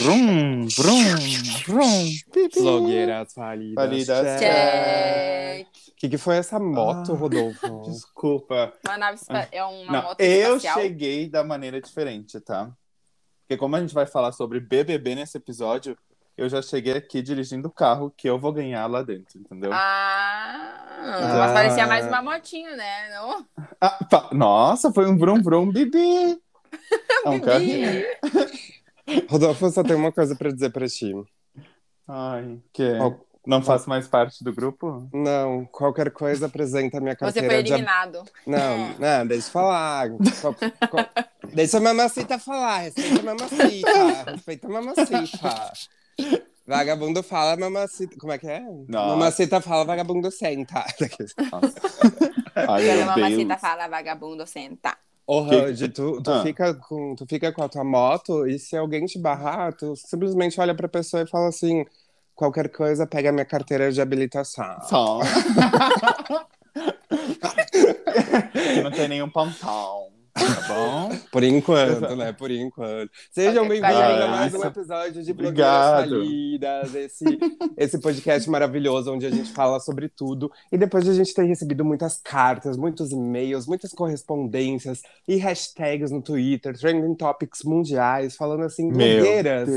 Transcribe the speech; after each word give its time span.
Vrum, 0.00 0.66
vrum, 0.68 1.16
vrum. 1.66 2.10
Blogueiras 2.54 3.32
falidas. 3.32 3.84
Falidas. 3.84 4.40
Check. 4.40 5.66
O 5.66 5.96
que, 5.96 6.08
que 6.10 6.18
foi 6.18 6.36
essa 6.36 6.58
moto, 6.58 7.12
Ah. 7.12 7.16
Rodolfo? 7.16 7.80
Desculpa. 7.88 8.72
Uma 8.86 8.98
nave 8.98 9.14
espa- 9.16 9.48
é 9.50 9.64
uma 9.64 9.92
Não, 9.92 10.02
moto 10.02 10.20
eu 10.20 10.56
espacial. 10.56 10.80
cheguei 10.80 11.28
da 11.28 11.42
maneira 11.42 11.80
diferente, 11.80 12.38
tá? 12.40 12.70
Porque 13.42 13.56
como 13.56 13.76
a 13.76 13.80
gente 13.80 13.94
vai 13.94 14.06
falar 14.06 14.32
sobre 14.32 14.60
BBB 14.60 15.14
nesse 15.14 15.38
episódio, 15.38 15.96
eu 16.36 16.48
já 16.48 16.60
cheguei 16.60 16.92
aqui 16.94 17.22
dirigindo 17.22 17.68
o 17.68 17.72
carro 17.72 18.12
que 18.14 18.28
eu 18.28 18.38
vou 18.38 18.52
ganhar 18.52 18.86
lá 18.86 19.02
dentro, 19.02 19.38
entendeu? 19.38 19.70
Ah, 19.72 20.84
Ah. 20.98 21.38
mas 21.38 21.52
parecia 21.52 21.86
mais 21.86 22.06
uma 22.06 22.20
motinha, 22.22 22.76
né? 22.76 23.08
Não? 23.14 23.46
Ah, 23.80 24.28
nossa, 24.32 24.92
foi 24.92 25.06
um 25.08 25.16
vrum 25.16 25.40
vrum 25.42 25.70
bibi. 25.70 26.38
É 27.24 27.28
um 27.30 27.40
carrinho. 27.40 28.04
Rodolfo, 29.28 29.66
eu 29.66 29.70
só 29.70 29.82
tenho 29.82 29.98
uma 29.98 30.12
coisa 30.12 30.34
pra 30.36 30.50
dizer 30.50 30.70
pra 30.70 30.86
ti. 30.88 31.12
Ai, 32.08 32.58
que 32.72 32.96
Qual- 32.96 33.20
não 33.46 33.62
faço 33.62 33.88
mais 33.88 34.06
parte 34.08 34.42
do 34.42 34.52
grupo? 34.52 35.08
Não, 35.12 35.64
qualquer 35.66 36.10
coisa 36.10 36.46
apresenta 36.46 36.98
a 36.98 37.00
minha 37.00 37.14
Você 37.14 37.18
carteira 37.40 37.48
foi 37.54 37.62
de... 37.62 37.72
eliminado. 37.72 38.22
Não, 38.46 38.88
não, 38.98 39.26
deixa 39.26 39.48
eu 39.48 39.52
falar. 39.52 40.08
Qual- 40.40 40.54
qual- 40.90 41.08
Deixa 41.52 41.78
a 41.78 41.80
mamacita 41.80 42.38
falar, 42.38 42.78
respeita 42.78 43.20
a 43.20 43.22
mamacita. 43.22 44.30
Respeita 44.32 44.66
a 44.66 44.70
mamacita. 44.70 45.72
Vagabundo 46.66 47.22
fala, 47.22 47.56
mamacita. 47.56 48.16
Como 48.18 48.32
é 48.32 48.38
que 48.38 48.48
é? 48.48 48.60
Nossa. 48.88 49.08
Mamacita 49.16 49.60
fala, 49.60 49.84
vagabundo 49.84 50.30
senta. 50.32 50.84
Nossa. 51.52 51.76
Ai, 52.56 52.86
Quando 52.86 53.06
mamacita 53.06 53.44
Deus. 53.44 53.60
fala 53.60 53.86
vagabundo, 53.88 54.46
senta. 54.46 54.96
Ô, 55.26 55.44
Que- 55.44 55.56
Randy, 55.56 55.88
tu, 55.88 56.22
tu, 56.22 56.30
Ah. 56.30 56.42
fica 56.42 56.74
com, 56.74 57.14
tu 57.16 57.26
fica 57.28 57.52
com 57.52 57.62
a 57.62 57.68
tua 57.68 57.82
moto 57.82 58.46
e 58.46 58.58
se 58.58 58.76
alguém 58.76 59.04
te 59.06 59.18
barrar, 59.18 59.72
tu 59.74 59.96
simplesmente 59.96 60.60
olha 60.60 60.74
pra 60.74 60.86
pessoa 60.88 61.22
e 61.24 61.26
fala 61.26 61.48
assim: 61.48 61.84
qualquer 62.34 62.68
coisa, 62.68 63.06
pega 63.06 63.32
minha 63.32 63.44
carteira 63.44 63.90
de 63.90 64.00
habilitação. 64.00 64.78
Só. 64.88 65.20
não 68.82 68.90
tem 68.90 69.08
nenhum 69.08 69.28
pontão, 69.28 70.08
tá 70.36 70.68
bom? 70.68 71.10
Por 71.32 71.42
enquanto, 71.42 72.14
né? 72.14 72.32
Por 72.32 72.50
enquanto. 72.50 73.10
Sejam 73.32 73.66
bem-vindos 73.66 73.96
a 73.96 74.28
mais 74.28 74.54
um 74.54 74.64
episódio 74.64 75.22
de 75.22 75.32
Blogueiras. 75.32 76.08
Falidas, 76.10 76.94
esse, 76.94 77.24
esse 77.76 77.98
podcast 77.98 78.48
maravilhoso 78.50 79.12
onde 79.12 79.26
a 79.26 79.30
gente 79.30 79.50
fala 79.52 79.80
sobre 79.80 80.08
tudo. 80.08 80.50
E 80.70 80.76
depois 80.76 81.04
de 81.04 81.10
a 81.10 81.14
gente 81.14 81.32
ter 81.34 81.44
recebido 81.44 81.84
muitas 81.84 82.18
cartas, 82.22 82.76
muitos 82.76 83.10
e-mails, 83.12 83.66
muitas 83.66 83.92
correspondências 83.92 85.02
e 85.26 85.36
hashtags 85.36 86.10
no 86.10 86.20
Twitter, 86.20 86.78
trending 86.78 87.14
topics 87.14 87.62
mundiais, 87.64 88.36
falando 88.36 88.64
assim, 88.64 88.88
blogueiras. 88.88 89.68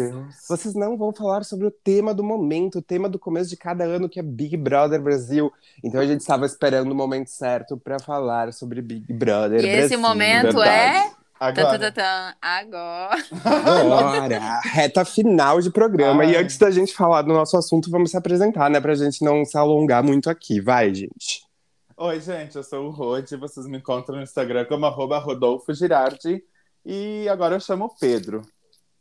Vocês 0.47 0.73
não 0.75 0.97
vão 0.97 1.13
falar 1.13 1.43
sobre 1.43 1.67
o 1.67 1.71
tema 1.71 2.13
do 2.13 2.23
momento, 2.23 2.80
o 2.80 2.81
tema 2.81 3.07
do 3.07 3.17
começo 3.17 3.49
de 3.49 3.57
cada 3.57 3.85
ano, 3.85 4.09
que 4.09 4.19
é 4.19 4.23
Big 4.23 4.57
Brother 4.57 5.02
Brasil. 5.02 5.52
Então 5.83 6.02
a 6.02 6.05
gente 6.05 6.21
estava 6.21 6.45
esperando 6.45 6.91
o 6.91 6.95
momento 6.95 7.30
certo 7.30 7.77
para 7.77 7.99
falar 7.99 8.52
sobre 8.53 8.81
Big 8.81 9.11
Brother 9.11 9.63
E 9.63 9.67
esse 9.67 9.97
Brasil. 9.97 9.99
momento 9.99 10.48
verdade. 10.52 11.08
é. 11.16 11.19
Agora. 11.39 12.36
Agora. 12.42 13.16
Agora, 13.45 14.59
reta 14.61 15.05
final 15.05 15.61
de 15.61 15.72
programa. 15.72 16.23
Ai. 16.23 16.31
E 16.31 16.36
antes 16.36 16.58
da 16.58 16.69
gente 16.69 16.94
falar 16.94 17.22
do 17.22 17.30
nosso 17.30 17.55
assunto, 17.55 17.89
vamos 17.89 18.11
se 18.11 18.17
apresentar, 18.17 18.70
né? 18.70 18.81
Pra 18.81 18.94
gente 18.94 19.23
não 19.23 19.45
se 19.45 19.58
alongar 19.58 20.03
muito 20.03 20.30
aqui. 20.30 20.59
Vai, 20.59 20.94
gente. 20.94 21.47
Oi, 21.95 22.20
gente, 22.20 22.55
eu 22.55 22.64
sou 22.64 22.88
o 22.88 22.89
Rode, 22.89 23.36
vocês 23.38 23.66
me 23.67 23.77
encontram 23.77 24.17
no 24.17 24.23
Instagram 24.23 24.66
como 24.66 24.86
arroba 24.86 25.17
Rodolfo 25.17 25.73
Girardi. 25.73 26.44
E 26.86 27.27
agora 27.30 27.55
eu 27.55 27.59
chamo 27.59 27.94
Pedro. 28.00 28.42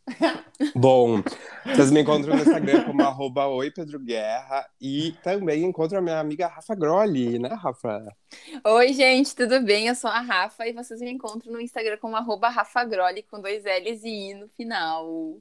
Bom, 0.74 1.22
vocês 1.66 1.90
me 1.90 2.00
encontram 2.00 2.34
no 2.34 2.40
Instagram 2.42 2.84
como 2.84 3.02
arroba 3.02 3.46
Oi 3.48 3.70
Pedro 3.70 3.98
Guerra. 4.00 4.68
E 4.80 5.12
também 5.22 5.64
encontram 5.64 5.98
a 5.98 6.02
minha 6.02 6.18
amiga 6.18 6.46
Rafa 6.46 6.74
Grolli, 6.74 7.38
né, 7.38 7.48
Rafa? 7.50 8.04
Oi, 8.64 8.92
gente, 8.92 9.34
tudo 9.34 9.60
bem? 9.62 9.88
Eu 9.88 9.94
sou 9.94 10.10
a 10.10 10.20
Rafa 10.20 10.66
e 10.66 10.72
vocês 10.72 11.00
me 11.00 11.10
encontram 11.10 11.52
no 11.52 11.60
Instagram 11.60 11.98
como 11.98 12.16
arroba 12.16 12.48
Rafa 12.48 12.84
Grolli, 12.84 13.22
com 13.22 13.40
dois 13.40 13.64
L's 13.64 14.02
e 14.04 14.30
I 14.30 14.34
no 14.34 14.48
final. 14.48 15.36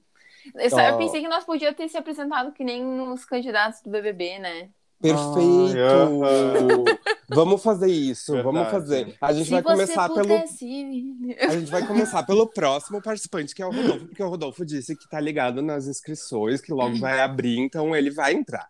Eu, 0.56 0.70
só, 0.70 0.80
eu 0.82 0.96
Oh. 0.96 0.98
pensei 0.98 1.22
que 1.22 1.28
nós 1.28 1.44
podíamos 1.44 1.76
ter 1.78 1.90
se 1.90 1.98
apresentado 1.98 2.52
que 2.54 2.64
nem 2.64 2.84
os 3.12 3.26
candidatos 3.26 3.82
do 3.82 3.90
BBB, 3.90 4.40
né? 4.40 4.70
Perfeito! 5.02 6.24
Ai, 6.24 6.98
Vamos 7.30 7.62
fazer 7.62 7.92
isso, 7.92 8.32
vamos 8.42 8.62
Verdade. 8.62 8.72
fazer. 8.72 9.16
A 9.20 9.34
gente 9.34 9.46
se 9.46 9.52
vai 9.52 9.62
começar 9.62 10.10
pelo. 10.10 10.34
A 10.34 11.56
gente 11.56 11.72
vai 11.72 11.86
começar 11.86 12.24
pelo 12.24 12.48
próximo 12.48 13.02
participante, 13.02 13.54
que 13.54 13.62
é 13.62 13.66
o 13.66 13.72
Rodolfo, 13.72 14.06
porque 14.08 14.24
o 14.24 14.30
Rodolfo 14.30 14.66
disse 14.66 14.96
que 14.96 15.10
tá 15.10 15.20
ligado 15.20 15.62
nas 15.62 15.88
inscrições, 15.88 16.62
que 16.62 16.72
logo 16.72 16.98
vai 16.98 17.20
abrir, 17.20 17.60
então 17.60 17.94
ele 17.96 18.10
vai 18.10 18.34
entrar. 18.34 18.66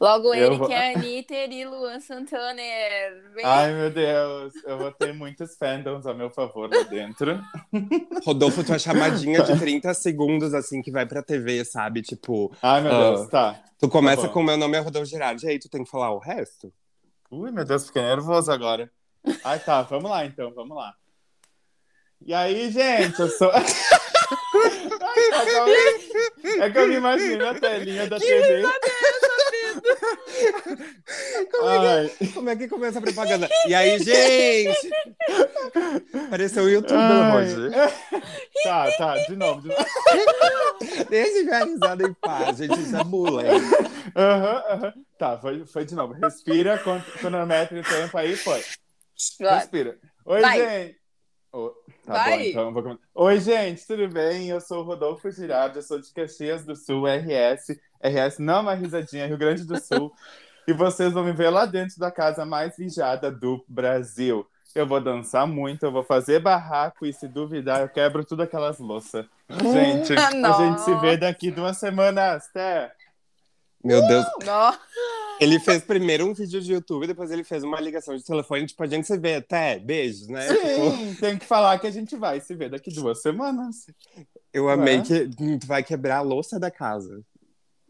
Logo 0.00 0.32
Eu 0.32 0.46
ele 0.46 0.56
vou- 0.58 0.66
que 0.68 0.72
é 0.72 0.94
Anitta 0.94 1.34
e 1.34 1.64
Luan 1.64 1.98
Santana. 1.98 2.62
Vem. 3.34 3.44
Ai, 3.44 3.72
meu 3.72 3.90
Deus, 3.90 4.52
eu 4.64 4.78
vou 4.78 4.92
ter 4.92 5.12
muitos 5.12 5.56
fandoms 5.56 6.06
a 6.06 6.14
meu 6.14 6.30
favor 6.30 6.70
lá 6.72 6.82
dentro. 6.84 7.40
Rodolfo, 8.24 8.62
tua 8.64 8.78
chamadinha 8.78 9.42
de 9.42 9.58
30 9.58 9.92
segundos, 9.94 10.54
assim, 10.54 10.80
que 10.82 10.90
vai 10.92 11.04
pra 11.04 11.22
TV, 11.22 11.64
sabe? 11.64 12.02
Tipo, 12.02 12.54
Ai, 12.62 12.80
meu 12.80 12.92
Ah. 12.92 13.10
Deus, 13.16 13.28
tá. 13.28 13.60
tu 13.78 13.88
começa 13.88 14.22
Tá 14.22 14.28
com 14.28 14.42
meu 14.42 14.56
nome 14.56 14.76
é 14.76 14.80
Rodolfo 14.80 15.08
Girardi, 15.10 15.46
e 15.46 15.48
aí 15.50 15.58
tu 15.58 15.68
tem 15.68 15.82
que 15.82 15.90
falar 15.90 16.12
o 16.12 16.18
resto? 16.18 16.72
Ui, 17.30 17.50
meu 17.50 17.64
Deus, 17.64 17.86
fiquei 17.86 18.02
nervoso 18.02 18.50
agora. 18.52 18.90
Ai, 19.44 19.58
tá, 19.58 19.82
vamos 19.82 20.10
lá 20.10 20.24
então, 20.24 20.52
vamos 20.54 20.76
lá. 20.76 20.94
E 22.24 22.32
aí, 22.32 22.70
gente, 22.70 23.18
eu 23.20 23.28
sou. 23.28 23.50
Ai, 23.54 23.64
é, 25.32 25.44
que 25.44 26.46
eu... 26.46 26.62
é 26.62 26.70
que 26.70 26.78
eu 26.78 26.88
me 26.88 26.94
imagino 26.96 27.48
a 27.48 27.54
telinha 27.54 28.06
da 28.08 28.18
TV. 28.18 28.64
Ai, 28.64 28.72
Como 32.34 32.50
é 32.50 32.56
que 32.56 32.68
começa 32.68 32.98
a 32.98 33.02
propaganda? 33.02 33.48
E 33.66 33.74
aí, 33.74 33.98
gente? 33.98 34.90
Pareceu 36.30 36.64
o 36.64 36.68
YouTube 36.68 36.98
hoje. 37.36 37.70
Tá, 38.62 38.90
tá, 38.92 39.16
de 39.26 39.36
novo. 39.36 39.62
De 39.62 39.68
novo. 39.68 39.84
Deixa 41.10 41.64
risada 41.64 42.06
em 42.06 42.12
paz, 42.14 42.58
gente, 42.58 42.80
isso 42.80 42.96
é 42.96 43.04
bullying. 43.04 43.46
Aham, 44.16 44.62
aham. 44.68 44.92
Tá, 45.18 45.38
foi, 45.38 45.66
foi 45.66 45.84
de 45.84 45.94
novo. 45.94 46.14
Respira, 46.14 46.78
quando 46.78 47.04
cronometra 47.18 47.80
o 47.80 47.82
tempo 47.82 48.16
aí, 48.16 48.36
foi. 48.36 48.62
Respira. 49.40 49.98
Oi, 50.24 50.40
Vai. 50.40 50.58
gente. 50.58 50.98
Ô, 51.52 51.70
tá 52.04 52.12
Vai. 52.12 52.30
bom, 52.30 52.40
então 52.44 52.62
eu 52.66 52.72
vou 52.72 52.82
começar. 52.82 53.02
Oi, 53.14 53.40
gente, 53.40 53.86
tudo 53.86 54.06
bem? 54.08 54.48
Eu 54.48 54.60
sou 54.60 54.80
o 54.80 54.84
Rodolfo 54.84 55.30
Girardi, 55.30 55.76
eu 55.76 55.82
sou 55.82 55.98
de 55.98 56.12
Caxias 56.12 56.62
do 56.64 56.76
Sul, 56.76 57.06
RS. 57.06 57.78
RS 58.02 58.38
não 58.38 58.54
é 58.54 58.60
uma 58.60 58.74
risadinha, 58.74 59.26
Rio 59.26 59.38
Grande 59.38 59.64
do 59.64 59.78
Sul. 59.80 60.12
e 60.66 60.72
vocês 60.72 61.12
vão 61.12 61.24
me 61.24 61.32
ver 61.32 61.50
lá 61.50 61.64
dentro 61.66 61.98
da 61.98 62.10
casa 62.10 62.44
mais 62.44 62.76
vigiada 62.76 63.30
do 63.30 63.64
Brasil. 63.68 64.46
Eu 64.74 64.86
vou 64.86 65.00
dançar 65.00 65.46
muito, 65.46 65.84
eu 65.84 65.90
vou 65.90 66.02
fazer 66.04 66.40
barraco 66.40 67.06
e 67.06 67.12
se 67.12 67.26
duvidar, 67.26 67.80
eu 67.80 67.88
quebro 67.88 68.24
tudo 68.24 68.42
aquelas 68.42 68.78
louças. 68.78 69.24
Gente, 69.72 70.12
a 70.14 70.52
gente 70.52 70.82
se 70.82 70.94
vê 70.96 71.16
daqui 71.16 71.50
duas 71.50 71.78
semanas. 71.78 72.46
Até! 72.50 72.92
Meu 73.82 74.06
Deus, 74.06 74.26
Nó. 74.44 74.74
Ele 75.40 75.58
fez 75.60 75.82
primeiro 75.82 76.26
um 76.26 76.34
vídeo 76.34 76.60
de 76.60 76.72
YouTube, 76.72 77.06
depois 77.06 77.30
ele 77.30 77.44
fez 77.44 77.62
uma 77.62 77.80
ligação 77.80 78.14
de 78.16 78.24
telefone, 78.24 78.66
tipo, 78.66 78.82
a 78.82 78.86
gente 78.86 79.06
se 79.06 79.16
vê 79.16 79.36
até, 79.36 79.78
beijos, 79.78 80.26
né? 80.28 80.46
Tipo, 80.48 80.90
Sim, 80.96 81.14
tem 81.14 81.38
que 81.38 81.46
falar 81.46 81.78
que 81.78 81.86
a 81.86 81.90
gente 81.92 82.16
vai 82.16 82.40
se 82.40 82.54
ver 82.56 82.68
daqui 82.70 82.90
duas 82.92 83.22
semanas. 83.22 83.86
eu 84.52 84.68
amei 84.68 84.96
É. 84.98 85.02
que 85.02 85.28
tu 85.58 85.66
vai 85.66 85.82
quebrar 85.84 86.18
a 86.18 86.22
louça 86.22 86.58
da 86.58 86.70
casa. 86.72 87.22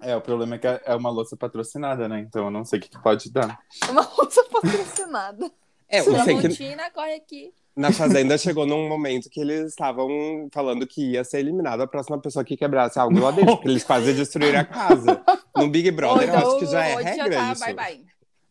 É, 0.00 0.14
o 0.16 0.20
problema 0.20 0.54
é 0.54 0.58
que 0.58 0.66
é 0.66 0.94
uma 0.94 1.10
louça 1.10 1.36
patrocinada, 1.36 2.08
né? 2.08 2.20
Então 2.20 2.44
eu 2.44 2.50
não 2.50 2.64
sei 2.64 2.78
o 2.78 2.82
que, 2.82 2.88
que 2.88 3.02
pode 3.02 3.30
dar. 3.32 3.58
Uma 3.90 4.02
louça 4.16 4.44
patrocinada. 4.44 5.50
É, 5.90 6.00
eu 6.00 6.04
sei 6.04 6.12
que 6.36 6.40
Tramontina, 6.42 6.90
corre 6.90 7.14
aqui. 7.14 7.50
na 7.74 7.90
Fazenda 7.90 8.36
chegou 8.36 8.66
num 8.66 8.86
momento 8.86 9.30
que 9.30 9.40
eles 9.40 9.70
estavam 9.70 10.46
falando 10.52 10.86
que 10.86 11.12
ia 11.12 11.24
ser 11.24 11.38
eliminado 11.38 11.80
a 11.80 11.86
próxima 11.86 12.20
pessoa 12.20 12.44
que 12.44 12.58
quebrasse 12.58 12.98
algo 12.98 13.18
lá 13.18 13.30
dentro, 13.30 13.56
porque 13.56 13.68
eles 13.68 13.84
quase 13.84 14.12
destruíram 14.12 14.60
a 14.60 14.64
casa. 14.66 15.22
No 15.56 15.66
Big 15.70 15.90
Brother, 15.90 16.28
eu 16.28 16.34
acho 16.36 16.58
que 16.58 16.66
já 16.66 16.84
é 16.84 16.94
regra 16.94 17.36
tá, 17.36 17.52
isso. 17.52 17.64
bye 17.64 17.72
bye. 17.74 18.04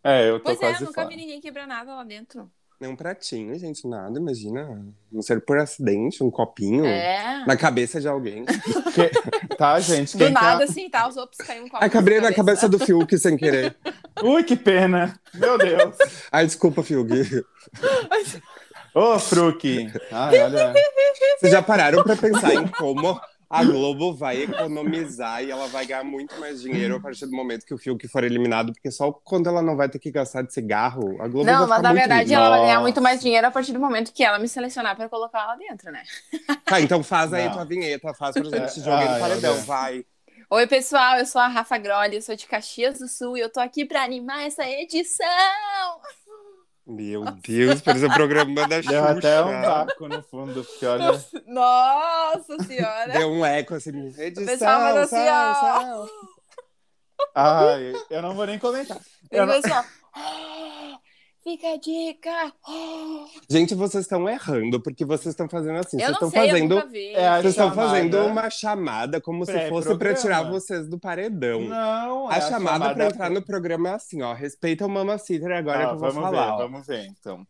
É, 0.04 0.30
eu 0.32 0.40
tô 0.40 0.46
Pois 0.46 0.58
é, 0.58 0.60
quase 0.62 0.84
nunca 0.84 1.02
fora. 1.02 1.10
vi 1.10 1.16
ninguém 1.16 1.40
quebrar 1.40 1.68
nada 1.68 1.94
lá 1.94 2.04
dentro. 2.04 2.52
É 2.80 2.88
um 2.88 2.96
pratinho, 2.96 3.58
gente, 3.58 3.88
nada, 3.88 4.20
imagina. 4.20 4.86
Não 5.12 5.22
ser 5.24 5.42
por 5.42 5.58
acidente, 5.58 6.24
um 6.24 6.30
copinho 6.30 6.86
É. 6.86 7.44
na 7.48 7.58
cabeça 7.58 8.00
de 8.00 8.08
alguém. 8.08 8.46
Tá, 9.58 9.80
gente? 9.80 10.16
Do 10.16 10.30
nada, 10.30 10.60
quer- 10.60 10.70
assim, 10.70 10.88
tá? 10.90 11.08
Os 11.08 11.18
outros 11.18 11.40
caem 11.46 11.62
um 11.64 11.68
copo 11.70 11.84
Ai, 11.84 11.90
cabrei 11.90 12.20
na 12.22 12.32
cabeça 12.32 12.70
do 12.70 12.78
Fiuk 12.78 13.18
sem 13.18 13.36
querer. 13.36 13.76
Ui, 14.22 14.44
que 14.44 14.56
pena! 14.56 15.20
Meu 15.34 15.58
Deus! 15.58 15.96
Ai, 16.32 16.46
desculpa, 16.46 16.84
Fiuk. 16.84 17.10
Ô, 18.94 19.18
Fruki! 19.20 19.92
Ai, 20.12 20.40
olha. 20.42 20.74
Vocês 21.40 21.52
já 21.52 21.62
pararam 21.62 22.04
pra 22.04 22.16
pensar 22.16 22.54
em 22.54 22.68
como 22.68 23.20
a 23.50 23.64
Globo 23.64 24.14
vai 24.14 24.44
economizar 24.44 25.44
e 25.44 25.50
ela 25.52 25.68
vai 25.68 25.86
ganhar 25.86 26.04
muito 26.04 26.38
mais 26.40 26.62
dinheiro 26.62 26.96
a 26.98 27.00
partir 27.00 27.26
do 27.26 27.32
momento 27.32 27.66
que 27.66 27.74
o 27.74 27.78
Fiuk 27.78 28.08
for 28.08 28.24
eliminado, 28.24 28.74
porque 28.74 28.92
só 28.92 29.12
quando 29.12 29.48
ela 29.48 29.62
não 29.62 29.76
vai 29.78 29.88
ter 29.88 30.00
que 30.00 30.12
gastar 30.12 30.42
de 30.42 30.54
cigarro, 30.54 31.16
a 31.22 31.28
Globo 31.28 31.46
vai 31.46 31.54
Não, 31.54 31.68
mas 31.68 31.82
na 31.82 31.90
muito 31.90 32.00
verdade 32.02 32.30
rica. 32.30 32.36
ela 32.42 32.50
vai 32.50 32.62
ganhar 32.62 32.82
muito 32.82 33.02
mais 33.02 33.22
dinheiro 33.22 33.48
a 33.48 33.52
partir 33.52 33.72
do 33.72 33.80
momento 33.80 34.12
que 34.14 34.24
ela 34.24 34.38
me 34.38 34.48
selecionar 34.48 34.96
pra 34.96 35.08
colocar 35.08 35.46
lá 35.46 35.56
dentro, 35.56 35.92
né? 35.92 36.04
Tá, 36.66 36.82
então 36.82 37.02
faz 37.04 37.34
aí 37.34 37.46
Não. 37.46 37.54
tua 37.54 37.66
vinheta, 37.66 38.14
faz 38.14 38.34
pra 38.34 38.44
gente 38.44 38.72
se 38.72 38.82
jogar 38.82 39.14
no 39.14 39.20
paredão, 39.20 39.56
vai. 39.64 40.04
Oi, 40.50 40.68
pessoal, 40.68 41.18
eu 41.18 41.26
sou 41.26 41.42
a 41.42 41.48
Rafa 41.48 41.78
Grolli, 41.78 42.16
eu 42.16 42.22
sou 42.22 42.36
de 42.36 42.46
Caxias 42.48 43.00
do 43.00 43.08
Sul 43.08 43.38
e 43.38 43.42
eu 43.42 43.52
tô 43.52 43.60
aqui 43.60 43.84
pra 43.86 44.04
animar 44.04 44.46
essa 44.46 44.66
edição. 44.70 45.26
Meu 46.88 47.26
Deus, 47.46 47.82
parece 47.82 48.06
o 48.06 48.14
programa 48.14 48.66
da 48.68 48.82
Xuxa. 48.82 48.92
Deu 48.92 49.04
até 49.06 49.44
um 49.44 49.62
vácuo 49.62 50.08
no 50.08 50.24
fundo, 50.24 50.64
porque 50.64 50.86
olha. 50.86 51.12
Nossa 51.46 52.64
senhora! 52.66 53.12
Deu 53.12 53.30
um 53.30 53.46
eco 53.46 53.76
assim, 53.76 53.90
edição, 54.18 54.46
pessoal 54.46 54.80
mandou 54.82 55.02
assim, 55.04 55.16
sal, 55.18 55.56
sal. 55.56 56.08
Ai, 57.36 57.94
eu 58.10 58.22
não 58.22 58.34
vou 58.36 58.46
nem 58.46 58.58
comentar. 58.58 58.98
Ele 59.30 59.42
Eu 59.42 59.46
não- 59.46 59.54
falou 59.62 59.78
assim, 59.78 59.88
ó. 59.90 59.98
"Ah, 60.16 61.00
Fica 61.48 61.70
a 61.74 61.78
dica! 61.78 62.30
Ah." 62.68 63.26
Gente, 63.50 63.74
vocês 63.74 64.04
estão 64.04 64.28
errando, 64.28 64.82
porque 64.82 65.06
vocês 65.06 65.28
estão 65.34 65.48
fazendo 65.48 65.78
assim. 65.80 65.96
Eu 65.96 66.08
Vocês 66.08 66.20
não 66.20 66.28
estão 66.28 66.30
sei, 66.30 66.42
eu 66.42 66.48
fazendo. 66.50 66.76
nunca 66.76 66.88
vi. 66.88 67.08
É 67.14 67.26
a 67.28 67.36
Vocês 67.42 67.46
estão 67.54 67.70
chamada 67.70 67.90
fazendo 67.90 68.18
uma 68.26 68.50
chamada 68.50 69.22
como 69.22 69.46
se 69.46 69.52
fosse 69.70 69.88
pra 69.88 69.98
pré-programa. 69.98 70.16
tirar 70.16 70.44
vocês 70.52 70.90
do 70.90 71.00
paredão. 71.00 71.62
Não, 71.62 72.30
é 72.30 72.36
a 72.36 72.42
chamada 72.42 72.94
pra 72.94 73.06
entrar 73.06 73.30
no 73.30 73.42
programa 73.42 73.90
é 73.90 73.94
assim, 73.94 74.22
ó. 74.22 74.34
Respeita 74.34 74.86
o 74.86 74.90
Mamacita 74.90 75.46
agora 75.56 75.84
Ah, 75.86 75.88
que 75.88 75.94
eu 75.96 76.00
vou 76.00 76.12
vamos 76.12 76.24
falar. 76.30 76.46
ver, 76.48 76.52
ó. 76.52 76.58
vamos 76.58 76.86
ver, 76.86 77.06
então. 77.08 77.48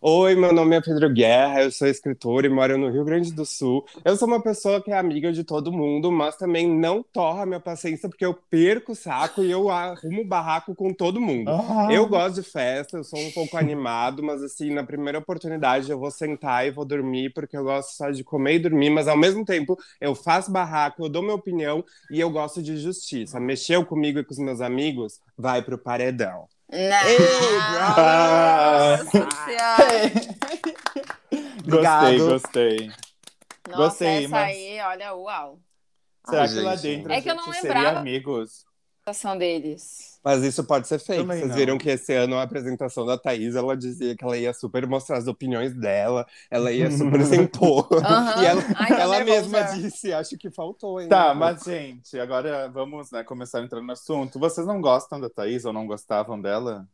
Oi, 0.00 0.34
meu 0.34 0.52
nome 0.52 0.76
é 0.76 0.80
Pedro 0.80 1.12
Guerra, 1.12 1.62
eu 1.62 1.70
sou 1.70 1.86
escritor 1.88 2.44
e 2.44 2.48
moro 2.48 2.78
no 2.78 2.90
Rio 2.90 3.04
Grande 3.04 3.32
do 3.32 3.44
Sul. 3.44 3.84
Eu 4.04 4.16
sou 4.16 4.26
uma 4.28 4.42
pessoa 4.42 4.82
que 4.82 4.90
é 4.90 4.98
amiga 4.98 5.32
de 5.32 5.44
todo 5.44 5.72
mundo, 5.72 6.10
mas 6.10 6.36
também 6.36 6.68
não 6.68 7.02
torra 7.02 7.44
minha 7.46 7.60
paciência 7.60 8.08
porque 8.08 8.24
eu 8.24 8.34
perco 8.34 8.92
o 8.92 8.94
saco 8.96 9.42
e 9.42 9.50
eu 9.50 9.68
arrumo 9.70 10.24
barraco 10.24 10.74
com 10.74 10.92
todo 10.92 11.20
mundo. 11.20 11.50
Ah, 11.50 11.88
Eu 11.92 12.06
gosto 12.08 12.36
de 12.36 12.42
festa, 12.42 12.96
eu 12.98 13.04
sou 13.04 13.18
um 13.18 13.30
pouco 13.32 13.56
animado, 13.56 14.22
mas 14.22 14.42
assim, 14.42 14.70
na 14.72 14.82
primeira 14.84 15.18
oportunidade 15.18 15.90
eu 15.90 15.98
vou 15.98 16.10
sentar 16.10 16.66
e 16.66 16.70
vou 16.70 16.84
dormir, 16.84 17.32
porque 17.32 17.56
eu 17.56 17.64
gosto 17.64 17.90
só 17.96 18.10
de 18.10 18.24
comer 18.24 18.54
e 18.54 18.58
dormir, 18.58 18.90
mas 18.90 19.08
ao 19.08 19.16
mesmo 19.16 19.44
tempo 19.44 19.76
eu 20.00 20.14
faço 20.14 20.50
barraco, 20.50 21.04
eu 21.04 21.08
dou 21.08 21.22
minha 21.22 21.34
opinião 21.34 21.84
e 22.10 22.18
eu 22.20 22.30
gosto 22.30 22.62
de 22.62 22.76
justiça. 22.78 23.38
Mexeu 23.40 23.84
comigo 23.84 24.18
e 24.18 24.24
com 24.24 24.32
os 24.32 24.38
meus 24.38 24.60
amigos, 24.60 25.20
vai 25.36 25.62
pro 25.62 25.78
paredão. 25.78 26.48
Ah. 26.72 28.96
Nossa 29.04 29.44
Senhora. 29.44 29.86
Gostei, 31.66 32.18
gostei. 32.18 32.86
Nossa, 33.68 33.76
Gostei, 33.76 34.18
essa 34.24 34.28
mas- 34.28 34.56
aí, 34.56 34.80
olha, 34.80 35.14
uau. 35.14 35.58
Será 36.28 36.42
Ai, 36.42 36.48
que 36.48 36.54
lá 36.60 36.76
gente. 36.76 36.96
dentro 36.98 37.12
É 37.12 37.16
a 37.18 37.22
que 37.22 37.30
eu 37.30 37.34
não 37.34 37.44
seria 37.52 37.62
lembrava. 37.62 37.98
amigos? 38.00 38.64
A 39.06 39.12
ação 39.12 39.38
deles. 39.38 40.18
Mas 40.24 40.42
isso 40.42 40.64
pode 40.64 40.88
ser. 40.88 41.00
Também 41.00 41.38
Vocês 41.38 41.48
não. 41.50 41.54
viram 41.56 41.78
que 41.78 41.88
esse 41.90 42.12
ano 42.12 42.36
a 42.36 42.42
apresentação 42.42 43.06
da 43.06 43.16
Thaís, 43.16 43.54
ela 43.54 43.76
dizia 43.76 44.16
que 44.16 44.24
ela 44.24 44.36
ia 44.36 44.52
super 44.52 44.84
mostrar 44.84 45.18
as 45.18 45.28
opiniões 45.28 45.72
dela, 45.72 46.26
ela 46.50 46.72
ia 46.72 46.90
super 46.90 47.24
se 47.24 47.36
impor. 47.36 47.86
Aham. 48.04 48.42
E 48.42 48.46
ela, 48.46 48.62
Ai, 48.74 48.88
tô 48.88 48.94
ela 48.94 49.20
mesma 49.24 49.62
disse, 49.62 50.12
acho 50.12 50.36
que 50.36 50.50
faltou 50.50 50.98
ainda. 50.98 51.14
Tá, 51.14 51.32
mas 51.34 51.62
gente, 51.62 52.18
agora 52.18 52.68
vamos 52.68 53.12
né, 53.12 53.22
começar 53.22 53.60
a 53.60 53.62
entrar 53.62 53.80
no 53.80 53.92
assunto. 53.92 54.40
Vocês 54.40 54.66
não 54.66 54.80
gostam 54.80 55.20
da 55.20 55.30
Thaís 55.30 55.64
ou 55.64 55.72
não 55.72 55.86
gostavam 55.86 56.40
dela? 56.40 56.84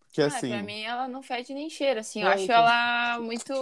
Porque 0.00 0.22
Ah, 0.22 0.26
assim. 0.26 0.48
pra 0.48 0.62
mim, 0.64 0.82
ela 0.82 1.06
não 1.06 1.22
fede 1.22 1.54
nem 1.54 1.70
cheira, 1.70 2.00
assim. 2.00 2.18
Eu 2.22 2.24
Não, 2.26 2.32
acho 2.32 2.42
então- 2.42 2.56
ela 2.56 3.20
muito. 3.20 3.52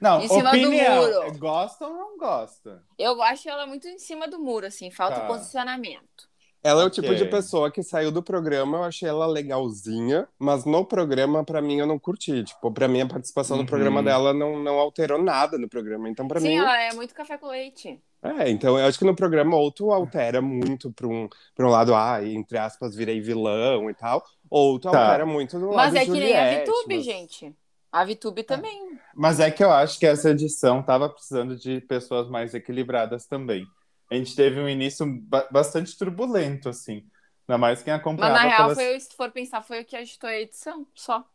Não, 0.00 0.20
em 0.22 0.28
cima 0.28 0.42
do 0.52 0.58
opinião. 0.58 0.96
muro. 1.24 1.38
Gosta 1.40 1.88
ou 1.88 1.92
não 1.92 2.16
gosta? 2.16 2.84
Eu 2.96 3.20
acho 3.20 3.48
ela 3.48 3.66
muito 3.66 3.88
em 3.88 3.98
cima 3.98 4.28
do 4.28 4.38
muro, 4.38 4.64
assim. 4.64 4.92
Falta 4.92 5.22
Tá. 5.22 5.26
posicionamento. 5.26 6.27
Ela 6.62 6.82
é 6.82 6.84
o 6.84 6.88
Ok. 6.88 7.02
tipo 7.02 7.14
de 7.14 7.24
pessoa 7.26 7.70
que 7.70 7.82
saiu 7.82 8.10
do 8.10 8.22
programa, 8.22 8.78
eu 8.78 8.84
achei 8.84 9.08
ela 9.08 9.26
legalzinha, 9.26 10.26
mas 10.38 10.64
no 10.64 10.84
programa, 10.84 11.44
pra 11.44 11.62
mim, 11.62 11.78
eu 11.78 11.86
não 11.86 11.98
curti. 11.98 12.42
Tipo, 12.42 12.70
pra 12.72 12.88
mim, 12.88 13.00
a 13.00 13.06
participação 13.06 13.56
Uhum. 13.56 13.62
no 13.62 13.68
programa 13.68 14.02
dela 14.02 14.34
não, 14.34 14.58
não 14.58 14.74
alterou 14.78 15.22
nada 15.22 15.56
no 15.56 15.68
programa. 15.68 16.08
Então, 16.08 16.26
pra 16.26 16.40
Sim, 16.40 16.48
mim. 16.48 16.54
ela 16.56 16.80
é 16.82 16.92
muito 16.94 17.14
café 17.14 17.38
com 17.38 17.46
leite. 17.48 18.00
É, 18.20 18.50
então 18.50 18.76
eu 18.76 18.84
acho 18.86 18.98
que 18.98 19.04
no 19.04 19.14
programa 19.14 19.56
ou 19.56 19.70
tu 19.70 19.92
altera 19.92 20.42
muito 20.42 20.90
pra 20.92 21.06
um, 21.06 21.28
pra 21.54 21.66
um 21.66 21.70
lado, 21.70 21.94
ah, 21.94 22.18
entre 22.24 22.58
aspas, 22.58 22.94
virei 22.96 23.20
vilão 23.20 23.88
e 23.88 23.94
tal, 23.94 24.24
ou 24.50 24.78
tu 24.80 24.90
Tá. 24.90 24.98
altera 25.04 25.24
muito 25.24 25.56
do 25.60 25.66
Mas 25.68 25.94
lado 25.94 25.96
é 25.98 26.04
que 26.04 26.10
nem 26.10 26.34
a 26.34 26.44
Juliette, 26.50 26.70
VTube, 26.70 26.96
mas- 26.96 27.04
gente. 27.04 27.54
A 27.90 28.04
VTube 28.04 28.42
também. 28.42 28.98
Mas 29.14 29.40
é 29.40 29.50
que 29.50 29.64
eu 29.64 29.70
acho 29.70 29.98
que 29.98 30.04
essa 30.06 30.30
edição 30.30 30.82
tava 30.82 31.08
precisando 31.08 31.56
de 31.56 31.80
pessoas 31.80 32.28
mais 32.28 32.52
equilibradas 32.52 33.26
também. 33.26 33.64
A 34.10 34.14
gente 34.14 34.34
teve 34.36 34.60
um 34.60 34.68
início 34.68 35.06
ba- 35.22 35.48
bastante 35.50 35.96
turbulento, 35.96 36.68
assim. 36.68 37.06
Ainda 37.48 37.58
mais 37.58 37.82
quem 37.82 37.92
Mas 38.16 38.32
acompanhava 38.32 38.32
na 38.32 38.44
real, 38.44 38.68
pelas- 38.68 38.74
foi, 38.74 38.98
se 39.00 39.14
for 39.16 39.30
pensar, 39.32 39.62
foi 39.62 39.80
o 39.80 39.84
que 39.84 39.96
agitou 39.96 40.28
a 40.28 40.34
edição, 40.36 40.86
só. 40.94 41.26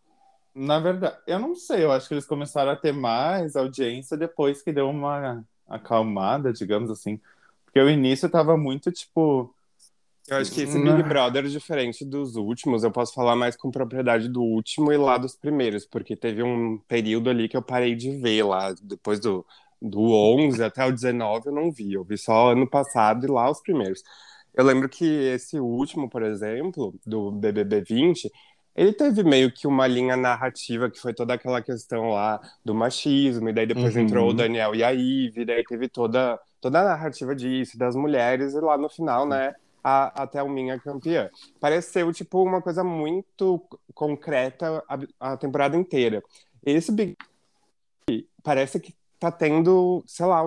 Na 0.55 0.79
verdade, 0.79 1.17
eu 1.25 1.39
não 1.39 1.55
sei, 1.55 1.83
eu 1.83 1.91
acho 1.91 2.07
que 2.07 2.13
eles 2.13 2.25
começaram 2.27 2.71
a 2.71 2.75
ter 2.75 2.91
mais 2.91 3.55
audiência 3.55 4.15
depois 4.15 4.61
que 4.61 4.71
deu 4.71 4.87
uma 4.89 5.43
acalmada, 5.67 6.53
digamos 6.53 6.91
assim. 6.91 7.19
Porque 7.65 7.79
o 7.79 7.89
início 7.89 8.29
tava 8.29 8.55
muito, 8.57 8.91
tipo... 8.91 9.53
Eu 10.27 10.37
acho 10.37 10.51
que 10.53 10.61
esse 10.61 10.79
Não. 10.79 10.95
Big 10.95 11.03
Brother, 11.03 11.45
diferente 11.47 12.05
dos 12.05 12.35
últimos, 12.37 12.83
eu 12.83 12.91
posso 12.91 13.13
falar 13.13 13.35
mais 13.35 13.55
com 13.57 13.71
propriedade 13.71 14.29
do 14.29 14.41
último 14.43 14.91
e 14.93 14.97
lá 14.97 15.17
dos 15.17 15.35
primeiros, 15.35 15.85
porque 15.85 16.15
teve 16.15 16.43
um 16.43 16.77
período 16.79 17.29
ali 17.29 17.49
que 17.49 17.57
eu 17.57 17.61
parei 17.63 17.95
de 17.95 18.11
ver 18.17 18.43
lá, 18.43 18.73
depois 18.81 19.19
do, 19.19 19.45
do 19.83 20.01
11 20.01 20.63
até 20.63 20.85
o 20.85 20.91
19 20.91 21.47
eu 21.47 21.53
não 21.53 21.71
vi, 21.71 21.93
eu 21.93 22.03
vi 22.03 22.17
só 22.17 22.51
ano 22.53 22.67
passado 22.69 23.25
e 23.25 23.29
lá 23.29 23.49
os 23.51 23.61
primeiros. 23.61 24.01
Eu 24.53 24.63
lembro 24.65 24.87
que 24.87 25.05
esse 25.05 25.59
último, 25.59 26.09
por 26.09 26.23
exemplo, 26.23 26.93
do 27.05 27.31
BBB 27.31 27.81
20, 27.81 28.31
ele 28.75 28.93
teve 28.93 29.23
meio 29.23 29.51
que 29.51 29.67
uma 29.67 29.85
linha 29.87 30.15
narrativa 30.15 30.89
que 30.89 30.99
foi 30.99 31.13
toda 31.13 31.33
aquela 31.33 31.61
questão 31.61 32.09
lá 32.11 32.39
do 32.63 32.73
machismo, 32.73 33.49
e 33.49 33.53
daí 33.53 33.65
depois 33.67 33.95
Uhum. 33.95 34.01
entrou 34.03 34.29
o 34.29 34.33
Daniel 34.33 34.73
e 34.75 34.83
a 34.83 34.89
Ivy, 34.91 35.45
daí 35.45 35.63
teve 35.65 35.89
toda, 35.89 36.39
toda 36.61 36.81
a 36.81 36.83
narrativa 36.83 37.35
disso, 37.35 37.77
das 37.77 37.95
mulheres, 37.95 38.53
e 38.53 38.59
lá 38.59 38.77
no 38.77 38.89
final, 38.89 39.27
né, 39.27 39.53
a, 39.83 40.23
a 40.23 40.27
Thelminha 40.27 40.79
campeã. 40.79 41.29
Pareceu, 41.59 42.11
tipo, 42.13 42.41
uma 42.43 42.61
coisa 42.61 42.83
muito 42.83 43.61
concreta 43.93 44.83
a, 44.87 45.33
a 45.33 45.37
temporada 45.37 45.75
inteira. 45.77 46.23
Esse 46.65 46.91
Big 46.91 47.17
parece 48.43 48.79
que 48.79 48.93
tá 49.23 49.31
tendo, 49.31 50.03
sei 50.05 50.25
lá, 50.25 50.41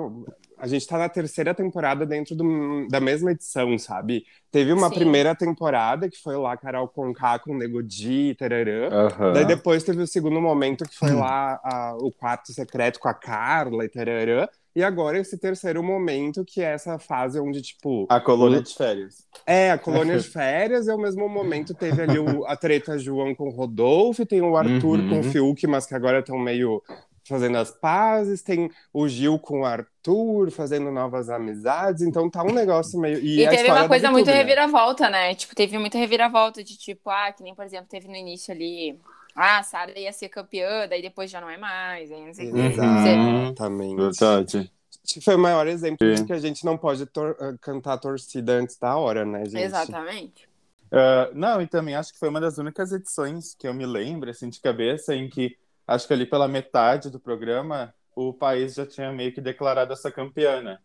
a 0.59 0.67
gente 0.67 0.87
tá 0.87 0.99
na 0.99 1.09
terceira 1.09 1.55
temporada 1.55 2.05
dentro 2.05 2.35
do- 2.37 2.87
da 2.91 3.01
mesma 3.01 3.31
edição, 3.33 3.79
sabe? 3.79 4.25
Teve 4.51 4.71
uma 4.73 4.89
Sim. 4.91 4.95
primeira 4.97 5.35
temporada 5.35 6.11
que 6.11 6.19
foi 6.23 6.37
lá 6.37 6.57
Carol 6.59 6.87
Conká 6.89 7.39
com 7.39 7.55
Nego 7.57 7.83
Di, 7.83 8.35
tararã. 8.39 8.89
aham. 8.91 9.33
Daí 9.33 9.47
depois 9.47 9.83
teve 9.83 10.03
o 10.03 10.07
segundo 10.07 10.41
momento 10.43 10.85
que 10.89 10.95
foi 10.97 11.13
lá 11.13 11.59
a- 11.65 11.97
o 12.01 12.13
quarto 12.13 12.53
secreto 12.53 13.01
com 13.01 13.09
a 13.09 13.15
Carla 13.15 13.85
e 13.85 13.89
tararã. 13.89 14.47
E 14.75 14.83
agora 14.85 15.19
esse 15.19 15.39
terceiro 15.39 15.83
momento, 15.83 16.45
que 16.45 16.61
é 16.61 16.73
essa 16.75 16.99
fase 16.99 17.41
onde, 17.41 17.63
tipo, 17.63 18.05
A 18.11 18.21
colônia 18.21 18.61
de 18.61 18.75
férias. 18.75 19.27
é, 19.47 19.71
a 19.71 19.79
colônia 19.79 20.19
de 20.19 20.29
férias, 20.29 20.87
e 20.87 20.91
ao 20.91 20.99
mesmo 20.99 21.27
momento 21.31 21.73
teve 21.75 22.03
ali 22.03 22.19
o- 22.19 22.45
a 22.47 22.55
treta 22.57 22.99
João 22.99 23.35
com 23.35 23.49
o 23.49 23.51
Rodolfo, 23.51 24.27
tem 24.27 24.43
o 24.43 24.55
Arthur 24.55 24.99
Uhum. 24.99 25.09
com 25.09 25.21
o 25.21 25.23
Fiuk, 25.23 25.67
mas 25.67 25.87
que 25.87 25.95
agora 25.95 26.19
estão 26.19 26.39
meio 26.39 26.83
fazendo 27.29 27.57
as 27.59 27.71
pazes, 27.71 28.43
tem 28.43 28.71
o 28.93 29.09
Gil 29.09 29.39
com 29.39 29.61
o 29.61 29.65
Arthur 29.65 30.51
fazendo 30.51 30.91
novas 30.91 31.29
amizades, 31.29 32.03
então 32.03 32.31
tá 32.31 32.43
um 32.43 32.53
negócio 32.53 32.99
meio. 32.99 33.19
E, 33.19 33.41
E, 33.41 33.47
a 33.47 33.51
teve 33.51 33.71
uma 33.71 33.89
coisa 33.89 34.11
muito 34.11 34.27
né? 34.27 34.35
reviravolta, 34.35 35.11
né? 35.11 35.35
Tipo, 35.35 35.55
teve 35.55 35.79
muita 35.79 35.99
reviravolta 35.99 36.63
de 36.63 36.77
tipo, 36.77 37.11
ah, 37.11 37.33
que 37.33 37.43
nem, 37.43 37.55
por 37.55 37.65
exemplo, 37.65 37.87
teve 37.89 38.09
no 38.09 38.15
início 38.17 38.53
ali. 38.55 38.99
Ah, 39.35 39.59
a 39.59 39.63
Sara 39.63 39.99
ia 39.99 40.13
ser 40.13 40.31
campeã, 40.31 40.89
daí 40.89 41.03
depois 41.03 41.31
já 41.31 41.41
não 41.41 41.51
é 41.51 41.59
mais. 41.59 42.11
Aí 42.11 42.27
não 42.27 42.33
sei. 42.33 42.49
Exatamente. 42.55 43.97
Verdade. 43.97 44.73
Acho 45.05 45.15
que 45.15 45.21
foi 45.21 45.35
o 45.35 45.39
maior 45.39 45.67
exemplo 45.67 46.09
de 46.11 46.19
Sim. 46.19 46.27
que 46.27 46.33
a 46.33 46.39
gente 46.39 46.65
não 46.65 46.77
pode 46.77 47.07
tor- 47.07 47.37
eh, 47.39 47.55
cantar 47.61 47.93
a 47.95 47.99
torcida 47.99 48.55
antes 48.55 48.77
da 48.79 48.97
hora, 48.97 49.25
né, 49.25 49.45
gente? 49.45 49.59
Exatamente. 49.59 50.49
Ah, 50.91 51.31
não, 51.35 51.61
e 51.61 51.67
também 51.67 51.95
acho 51.95 52.13
que 52.13 52.19
foi 52.19 52.29
uma 52.29 52.41
das 52.41 52.59
únicas 52.59 52.93
edições 52.93 53.55
que 53.55 53.67
eu 53.69 53.75
me 53.75 53.85
lembro, 53.87 54.31
assim, 54.31 54.49
de 54.49 54.61
cabeça, 54.61 55.15
em 55.15 55.29
que 55.29 55.57
acho 55.87 56.07
que 56.07 56.13
ali 56.13 56.27
pela 56.27 56.49
metade 56.49 57.11
do 57.11 57.21
programa 57.21 57.95
o 58.15 58.33
país 58.33 58.75
já 58.75 58.87
tinha 58.87 59.13
meio 59.13 59.33
que 59.33 59.41
declarado 59.41 59.93
essa 59.93 60.11
campeã, 60.11 60.63
né? 60.63 60.79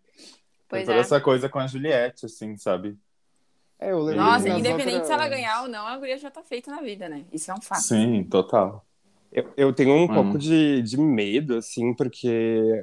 Pois 0.68 0.82
Tem 0.82 0.86
toda 0.86 0.98
é. 0.98 1.02
essa 1.02 1.20
coisa 1.22 1.48
com 1.50 1.60
a 1.60 1.68
Juliette, 1.68 2.26
assim, 2.26 2.58
sabe? 2.58 2.98
É, 3.80 3.92
Nossa, 3.92 4.48
independente 4.50 5.06
se 5.08 5.12
ela 5.12 5.24
outras- 5.24 5.30
ganhar 5.30 5.64
ou 5.64 5.68
não, 5.68 5.88
a 5.88 5.98
guria 5.98 6.18
já 6.18 6.30
tá 6.30 6.44
feita 6.44 6.70
na 6.70 6.82
vida, 6.82 7.10
né? 7.10 7.26
Isso 7.32 7.50
é 7.50 7.54
um 7.54 7.62
fato. 7.62 7.82
Sim, 7.82 8.24
total. 8.26 8.86
Eu, 9.32 9.54
eu 9.56 9.74
tenho 9.74 9.94
um 9.96 10.08
Hum. 10.08 10.12
pouco 10.12 10.38
de, 10.38 10.82
de 10.82 10.98
medo, 10.98 11.56
assim, 11.58 11.94
porque 11.96 12.28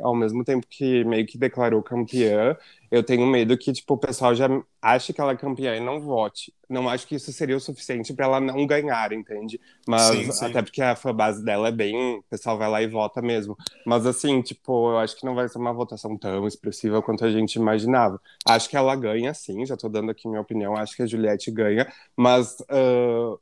ao 0.02 0.14
mesmo 0.16 0.42
tempo 0.44 0.66
que 0.68 1.04
meio 1.04 1.26
que 1.26 1.36
declarou 1.38 1.82
campeã, 1.82 2.56
eu 2.90 3.02
tenho 3.04 3.26
medo 3.26 3.56
que, 3.58 3.70
tipo, 3.72 3.94
o 3.94 3.98
pessoal 3.98 4.34
já 4.34 4.48
ache 4.80 5.12
que 5.12 5.20
ela 5.20 5.32
é 5.32 5.36
campeã 5.36 5.76
e 5.76 5.80
não 5.80 6.00
vote. 6.00 6.54
Não 6.68 6.88
acho 6.88 7.06
que 7.06 7.16
isso 7.16 7.30
seria 7.34 7.56
o 7.56 7.60
suficiente 7.60 8.14
para 8.14 8.24
ela 8.26 8.40
não 8.40 8.66
ganhar, 8.66 9.12
entende? 9.12 9.60
Mas 9.86 10.24
Sim, 10.24 10.32
sim. 10.32 10.54
até 10.54 10.62
porque 10.62 10.80
a 10.80 10.96
fanbase 10.96 11.44
dela 11.44 11.68
é 11.68 11.72
bem. 11.72 12.18
O 12.18 12.22
pessoal 12.30 12.56
vai 12.56 12.70
lá 12.70 12.80
e 12.82 12.86
vota 12.86 13.20
mesmo. 13.20 13.54
Mas 13.84 14.06
assim, 14.06 14.40
tipo, 14.42 14.90
eu 14.92 14.98
acho 14.98 15.16
que 15.18 15.26
não 15.26 15.34
vai 15.34 15.48
ser 15.48 15.58
uma 15.58 15.72
votação 15.72 16.16
tão 16.18 16.46
expressiva 16.46 17.02
quanto 17.02 17.24
a 17.26 17.30
gente 17.30 17.56
imaginava. 17.56 18.18
Acho 18.46 18.68
que 18.70 18.76
ela 18.76 18.96
ganha, 18.96 19.34
sim, 19.34 19.66
já 19.66 19.76
tô 19.76 19.88
dando 19.88 20.10
aqui 20.10 20.26
minha 20.28 20.40
opinião. 20.40 20.74
Acho 20.76 20.96
que 20.96 21.02
a 21.02 21.06
Juliette 21.06 21.50
ganha, 21.50 21.86
mas. 22.16 22.56
ah, 22.70 23.36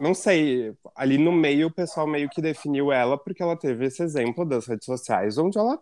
não 0.00 0.14
sei, 0.14 0.72
ali 0.94 1.18
no 1.18 1.32
meio 1.32 1.68
o 1.68 1.70
pessoal 1.72 2.06
meio 2.06 2.28
que 2.28 2.40
definiu 2.42 2.92
ela 2.92 3.16
porque 3.18 3.42
ela 3.42 3.56
teve 3.56 3.86
esse 3.86 4.02
exemplo 4.02 4.44
das 4.44 4.66
redes 4.66 4.86
sociais, 4.86 5.38
onde 5.38 5.58
ela 5.58 5.78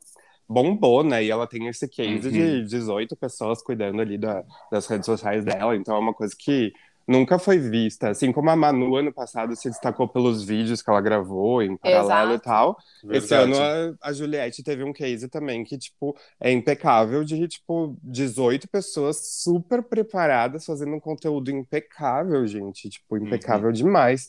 bombou, 0.49 1.03
né? 1.03 1.25
E 1.25 1.31
ela 1.31 1.47
tem 1.47 1.67
esse 1.69 1.89
case 1.89 2.27
Uhum. 2.27 2.33
de 2.33 2.65
18 2.67 3.17
pessoas 3.17 3.63
cuidando 3.63 4.01
ali 4.01 4.17
da- 4.17 4.45
das 4.71 4.87
redes 4.87 5.07
sociais 5.07 5.45
dela, 5.45 5.75
então 5.77 5.97
é 5.97 5.99
uma 5.99 6.15
coisa 6.15 6.35
que 6.39 6.73
nunca 7.07 7.39
foi 7.39 7.59
vista. 7.59 8.11
Assim 8.11 8.33
como 8.33 8.51
a 8.51 8.57
Manu 8.57 8.97
ano 8.97 9.13
passado 9.13 9.55
se 9.55 9.69
destacou 9.69 10.09
pelos 10.09 10.43
vídeos 10.45 10.83
que 10.83 10.91
ela 10.91 11.01
gravou 11.01 11.63
em 11.63 11.77
paralelo 11.77 12.33
e 12.33 12.35
Exato. 12.35 12.45
tal. 12.45 12.77
Esse 13.11 13.29
Verdade. 13.29 13.53
ano 13.53 13.97
a, 14.03 14.09
a 14.09 14.13
Juliette 14.13 14.63
teve 14.63 14.83
um 14.83 14.93
case 14.93 15.29
também 15.29 15.63
que, 15.65 15.79
tipo, 15.79 16.17
é 16.41 16.51
impecável 16.51 17.25
de, 17.25 17.47
tipo, 17.47 17.97
18 18.03 18.69
pessoas 18.69 19.43
super 19.43 19.83
preparadas 19.83 20.65
fazendo 20.65 20.95
um 20.95 21.01
conteúdo 21.01 21.51
impecável, 21.51 22.47
gente. 22.47 22.89
Tipo, 22.89 23.17
impecável 23.17 23.71
demais. 23.71 24.29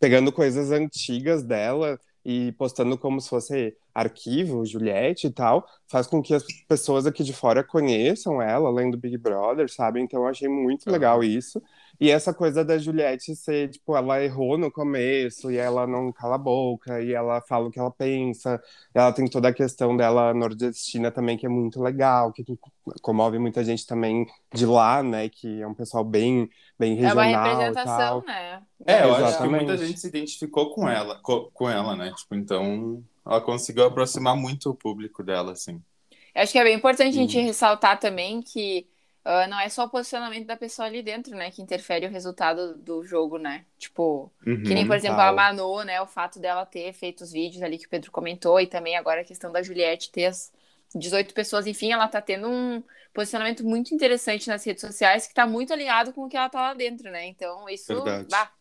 Pegando 0.00 0.32
coisas 0.32 0.70
antigas 0.70 1.42
dela 1.42 1.98
e 2.24 2.50
postando 2.52 2.98
como 2.98 3.20
se 3.20 3.28
fosse 3.28 3.76
arquivo, 3.94 4.66
Juliette 4.66 5.28
e 5.28 5.30
tal, 5.30 5.64
faz 5.86 6.06
com 6.08 6.20
que 6.20 6.34
as 6.34 6.44
pessoas 6.68 7.06
aqui 7.06 7.22
de 7.22 7.32
fora 7.32 7.62
conheçam 7.64 8.42
ela, 8.42 8.68
além 8.68 8.90
do 8.90 8.98
Big 8.98 9.16
Brother, 9.16 9.72
sabe? 9.72 10.00
Então 10.00 10.20
eu 10.22 10.26
achei 10.28 10.48
muito 10.48 10.90
legal 10.90 11.22
isso. 11.22 11.62
E 12.00 12.10
essa 12.10 12.32
coisa 12.34 12.64
da 12.64 12.78
Juliette 12.78 13.34
ser, 13.36 13.70
tipo, 13.70 13.96
ela 13.96 14.22
errou 14.22 14.58
no 14.58 14.70
começo 14.70 15.50
e 15.50 15.56
ela 15.56 15.86
não 15.86 16.12
cala 16.12 16.34
a 16.36 16.38
boca 16.38 17.00
e 17.02 17.12
ela 17.12 17.40
fala 17.42 17.68
o 17.68 17.70
que 17.70 17.78
ela 17.78 17.90
pensa. 17.90 18.60
Ela 18.94 19.12
tem 19.12 19.28
toda 19.28 19.48
a 19.48 19.52
questão 19.54 19.96
dela 19.96 20.34
nordestina 20.34 21.10
também, 21.10 21.36
que 21.38 21.46
é 21.46 21.48
muito 21.48 21.80
legal, 21.82 22.32
que 22.32 22.44
comove 23.02 23.38
muita 23.38 23.64
gente 23.64 23.86
também 23.86 24.26
de 24.54 24.66
lá, 24.66 25.02
né? 25.02 25.28
Que 25.28 25.62
é 25.62 25.66
um 25.66 25.74
pessoal 25.74 26.04
bem, 26.04 26.48
bem 26.78 26.94
É 26.96 27.12
uma 27.12 27.24
regional 27.24 27.28
representação, 27.30 28.18
tal. 28.18 28.24
né? 28.26 28.62
É, 28.86 29.02
eu 29.04 29.14
acho 29.14 29.40
que 29.42 29.48
Exatamente. 29.48 29.66
muita 29.66 29.76
gente 29.78 30.00
se 30.00 30.06
identificou 30.08 30.70
com 30.74 30.88
ela, 30.88 31.20
co- 31.22 31.50
com, 31.52 31.68
ela, 31.68 31.96
né? 31.96 32.12
Tipo, 32.14 32.34
então 32.36 33.02
ela 33.24 33.40
conseguiu 33.40 33.84
aproximar 33.86 34.36
muito 34.36 34.70
o 34.70 34.74
público 34.76 35.22
dela, 35.24 35.52
assim. 35.52 35.82
Eu 36.34 36.42
acho 36.42 36.52
que 36.52 36.58
é 36.58 36.64
bem 36.64 36.76
importante 36.76 37.08
a 37.16 37.20
gente 37.20 37.38
Uhum. 37.38 37.44
ressaltar 37.44 37.98
também 37.98 38.42
que 38.42 38.86
ah, 39.28 39.46
não 39.48 39.58
é 39.58 39.68
só 39.68 39.84
o 39.84 39.90
posicionamento 39.90 40.46
da 40.46 40.56
pessoa 40.56 40.86
ali 40.86 41.02
dentro, 41.02 41.34
né, 41.34 41.50
que 41.50 41.60
interfere 41.60 42.06
o 42.06 42.10
resultado 42.10 42.76
do 42.76 43.04
jogo, 43.04 43.38
né? 43.38 43.64
Tipo, 43.76 44.32
que 44.44 44.72
nem, 44.72 44.86
por 44.86 44.94
exemplo, 44.94 45.20
a 45.20 45.30
Total. 45.30 45.34
Manu, 45.34 45.82
né, 45.82 46.00
o 46.00 46.06
fato 46.06 46.38
dela 46.38 46.64
ter 46.64 46.92
feito 46.92 47.22
os 47.22 47.32
vídeos 47.32 47.60
ali 47.62 47.76
que 47.76 47.86
o 47.86 47.88
Pedro 47.88 48.12
comentou 48.12 48.60
e 48.60 48.68
também 48.68 48.96
agora 48.96 49.22
a 49.22 49.24
questão 49.24 49.50
da 49.50 49.62
Juliette 49.64 50.12
ter 50.12 50.26
as 50.26 50.52
18 50.94 51.34
pessoas, 51.34 51.66
enfim, 51.66 51.90
ela 51.90 52.06
tá 52.06 52.20
tendo 52.22 52.48
um 52.48 52.80
posicionamento 53.12 53.64
muito 53.64 53.92
interessante 53.92 54.46
nas 54.46 54.64
redes 54.64 54.80
sociais 54.82 55.26
que 55.26 55.34
tá 55.34 55.44
muito 55.44 55.72
alinhado 55.72 56.12
com 56.12 56.24
o 56.24 56.28
que 56.28 56.36
ela 56.36 56.48
tá 56.48 56.60
lá 56.60 56.74
dentro, 56.74 57.10
né? 57.10 57.26
Então, 57.26 57.68
isso, 57.68 57.92
Verdade. 57.94 58.28
bah. 58.30 58.52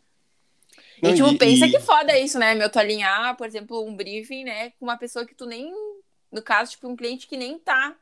Não, 1.01 1.11
E, 1.11 1.13
tipo, 1.13 1.29
e- 1.29 1.37
pensa 1.37 1.67
e- 1.67 1.71
que 1.71 1.79
foda 1.79 2.17
isso, 2.17 2.39
né, 2.39 2.55
meu? 2.55 2.69
Tu 2.71 2.79
alinhar, 2.79 3.37
por 3.37 3.45
exemplo, 3.45 3.85
um 3.85 3.95
briefing, 3.95 4.43
né, 4.45 4.71
com 4.71 4.85
uma 4.85 4.97
pessoa 4.97 5.25
que 5.25 5.35
tu 5.35 5.45
nem. 5.45 5.71
No 6.31 6.41
caso, 6.41 6.71
tipo, 6.71 6.87
um 6.87 6.95
cliente 6.95 7.27
que 7.27 7.37
nem 7.37 7.59
tá 7.59 7.95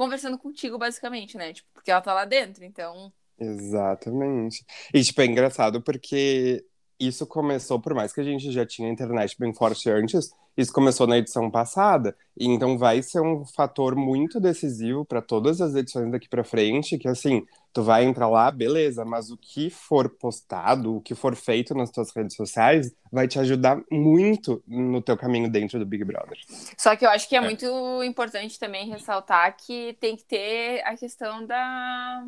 conversando 0.00 0.38
contigo, 0.38 0.78
basicamente, 0.78 1.36
né? 1.36 1.52
Tipo, 1.52 1.68
porque 1.74 1.90
ela 1.90 2.00
tá 2.00 2.14
lá 2.14 2.24
dentro. 2.24 2.64
Então. 2.64 3.12
Exatamente. 3.38 4.64
E, 4.94 5.04
tipo, 5.04 5.20
é 5.20 5.26
engraçado 5.26 5.82
porque 5.82 6.64
isso 6.98 7.26
começou, 7.26 7.78
por 7.78 7.92
mais 7.92 8.10
que 8.10 8.20
a 8.22 8.24
gente 8.24 8.50
já 8.50 8.64
tinha 8.64 8.88
internet 8.88 9.36
bem 9.38 9.52
forte 9.52 9.90
antes, 9.90 10.30
isso 10.56 10.72
começou 10.72 11.06
na 11.06 11.18
edição 11.18 11.50
passada. 11.50 12.16
E 12.38 12.46
então 12.46 12.76
vai 12.78 13.02
ser 13.02 13.20
um 13.20 13.44
fator 13.44 13.94
muito 13.94 14.40
decisivo 14.40 15.04
para 15.04 15.20
todas 15.22 15.60
as 15.60 15.74
edições 15.74 16.10
daqui 16.10 16.28
para 16.28 16.44
frente, 16.44 16.98
que 16.98 17.08
assim, 17.08 17.44
tu 17.72 17.82
vai 17.82 18.04
entrar 18.04 18.28
lá, 18.28 18.50
beleza, 18.50 19.04
mas 19.04 19.30
o 19.30 19.36
que 19.36 19.70
for 19.70 20.08
postado, 20.08 20.96
o 20.96 21.00
que 21.00 21.14
for 21.14 21.36
feito 21.36 21.74
nas 21.74 21.90
tuas 21.90 22.10
redes 22.14 22.36
sociais, 22.36 22.92
vai 23.12 23.28
te 23.28 23.38
ajudar 23.38 23.80
muito 23.90 24.62
no 24.66 25.00
teu 25.02 25.16
caminho 25.16 25.48
dentro 25.50 25.78
do 25.78 25.86
Big 25.86 26.04
Brother. 26.04 26.38
Só 26.76 26.96
que 26.96 27.04
eu 27.04 27.10
acho 27.10 27.28
que 27.28 27.36
é, 27.36 27.38
É. 27.38 27.40
muito 27.40 28.02
importante 28.02 28.58
também 28.58 28.88
ressaltar 28.88 29.56
que 29.56 29.96
tem 30.00 30.16
que 30.16 30.24
ter 30.24 30.82
a 30.84 30.96
questão 30.96 31.46
da. 31.46 32.24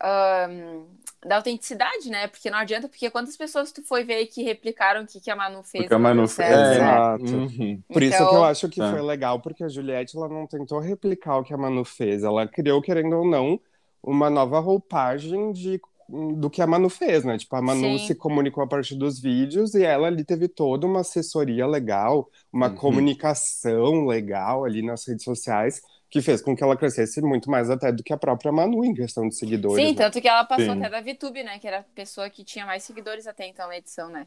Ahn, 0.00 0.84
da 1.26 1.36
autenticidade, 1.36 2.08
né? 2.08 2.26
Porque 2.28 2.50
não 2.50 2.58
adianta, 2.58 2.88
porque 2.88 3.10
quantas 3.10 3.36
pessoas 3.36 3.70
tu 3.72 3.82
foi 3.82 4.04
ver 4.04 4.24
que 4.26 4.42
replicaram 4.42 5.02
o 5.02 5.06
que, 5.06 5.20
que 5.20 5.30
a 5.30 5.36
Manu 5.36 5.62
fez? 5.62 5.84
Porque 5.84 5.94
a 5.94 5.98
Manu 5.98 6.26
fez. 6.26 6.48
É, 6.48 6.56
né? 6.56 6.74
Exato. 6.76 7.24
Uhum. 7.24 7.82
Por 7.92 8.02
isso 8.02 8.14
Então- 8.14 8.28
que 8.30 8.34
eu 8.36 8.44
acho 8.44 8.68
que 8.70 8.80
Tá. 8.80 8.90
foi 8.90 9.02
legal, 9.02 9.38
porque 9.40 9.62
a 9.64 9.68
Juliette 9.68 10.16
ela 10.16 10.28
não 10.28 10.46
tentou 10.46 10.78
replicar 10.78 11.36
o 11.38 11.44
que 11.44 11.52
a 11.52 11.58
Manu 11.58 11.84
fez. 11.84 12.22
Ela 12.24 12.48
criou, 12.48 12.80
querendo 12.80 13.16
ou 13.18 13.26
não, 13.26 13.60
uma 14.02 14.30
nova 14.30 14.58
roupagem 14.60 15.52
de, 15.52 15.78
do 16.08 16.48
que 16.48 16.62
a 16.62 16.66
Manu 16.66 16.88
fez, 16.88 17.22
né? 17.22 17.36
Tipo, 17.36 17.54
a 17.56 17.60
Manu 17.62 17.98
Sim. 17.98 18.06
se 18.06 18.14
comunicou 18.14 18.64
a 18.64 18.66
partir 18.66 18.94
dos 18.94 19.20
vídeos 19.20 19.74
e 19.74 19.84
ela 19.84 20.06
ali 20.06 20.24
teve 20.24 20.48
toda 20.48 20.86
uma 20.86 21.00
assessoria 21.00 21.66
legal, 21.66 22.30
uma 22.50 22.68
Uhum. 22.68 22.74
comunicação 22.76 24.06
legal 24.06 24.64
ali 24.64 24.82
nas 24.82 25.06
redes 25.06 25.24
sociais, 25.24 25.82
que 26.10 26.20
fez 26.20 26.42
com 26.42 26.56
que 26.56 26.62
ela 26.62 26.76
crescesse 26.76 27.22
muito 27.22 27.48
mais 27.48 27.70
até 27.70 27.92
do 27.92 28.02
que 28.02 28.12
a 28.12 28.16
própria 28.16 28.50
Manu 28.50 28.84
em 28.84 28.92
questão 28.92 29.28
de 29.28 29.34
seguidores. 29.36 29.76
Sim, 29.76 29.92
né? 29.92 29.96
tanto 29.96 30.20
que 30.20 30.28
ela 30.28 30.44
passou 30.44 30.74
Sim. 30.74 30.84
até 30.84 30.90
da 30.90 31.00
VTube, 31.00 31.44
né? 31.44 31.58
Que 31.58 31.68
era 31.68 31.78
a 31.78 31.84
pessoa 31.94 32.28
que 32.28 32.42
tinha 32.42 32.66
mais 32.66 32.82
seguidores 32.82 33.28
até 33.28 33.46
então 33.46 33.68
na 33.68 33.76
edição, 33.76 34.08
né? 34.08 34.26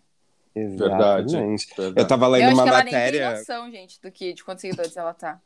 Verdade. 0.55 1.35
Exatamente. 1.35 1.67
Verdade. 1.75 1.99
Eu 1.99 2.07
tava 2.07 2.25
eu 2.25 2.29
lendo 2.29 2.43
acho 2.43 2.53
uma 2.53 2.63
que 2.63 2.69
ela 2.69 2.83
matéria. 2.83 3.19
nem 3.19 3.29
tem 3.29 3.39
noção, 3.39 3.71
gente, 3.71 4.01
do 4.01 4.11
que, 4.11 4.33
de 4.33 4.43
quantos 4.43 4.61
seguidores 4.61 4.95
ela 4.95 5.13
tá. 5.13 5.41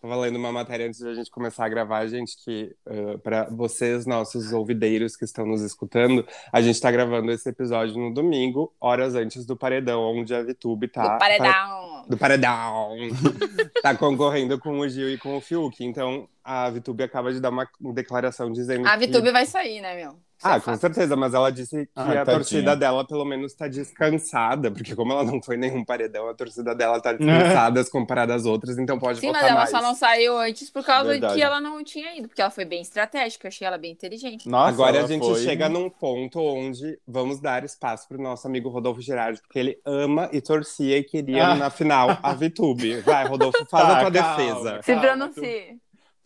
Tava 0.00 0.16
lendo 0.16 0.36
uma 0.36 0.52
matéria 0.52 0.86
antes 0.86 1.00
de 1.00 1.08
a 1.08 1.14
gente 1.14 1.30
começar 1.30 1.64
a 1.64 1.68
gravar, 1.68 2.06
gente, 2.06 2.36
que 2.44 2.74
para 3.22 3.48
vocês, 3.50 4.06
nossos 4.06 4.52
ouvideiros 4.52 5.16
que 5.16 5.24
estão 5.24 5.44
nos 5.44 5.60
escutando, 5.62 6.26
a 6.52 6.60
gente 6.60 6.80
tá 6.80 6.90
gravando 6.90 7.32
esse 7.32 7.48
episódio 7.48 7.96
no 7.96 8.14
domingo, 8.14 8.72
horas 8.80 9.14
antes 9.14 9.44
do 9.44 9.56
paredão, 9.56 10.00
onde 10.02 10.34
a 10.34 10.42
VTube 10.42 10.88
tá. 10.88 11.14
do 11.14 11.18
paredão. 11.18 12.06
Do 12.08 12.16
paredão! 12.16 12.96
tá 13.82 13.96
concorrendo 13.96 14.58
com 14.58 14.78
o 14.78 14.88
Gil 14.88 15.10
e 15.10 15.18
com 15.18 15.36
o 15.36 15.40
Fiuk. 15.40 15.84
Então, 15.84 16.28
a 16.44 16.70
VTube 16.70 17.02
acaba 17.02 17.32
de 17.32 17.40
dar 17.40 17.50
uma 17.50 17.68
declaração 17.92 18.52
dizendo 18.52 18.86
A 18.86 18.96
que. 18.96 19.06
VTube 19.06 19.32
vai 19.32 19.46
sair, 19.46 19.80
né, 19.80 19.96
meu? 19.96 20.27
Ah, 20.42 20.56
é 20.56 20.60
com 20.60 20.76
certeza, 20.76 21.16
mas 21.16 21.34
ela 21.34 21.50
disse 21.50 21.86
que 21.86 21.90
Ah, 21.96 22.02
a 22.02 22.06
tadinha. 22.06 22.24
torcida 22.26 22.76
dela, 22.76 23.04
pelo 23.06 23.24
menos, 23.24 23.54
tá 23.54 23.66
descansada, 23.68 24.70
porque 24.70 24.94
como 24.94 25.12
ela 25.12 25.24
não 25.24 25.42
foi 25.42 25.56
nenhum 25.56 25.84
paredão, 25.84 26.28
a 26.28 26.34
torcida 26.34 26.74
dela 26.74 27.00
tá 27.00 27.12
descansada 27.12 27.84
comparada 27.90 28.34
às 28.34 28.44
outras, 28.46 28.78
então 28.78 28.98
pode 28.98 29.18
Sim, 29.20 29.28
votar 29.28 29.42
mas 29.42 29.50
ela 29.50 29.58
mais. 29.60 29.70
só 29.70 29.82
não 29.82 29.94
saiu 29.94 30.38
antes 30.38 30.70
por 30.70 30.84
causa 30.84 31.10
Verdade. 31.10 31.34
que 31.34 31.42
ela 31.42 31.60
não 31.60 31.82
tinha 31.82 32.16
ido, 32.16 32.28
porque 32.28 32.40
ela 32.40 32.50
foi 32.50 32.64
bem 32.64 32.80
estratégica, 32.82 33.46
eu 33.46 33.48
achei 33.48 33.66
ela 33.66 33.78
bem 33.78 33.92
inteligente. 33.92 34.48
Nossa, 34.48 34.68
Agora 34.72 35.02
a 35.02 35.06
gente 35.06 35.24
foi- 35.26 35.42
chega 35.42 35.68
num 35.68 35.90
ponto 35.90 36.40
onde 36.40 36.98
vamos 37.06 37.40
dar 37.40 37.64
espaço 37.64 38.06
pro 38.08 38.20
nosso 38.22 38.46
amigo 38.46 38.68
Rodolfo 38.68 39.00
Gerardi, 39.00 39.40
porque 39.40 39.58
ele 39.58 39.78
ama 39.84 40.28
e 40.32 40.40
torcia 40.40 40.98
e 40.98 41.02
queria 41.04 41.48
Ah. 41.48 41.54
na 41.56 41.70
final 41.70 42.16
a 42.22 42.32
VTube. 42.34 43.00
Vai, 43.00 43.26
Rodolfo, 43.26 43.64
faz 43.70 43.86
Tá, 43.88 43.98
a 44.00 44.00
tua 44.02 44.12
calma. 44.12 44.36
defesa. 44.36 44.80
Se 44.82 44.96
pronuncie. 44.96 45.78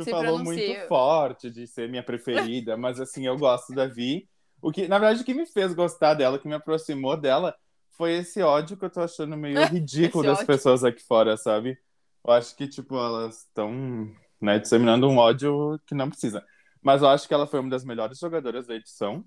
Tu 0.04 0.10
falou 0.10 0.38
muito 0.38 0.86
forte 0.88 1.50
de 1.50 1.66
ser 1.66 1.88
minha 1.88 2.02
preferida, 2.02 2.76
mas 2.76 3.00
assim, 3.00 3.26
eu 3.26 3.36
gosto 3.36 3.74
da 3.74 3.86
Vi. 3.86 4.28
O 4.60 4.70
que, 4.70 4.86
na 4.86 4.98
verdade, 4.98 5.22
o 5.22 5.24
que 5.24 5.34
me 5.34 5.46
fez 5.46 5.74
gostar 5.74 6.14
dela, 6.14 6.36
o 6.36 6.38
que 6.40 6.46
me 6.48 6.54
aproximou 6.54 7.16
dela, 7.16 7.54
foi 7.90 8.12
esse 8.12 8.40
ódio 8.42 8.76
que 8.76 8.84
eu 8.84 8.90
tô 8.90 9.00
achando 9.00 9.36
meio 9.36 9.56
ridículo 9.66 10.24
das 10.24 10.38
ódio. 10.38 10.46
pessoas 10.46 10.84
aqui 10.84 11.02
fora, 11.02 11.36
sabe? 11.36 11.78
Eu 12.24 12.32
acho 12.32 12.54
que, 12.56 12.68
tipo, 12.68 12.96
elas 12.96 13.38
estão, 13.40 14.08
né, 14.40 14.58
disseminando 14.58 15.08
um 15.08 15.18
ódio 15.18 15.80
que 15.86 15.94
não 15.94 16.08
precisa. 16.08 16.44
Mas 16.80 17.02
eu 17.02 17.08
acho 17.08 17.26
que 17.26 17.34
ela 17.34 17.46
foi 17.46 17.60
uma 17.60 17.70
das 17.70 17.84
melhores 17.84 18.18
jogadoras 18.18 18.66
da 18.66 18.74
edição, 18.74 19.24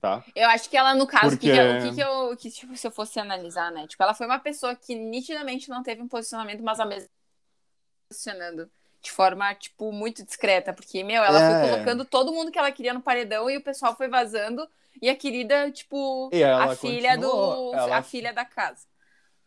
tá? 0.00 0.24
Eu 0.34 0.48
acho 0.48 0.70
que 0.70 0.76
ela, 0.76 0.94
no 0.94 1.06
caso, 1.06 1.30
Porque- 1.36 1.50
que 1.50 1.88
que 1.88 1.94
que, 1.96 2.00
eu. 2.00 2.36
Que, 2.36 2.50
tipo, 2.50 2.76
se 2.76 2.86
eu 2.86 2.90
fosse 2.92 3.18
analisar, 3.18 3.70
né? 3.72 3.86
Tipo, 3.88 4.02
ela 4.04 4.14
foi 4.14 4.26
uma 4.26 4.38
pessoa 4.38 4.74
que 4.76 4.94
nitidamente 4.94 5.68
não 5.68 5.82
teve 5.82 6.00
um 6.02 6.08
posicionamento, 6.08 6.62
mas 6.62 6.78
mesmo 6.78 6.90
tempo 6.90 7.10
posicionando 8.08 8.70
de 9.02 9.10
forma, 9.12 9.54
tipo, 9.54 9.92
muito 9.92 10.24
discreta. 10.24 10.72
Porque, 10.72 11.02
meu, 11.04 11.22
ela 11.22 11.40
É. 11.40 11.60
foi 11.60 11.70
colocando 11.70 12.04
todo 12.04 12.32
mundo 12.32 12.50
que 12.50 12.58
ela 12.58 12.72
queria 12.72 12.92
no 12.94 13.00
paredão 13.02 13.48
e 13.50 13.56
o 13.56 13.62
pessoal 13.62 13.96
foi 13.96 14.08
vazando. 14.08 14.66
E 15.00 15.08
a 15.08 15.14
querida, 15.14 15.70
tipo, 15.70 16.28
a 16.34 16.74
filha 16.74 17.10
continuou, 17.16 17.70
do. 17.72 17.76
ela- 17.78 17.96
A 17.98 18.02
filha 18.02 18.32
da 18.32 18.44
casa. 18.44 18.86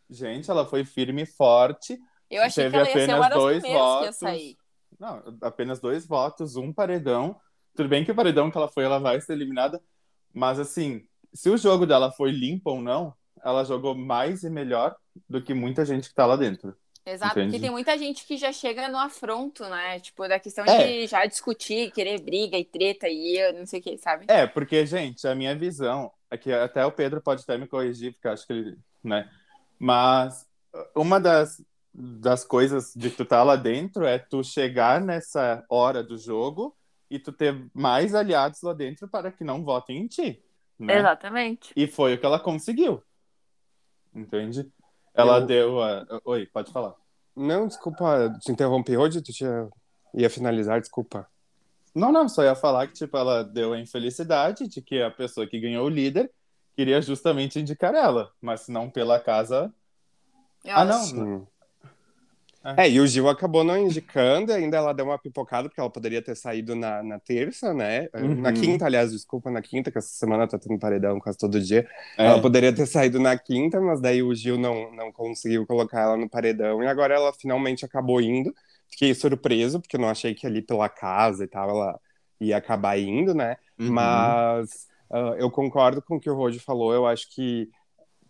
Gente, 0.08 0.50
ela 0.50 0.66
foi 0.66 0.84
firme 0.84 1.22
e 1.22 1.26
forte. 1.26 1.98
Eu 2.30 2.42
achei 2.42 2.64
Teve 2.64 2.72
que 2.72 2.76
ela 2.78 2.86
ia 2.88 2.92
ser 2.92 3.02
apenas 3.02 3.16
uma 3.20 3.28
das 3.28 3.38
dois 3.38 3.62
primeiras 3.62 3.86
que 3.86 3.88
ia 3.94 4.00
votos. 4.00 4.16
sair. 4.16 4.56
Não, 4.98 5.22
apenas 5.42 5.80
dois 5.80 6.06
votos, 6.06 6.56
um 6.56 6.72
paredão. 6.72 7.38
Tudo 7.74 7.88
bem 7.88 8.04
que 8.04 8.12
o 8.12 8.14
paredão 8.14 8.50
que 8.50 8.56
ela 8.56 8.68
foi, 8.68 8.84
ela 8.84 8.98
vai 8.98 9.20
ser 9.20 9.32
eliminada. 9.32 9.82
Mas 10.32 10.58
assim, 10.58 11.06
se 11.34 11.50
o 11.50 11.56
jogo 11.58 11.86
dela 11.86 12.10
foi 12.12 12.30
limpo 12.30 12.70
ou 12.70 12.80
não, 12.80 13.14
ela 13.44 13.64
jogou 13.64 13.94
mais 13.94 14.42
e 14.44 14.50
melhor 14.50 14.96
do 15.28 15.42
que 15.42 15.52
muita 15.52 15.84
gente 15.84 16.08
que 16.08 16.14
tá 16.14 16.24
lá 16.24 16.36
dentro. 16.36 16.74
Exato, 17.04 17.32
Entendi. 17.32 17.46
porque 17.48 17.60
tem 17.60 17.70
muita 17.70 17.98
gente 17.98 18.24
que 18.24 18.36
já 18.36 18.52
chega 18.52 18.88
no 18.88 18.96
afronto, 18.96 19.64
né? 19.64 19.98
Tipo, 19.98 20.28
da 20.28 20.38
questão 20.38 20.64
É. 20.64 20.86
de 20.86 21.06
já 21.08 21.26
discutir, 21.26 21.90
querer 21.90 22.20
briga 22.20 22.56
e 22.56 22.64
treta 22.64 23.08
e 23.08 23.36
eu 23.38 23.52
não 23.54 23.66
sei 23.66 23.80
o 23.80 23.82
que, 23.82 23.98
sabe? 23.98 24.26
É, 24.28 24.46
porque, 24.46 24.86
gente, 24.86 25.26
a 25.26 25.34
minha 25.34 25.54
visão, 25.56 26.12
é 26.30 26.38
que 26.38 26.52
até 26.52 26.86
o 26.86 26.92
Pedro 26.92 27.20
pode 27.20 27.42
até 27.42 27.58
me 27.58 27.66
corrigir, 27.66 28.12
porque 28.12 28.28
acho 28.28 28.46
que 28.46 28.52
ele, 28.52 28.78
né? 29.02 29.28
Mas 29.78 30.46
uma 30.94 31.18
das, 31.18 31.60
das 31.92 32.44
coisas 32.44 32.92
de 32.94 33.10
tu 33.10 33.24
estar 33.24 33.42
lá 33.42 33.56
dentro 33.56 34.06
é 34.06 34.18
tu 34.18 34.44
chegar 34.44 35.00
nessa 35.00 35.64
hora 35.68 36.04
do 36.04 36.16
jogo 36.16 36.76
e 37.10 37.18
tu 37.18 37.32
ter 37.32 37.68
mais 37.74 38.14
aliados 38.14 38.62
lá 38.62 38.72
dentro 38.72 39.08
para 39.08 39.32
que 39.32 39.42
não 39.42 39.64
votem 39.64 39.98
em 39.98 40.06
ti, 40.06 40.40
né? 40.78 40.98
Exatamente. 40.98 41.72
E 41.74 41.88
foi 41.88 42.14
o 42.14 42.18
que 42.18 42.24
ela 42.24 42.38
conseguiu. 42.38 43.02
Entende? 44.14 44.70
Ela 45.14 45.38
Eu- 45.38 45.46
deu 45.46 45.82
a... 45.82 46.06
Oi, 46.24 46.46
pode 46.46 46.72
falar. 46.72 46.94
Não, 47.36 47.66
desculpa, 47.66 48.34
te 48.40 48.52
interrompi 48.52 48.96
hoje, 48.96 49.22
tu 49.22 49.32
tinha... 49.32 49.68
ia 50.14 50.28
finalizar, 50.30 50.80
desculpa. 50.80 51.26
Não, 51.94 52.10
não, 52.12 52.28
só 52.28 52.42
ia 52.42 52.54
falar 52.54 52.86
que, 52.86 52.94
tipo, 52.94 53.16
ela 53.16 53.42
deu 53.42 53.72
a 53.74 53.78
infelicidade 53.80 54.66
de 54.66 54.80
que 54.80 55.02
a 55.02 55.10
pessoa 55.10 55.46
que 55.46 55.60
ganhou 55.60 55.86
o 55.86 55.90
líder 55.90 56.30
queria 56.74 57.00
justamente 57.02 57.60
indicar 57.60 57.94
ela, 57.94 58.32
mas 58.40 58.68
não 58.68 58.88
pela 58.88 59.20
casa. 59.20 59.72
Eu 60.64 60.76
Ah, 60.76 60.84
não. 60.84 60.96
acho. 61.00 61.06
Sim. 61.10 61.46
É. 62.64 62.86
É, 62.86 62.90
e 62.90 63.00
o 63.00 63.06
Gil 63.06 63.28
acabou 63.28 63.64
não 63.64 63.76
indicando, 63.76 64.52
ainda 64.52 64.76
ela 64.76 64.92
deu 64.92 65.06
uma 65.06 65.18
pipocada, 65.18 65.68
porque 65.68 65.80
ela 65.80 65.90
poderia 65.90 66.22
ter 66.22 66.36
saído 66.36 66.74
na, 66.74 67.02
na 67.02 67.18
terça, 67.18 67.74
né? 67.74 68.08
Uhum. 68.14 68.40
Na 68.40 68.52
quinta, 68.52 68.86
aliás, 68.86 69.10
desculpa, 69.10 69.50
na 69.50 69.60
quinta, 69.60 69.90
que 69.90 69.98
essa 69.98 70.08
semana 70.08 70.46
tá 70.46 70.58
tendo 70.58 70.78
paredão 70.78 71.18
quase 71.18 71.38
todo 71.38 71.60
dia. 71.60 71.86
É. 72.16 72.26
Ela 72.26 72.40
poderia 72.40 72.72
ter 72.72 72.86
saído 72.86 73.18
na 73.18 73.36
quinta, 73.36 73.80
mas 73.80 74.00
daí 74.00 74.22
o 74.22 74.34
Gil 74.34 74.58
não, 74.58 74.92
não 74.92 75.10
conseguiu 75.12 75.66
colocar 75.66 76.00
ela 76.00 76.16
no 76.16 76.28
paredão, 76.28 76.82
e 76.82 76.86
agora 76.86 77.14
ela 77.14 77.32
finalmente 77.32 77.84
acabou 77.84 78.20
indo. 78.20 78.54
Fiquei 78.88 79.14
surpreso, 79.14 79.80
porque 79.80 79.98
não 79.98 80.08
achei 80.08 80.34
que 80.34 80.46
ali 80.46 80.62
pela 80.62 80.88
casa 80.88 81.44
e 81.44 81.48
tal 81.48 81.70
ela 81.70 82.00
ia 82.40 82.56
acabar 82.56 82.98
indo, 82.98 83.34
né? 83.34 83.56
Uhum. 83.78 83.90
Mas 83.90 84.86
ah, 85.12 85.34
eu 85.36 85.50
concordo 85.50 86.00
com 86.00 86.16
o 86.16 86.20
que 86.20 86.30
o 86.30 86.34
Rodi 86.34 86.58
falou, 86.58 86.94
eu 86.94 87.06
acho 87.06 87.28
que 87.34 87.68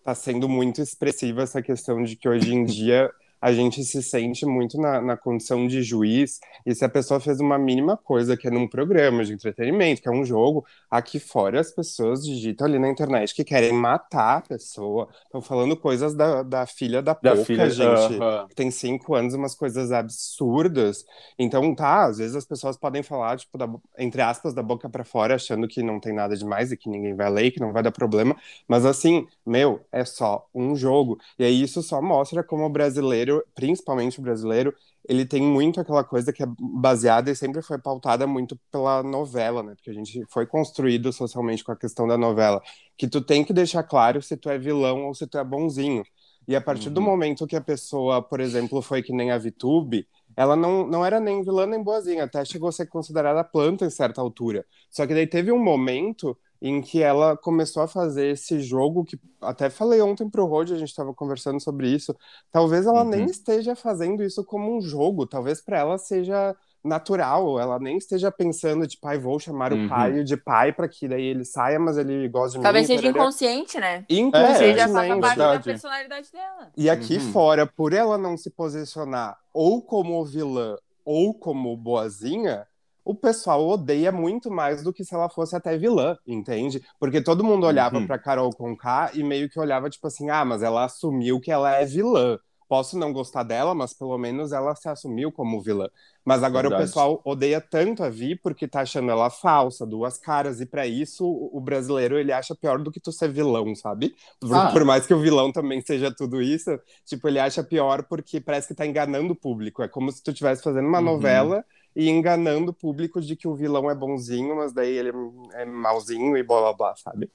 tá 0.02 0.14
sendo 0.14 0.48
muito 0.48 0.82
expressiva 0.82 1.42
essa 1.42 1.62
questão 1.62 2.02
de 2.02 2.16
que 2.16 2.28
hoje 2.28 2.52
em 2.52 2.64
dia 2.64 3.08
a 3.42 3.52
gente 3.52 3.84
se 3.84 4.02
sente 4.02 4.46
muito 4.46 4.78
na, 4.80 5.02
na 5.02 5.16
condição 5.18 5.66
de 5.68 5.82
juiz, 5.82 6.40
e 6.64 6.74
se 6.74 6.84
a 6.84 6.88
pessoa 6.88 7.20
fez 7.20 7.40
uma 7.40 7.58
mínima 7.58 7.96
coisa 7.96 8.36
que 8.36 8.48
é 8.48 8.50
num 8.50 8.68
programa 8.68 9.24
de 9.24 9.34
entretenimento, 9.34 10.00
que 10.02 10.08
é 10.08 10.12
um 10.12 10.24
jogo, 10.24 10.64
aqui 10.90 11.18
fora 11.20 11.60
as 11.60 11.72
pessoas 11.72 12.24
digitam 12.24 12.66
ali 12.66 12.78
na 12.78 12.88
internet 12.88 13.34
que 13.34 13.44
querem 13.44 13.72
matar 13.72 14.38
a 14.38 14.40
pessoa. 14.42 15.08
Estão 15.24 15.42
falando 15.42 15.76
coisas 15.76 16.14
da, 16.14 16.42
da 16.42 16.66
filha 16.66 17.02
da, 17.02 17.14
Da 17.22 17.34
Poca, 17.34 17.36
filha, 17.36 17.70
gente 17.70 18.14
aham. 18.20 18.48
que 18.48 18.54
tem 18.54 18.70
cinco 18.70 19.14
anos, 19.14 19.34
umas 19.34 19.54
coisas 19.54 19.90
absurdas. 19.92 21.04
Então, 21.38 21.74
tá, 21.74 22.04
às 22.04 22.18
vezes 22.18 22.36
as 22.36 22.44
pessoas 22.44 22.76
podem 22.76 23.02
falar, 23.02 23.38
tipo, 23.38 23.56
da- 23.58 23.68
entre 23.98 24.20
aspas, 24.22 24.52
da 24.54 24.62
boca 24.62 24.88
pra 24.88 25.04
fora, 25.04 25.34
achando 25.36 25.66
que 25.68 25.82
não 25.82 25.98
tem 26.00 26.12
nada 26.12 26.36
demais 26.36 26.70
e 26.72 26.76
que 26.76 26.88
ninguém 26.88 27.14
vai 27.14 27.30
ler, 27.30 27.50
que 27.50 27.60
não 27.60 27.72
vai 27.72 27.82
dar 27.82 27.92
problema. 27.92 28.36
Mas 28.68 28.84
assim, 28.84 29.26
meu, 29.46 29.80
é 29.90 30.04
só 30.04 30.46
um 30.54 30.76
jogo. 30.76 31.18
E 31.38 31.44
aí 31.44 31.62
isso 31.62 31.82
só 31.82 32.00
mostra 32.02 32.42
como 32.42 32.64
o 32.64 32.70
brasileiro, 32.70 33.31
principalmente 33.54 34.18
o 34.18 34.22
brasileiro, 34.22 34.74
ele 35.08 35.24
tem 35.26 35.42
muito 35.42 35.80
aquela 35.80 36.04
coisa 36.04 36.32
que 36.32 36.42
é 36.42 36.46
baseada 36.58 37.30
e 37.30 37.36
sempre 37.36 37.62
foi 37.62 37.78
pautada 37.78 38.26
muito 38.26 38.56
pela 38.70 39.02
novela, 39.02 39.62
né? 39.62 39.74
Porque 39.74 39.90
a 39.90 39.94
gente 39.94 40.24
foi 40.30 40.46
construído 40.46 41.12
socialmente 41.12 41.64
com 41.64 41.72
a 41.72 41.76
questão 41.76 42.06
da 42.06 42.16
novela, 42.18 42.60
que 42.96 43.08
tu 43.08 43.20
tem 43.20 43.44
que 43.44 43.52
deixar 43.52 43.82
claro 43.82 44.22
se 44.22 44.36
tu 44.36 44.48
é 44.48 44.58
vilão 44.58 45.06
ou 45.06 45.14
se 45.14 45.26
tu 45.26 45.38
é 45.38 45.44
bonzinho. 45.44 46.04
E 46.46 46.56
a 46.56 46.60
partir 46.60 46.90
do 46.90 47.00
Uhum. 47.00 47.02
momento 47.02 47.46
que 47.46 47.56
a 47.56 47.60
pessoa, 47.60 48.20
por 48.22 48.40
exemplo, 48.40 48.82
foi 48.82 49.02
que 49.02 49.12
nem 49.12 49.30
a 49.30 49.38
Vitube, 49.38 50.06
ela 50.36 50.56
não, 50.56 50.86
não 50.86 51.04
era 51.04 51.20
nem 51.20 51.42
vilã 51.42 51.66
nem 51.66 51.82
boazinha, 51.82 52.24
até 52.24 52.44
chegou 52.44 52.68
a 52.68 52.72
ser 52.72 52.86
considerada 52.86 53.44
planta 53.44 53.84
em 53.84 53.90
certa 53.90 54.20
altura. 54.20 54.64
Só 54.90 55.06
que 55.06 55.14
daí 55.14 55.26
teve 55.26 55.52
um 55.52 55.62
momento 55.62 56.36
em 56.64 56.80
que 56.80 57.02
ela 57.02 57.36
começou 57.36 57.82
a 57.82 57.88
fazer 57.88 58.28
esse 58.28 58.60
jogo 58.60 59.04
que 59.04 59.18
até 59.40 59.68
falei 59.68 60.00
ontem 60.00 60.30
pro 60.30 60.46
Rod, 60.46 60.70
a 60.70 60.78
gente 60.78 60.90
estava 60.90 61.12
conversando 61.12 61.60
sobre 61.60 61.88
isso. 61.88 62.14
Talvez 62.52 62.86
ela 62.86 63.02
Uhum. 63.02 63.10
nem 63.10 63.24
esteja 63.26 63.74
fazendo 63.74 64.22
isso 64.22 64.44
como 64.44 64.76
um 64.76 64.80
jogo, 64.80 65.26
talvez 65.26 65.60
para 65.60 65.78
ela 65.80 65.98
seja 65.98 66.54
natural, 66.84 67.58
ela 67.60 67.78
nem 67.80 67.96
esteja 67.96 68.30
pensando 68.30 68.86
de 68.86 68.96
pai, 68.98 69.18
vou 69.18 69.38
chamar 69.40 69.72
Uhum. 69.72 69.86
o 69.86 69.88
pai 69.88 70.24
de 70.24 70.36
pai 70.36 70.72
para 70.72 70.88
que 70.88 71.08
daí 71.08 71.22
ele 71.24 71.44
saia, 71.44 71.78
mas 71.80 71.96
ele 71.98 72.28
gosta 72.28 72.58
de 72.58 72.62
Talvez 72.64 72.88
mim. 72.88 72.96
seja 72.96 73.02
tarará. 73.08 73.18
inconsciente, 73.24 73.78
né? 73.80 74.04
É, 74.08 74.54
Seja 74.54 74.88
parte 74.88 75.38
da 75.38 75.58
personalidade 75.60 76.32
dela. 76.32 76.72
E 76.76 76.88
aqui 76.90 77.14
Uhum. 77.18 77.32
fora, 77.32 77.66
por 77.66 77.92
ela 77.92 78.16
não 78.18 78.36
se 78.36 78.50
posicionar 78.50 79.36
ou 79.52 79.82
como 79.82 80.24
vilã 80.24 80.76
ou 81.04 81.34
como 81.34 81.76
boazinha, 81.76 82.66
o 83.04 83.14
pessoal 83.14 83.66
odeia 83.68 84.12
muito 84.12 84.50
mais 84.50 84.82
do 84.82 84.92
que 84.92 85.04
se 85.04 85.14
ela 85.14 85.28
fosse 85.28 85.56
até 85.56 85.76
vilã, 85.76 86.16
entende? 86.26 86.82
Porque 86.98 87.20
todo 87.22 87.44
mundo 87.44 87.66
olhava 87.66 88.00
Uhum. 88.00 88.06
pra 88.06 88.18
Carol 88.18 88.50
Conká 88.54 89.10
e 89.14 89.22
meio 89.24 89.48
que 89.50 89.58
olhava 89.60 89.90
tipo 89.90 90.06
assim: 90.06 90.30
ah, 90.30 90.44
mas 90.44 90.62
ela 90.62 90.84
assumiu 90.84 91.40
que 91.40 91.50
ela 91.50 91.74
é 91.76 91.84
vilã. 91.84 92.38
Posso 92.68 92.98
não 92.98 93.12
gostar 93.12 93.42
dela, 93.42 93.74
mas 93.74 93.92
pelo 93.92 94.16
menos 94.16 94.50
ela 94.52 94.74
se 94.74 94.88
assumiu 94.88 95.30
como 95.30 95.60
vilã. 95.60 95.88
Mas 96.24 96.42
agora 96.42 96.68
Verdade. 96.68 96.82
o 96.84 96.86
pessoal 96.86 97.20
odeia 97.24 97.60
tanto 97.60 98.02
a 98.02 98.08
Vi 98.08 98.34
porque 98.36 98.66
tá 98.66 98.80
achando 98.80 99.10
ela 99.10 99.28
falsa, 99.28 99.84
duas 99.84 100.16
caras, 100.18 100.60
e 100.60 100.64
pra 100.66 100.86
isso 100.86 101.26
o 101.26 101.50
o 101.58 101.60
brasileiro 101.60 102.18
ele 102.18 102.32
acha 102.32 102.54
pior 102.54 102.78
do 102.82 102.90
que 102.90 102.98
tu 103.00 103.12
ser 103.12 103.28
vilão, 103.30 103.74
sabe? 103.74 104.14
Por, 104.40 104.48
Ah. 104.56 104.70
por 104.70 104.84
mais 104.86 105.06
que 105.06 105.12
o 105.12 105.20
vilão 105.20 105.52
também 105.52 105.80
seja 105.82 106.14
tudo 106.14 106.40
isso, 106.40 106.70
tipo, 107.04 107.28
ele 107.28 107.38
acha 107.38 107.62
pior 107.62 108.04
porque 108.04 108.40
parece 108.40 108.68
que 108.68 108.74
tá 108.74 108.86
enganando 108.86 109.32
o 109.34 109.36
público. 109.36 109.82
É 109.82 109.88
como 109.88 110.10
se 110.10 110.22
tu 110.22 110.30
estivesse 110.30 110.62
fazendo 110.62 110.88
uma 110.88 110.98
Uhum. 110.98 111.04
novela 111.04 111.64
e 111.94 112.08
enganando 112.08 112.70
o 112.70 112.74
público 112.74 113.20
de 113.20 113.36
que 113.36 113.46
o 113.46 113.54
vilão 113.54 113.90
é 113.90 113.94
bonzinho, 113.94 114.56
mas 114.56 114.72
daí 114.72 114.96
ele 114.96 115.10
é 115.52 115.64
malzinho 115.64 116.36
e 116.36 116.42
blá 116.42 116.60
blá 116.60 116.72
blá, 116.72 116.96
sabe? 116.96 117.30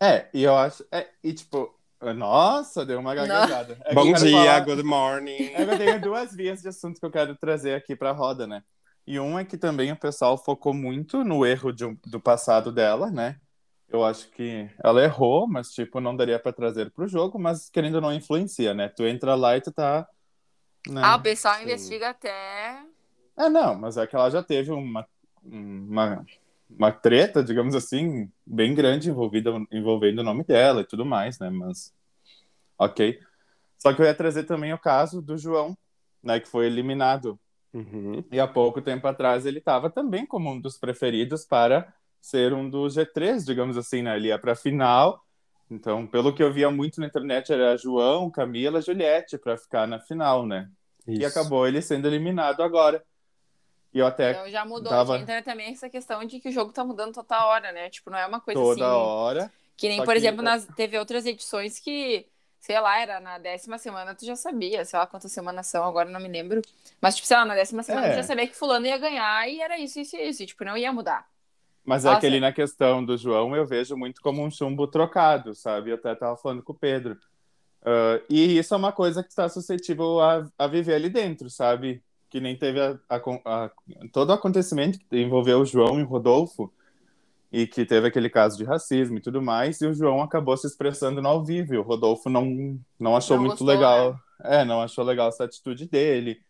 É, 0.00 0.28
e 0.34 0.42
eu 0.42 0.54
acho. 0.56 0.84
É, 0.92 1.08
e 1.22 1.32
tipo, 1.32 1.74
nossa, 2.14 2.84
deu 2.84 2.98
uma 3.00 3.14
gaguejada. 3.14 3.78
É 3.84 3.94
Bom 3.94 4.12
dia, 4.12 4.30
falar- 4.30 4.60
good 4.60 4.82
morning. 4.82 5.50
É 5.54 5.62
eu 5.62 5.78
tenho 5.78 6.00
duas 6.00 6.34
vias 6.34 6.60
de 6.60 6.68
assunto 6.68 7.00
que 7.00 7.06
eu 7.06 7.10
quero 7.10 7.34
trazer 7.36 7.74
aqui 7.74 7.96
pra 7.96 8.12
roda, 8.12 8.46
né? 8.46 8.62
E 9.06 9.18
um 9.20 9.38
é 9.38 9.44
que 9.44 9.56
também 9.56 9.92
o 9.92 9.96
pessoal 9.96 10.36
focou 10.36 10.74
muito 10.74 11.22
no 11.24 11.46
erro 11.46 11.72
de 11.72 11.84
um- 11.84 11.96
do 12.06 12.20
passado 12.20 12.72
dela, 12.72 13.10
né? 13.10 13.36
Eu 13.88 14.04
acho 14.04 14.28
que 14.30 14.68
ela 14.82 15.02
errou, 15.02 15.46
mas, 15.46 15.68
tipo, 15.68 16.00
não 16.00 16.16
daria 16.16 16.40
pra 16.40 16.52
trazer 16.52 16.90
pro 16.90 17.06
jogo, 17.06 17.38
mas 17.38 17.70
querendo 17.70 17.94
ou 17.94 18.00
não 18.00 18.12
influencia, 18.12 18.74
né? 18.74 18.88
Tu 18.88 19.04
entra 19.04 19.36
lá 19.36 19.56
e 19.56 19.60
tu 19.60 19.70
tá. 19.70 20.06
né? 20.88 21.00
Ah, 21.04 21.16
o 21.16 21.22
pessoal 21.22 21.54
Sim. 21.56 21.62
investiga 21.64 22.10
até. 22.10 22.82
É, 23.36 23.48
não, 23.48 23.74
mas 23.74 23.96
é 23.96 24.06
que 24.06 24.16
ela 24.16 24.30
já 24.30 24.42
teve 24.42 24.70
uma, 24.70 25.06
uma, 25.42 26.24
uma 26.70 26.92
treta, 26.92 27.42
digamos 27.44 27.74
assim, 27.74 28.30
bem 28.46 28.74
grande 28.74 29.10
envolvida, 29.10 29.50
envolvendo 29.70 30.20
o 30.20 30.24
nome 30.24 30.42
dela 30.44 30.80
e 30.80 30.86
tudo 30.86 31.04
mais, 31.04 31.38
né? 31.38 31.50
Mas, 31.50 31.92
ok. 32.78 33.20
Só 33.78 33.92
que 33.92 34.00
eu 34.00 34.06
ia 34.06 34.14
trazer 34.14 34.44
também 34.44 34.72
o 34.72 34.78
caso 34.78 35.20
do 35.20 35.36
João, 35.36 35.76
né? 36.22 36.40
Que 36.40 36.48
foi 36.48 36.66
eliminado. 36.66 37.38
Uhum. 37.74 38.24
E 38.32 38.40
há 38.40 38.46
pouco 38.46 38.80
tempo 38.80 39.06
atrás 39.06 39.44
ele 39.44 39.58
estava 39.58 39.90
também 39.90 40.24
como 40.24 40.50
um 40.50 40.58
dos 40.58 40.78
preferidos 40.78 41.44
para 41.44 41.92
ser 42.20 42.54
um 42.54 42.68
dos 42.68 42.96
G3, 42.96 43.44
digamos 43.44 43.76
assim, 43.76 44.02
né? 44.02 44.16
Ele 44.16 44.28
ia 44.28 44.38
para 44.38 44.52
a 44.52 44.56
final. 44.56 45.22
Então, 45.70 46.06
pelo 46.06 46.34
que 46.34 46.42
eu 46.42 46.52
via 46.52 46.70
muito 46.70 47.00
na 47.00 47.06
internet, 47.06 47.52
era 47.52 47.76
João, 47.76 48.30
Camila, 48.30 48.80
Juliette 48.80 49.36
para 49.36 49.56
ficar 49.56 49.86
na 49.86 50.00
final, 50.00 50.46
né? 50.46 50.70
E 51.06 51.18
Isso. 51.18 51.26
acabou 51.26 51.66
ele 51.66 51.82
sendo 51.82 52.08
eliminado 52.08 52.62
agora. 52.62 53.04
E 53.94 53.98
eu 53.98 54.06
até 54.06 54.32
Então 54.32 54.50
já 54.50 54.64
mudou. 54.64 54.90
tava- 54.90 55.18
entra 55.18 55.42
também 55.42 55.72
essa 55.72 55.88
questão 55.88 56.24
de 56.24 56.38
que 56.40 56.48
o 56.48 56.52
jogo 56.52 56.72
tá 56.72 56.84
mudando 56.84 57.14
toda 57.14 57.46
hora, 57.46 57.72
né? 57.72 57.88
Tipo, 57.88 58.10
não 58.10 58.18
é 58.18 58.26
uma 58.26 58.40
coisa 58.40 58.60
toda 58.60 58.84
assim. 58.84 58.94
hora. 58.94 59.52
Que 59.76 59.88
nem, 59.88 59.98
por 60.04 60.12
que- 60.12 60.18
exemplo, 60.18 60.42
nas, 60.42 60.66
teve 60.76 60.98
outras 60.98 61.24
edições 61.26 61.78
que, 61.78 62.26
sei 62.60 62.78
lá, 62.80 62.98
era 63.00 63.20
na 63.20 63.38
décima 63.38 63.78
semana, 63.78 64.14
tu 64.14 64.24
já 64.26 64.36
sabia, 64.36 64.84
sei 64.84 64.98
lá 64.98 65.06
quantas 65.06 65.32
semanas 65.32 65.66
são, 65.66 65.84
agora 65.84 66.08
não 66.10 66.20
me 66.20 66.28
lembro. 66.28 66.60
Mas, 67.00 67.14
tipo, 67.16 67.26
sei 67.26 67.36
lá, 67.36 67.44
na 67.44 67.54
décima 67.54 67.82
semana 67.82 68.06
É. 68.08 68.10
tu 68.12 68.16
já 68.16 68.22
sabia 68.22 68.46
que 68.46 68.54
fulano 68.56 68.86
ia 68.86 68.98
ganhar 68.98 69.48
e 69.48 69.60
era 69.60 69.78
isso, 69.78 69.98
isso 70.00 70.16
e 70.16 70.28
isso. 70.28 70.42
E, 70.42 70.46
tipo, 70.46 70.64
não 70.64 70.76
ia 70.76 70.92
mudar. 70.92 71.26
Mas 71.84 72.04
é 72.04 72.08
Nossa. 72.08 72.18
aquele 72.18 72.40
na 72.40 72.52
questão 72.52 73.04
do 73.04 73.16
João, 73.16 73.54
eu 73.54 73.64
vejo 73.64 73.96
muito 73.96 74.20
como 74.20 74.42
um 74.44 74.50
chumbo 74.50 74.86
trocado, 74.88 75.54
sabe? 75.54 75.90
Eu 75.90 75.94
até 75.94 76.12
estava 76.12 76.36
falando 76.36 76.62
com 76.62 76.72
o 76.72 76.76
Pedro. 76.76 77.16
Ah, 77.84 78.20
e 78.28 78.58
isso 78.58 78.74
é 78.74 78.76
uma 78.76 78.90
coisa 78.92 79.22
que 79.22 79.28
está 79.28 79.48
suscetível 79.48 80.20
a, 80.20 80.44
a 80.58 80.66
viver 80.66 80.94
ali 80.94 81.08
dentro, 81.08 81.48
sabe? 81.48 82.02
Que 82.28 82.40
nem 82.40 82.56
teve 82.56 82.80
a- 82.80 82.98
a- 83.08 83.16
a- 83.44 83.70
todo 84.12 84.30
o 84.30 84.32
acontecimento 84.32 84.98
que 84.98 85.16
envolveu 85.16 85.60
o 85.60 85.64
João 85.64 85.98
e 86.00 86.02
o 86.02 86.06
Rodolfo, 86.06 86.72
e 87.52 87.66
que 87.66 87.84
teve 87.86 88.08
aquele 88.08 88.28
caso 88.28 88.56
de 88.58 88.64
racismo 88.64 89.18
e 89.18 89.20
tudo 89.20 89.40
mais, 89.40 89.80
e 89.80 89.86
o 89.86 89.94
João 89.94 90.20
acabou 90.20 90.56
se 90.56 90.66
expressando 90.66 91.22
no 91.22 91.28
ao 91.28 91.44
vivo. 91.44 91.74
e 91.74 91.78
O 91.78 91.82
Rodolfo 91.82 92.28
não, 92.28 92.78
não 92.98 93.16
achou 93.16 93.36
Não 93.36 93.44
muito 93.44 93.64
gostou, 93.64 93.68
né? 93.68 93.74
legal. 93.74 94.20
É, 94.42 94.64
não 94.64 94.82
achou 94.82 95.04
legal 95.04 95.28
essa 95.28 95.44
atitude 95.44 95.88
dele. 95.88 96.40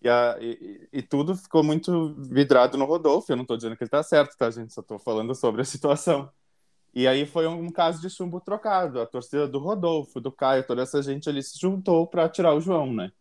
E, 0.00 0.08
a- 0.08 0.36
e- 0.40 0.88
e- 0.92 1.02
tudo 1.02 1.34
ficou 1.34 1.62
muito 1.64 2.14
vidrado 2.16 2.78
no 2.78 2.84
Rodolfo. 2.84 3.32
Eu 3.32 3.36
não 3.36 3.44
tô 3.44 3.56
dizendo 3.56 3.76
que 3.76 3.82
ele 3.82 3.90
tá 3.90 4.02
certo, 4.02 4.36
tá, 4.38 4.48
gente? 4.50 4.72
Só 4.72 4.80
tô 4.80 4.98
falando 4.98 5.34
sobre 5.34 5.60
a 5.60 5.64
situação. 5.64 6.30
E 6.94 7.06
aí 7.06 7.26
foi 7.26 7.46
um 7.46 7.70
caso 7.70 8.00
de 8.00 8.08
chumbo 8.08 8.40
trocado. 8.40 9.00
A 9.00 9.06
torcida 9.06 9.46
do 9.46 9.58
Rodolfo, 9.58 10.20
do 10.20 10.32
Caio, 10.32 10.64
toda 10.66 10.82
essa 10.82 11.02
gente 11.02 11.28
ali 11.28 11.42
se 11.42 11.58
juntou 11.60 12.06
para 12.06 12.28
tirar 12.28 12.54
o 12.54 12.60
João, 12.60 12.92
né? 12.94 13.12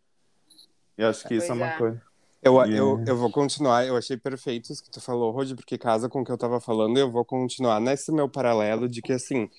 E 0.97 1.03
acho 1.03 1.25
que 1.25 1.35
Pois 1.35 1.37
isso 1.37 1.51
é 1.51 1.55
uma 1.55 1.71
é. 1.71 1.71
coisa. 1.71 2.01
Eu, 2.41 2.55
Yeah. 2.61 2.73
eu, 2.73 3.03
eu 3.05 3.17
vou 3.17 3.31
continuar, 3.31 3.85
eu 3.85 3.97
achei 3.97 4.17
perfeito 4.17 4.71
isso 4.71 4.83
que 4.83 4.91
tu 4.91 5.01
falou, 5.01 5.31
Rodi, 5.31 5.55
porque 5.55 5.77
casa 5.77 6.09
com 6.09 6.21
o 6.21 6.25
que 6.25 6.31
eu 6.31 6.37
tava 6.37 6.59
falando, 6.61 6.97
e 6.97 7.01
eu 7.01 7.11
vou 7.11 7.25
continuar 7.25 7.79
nesse 7.81 8.11
meu 8.11 8.29
paralelo 8.29 8.87
de 8.89 9.01
que, 9.01 9.13
assim, 9.13 9.49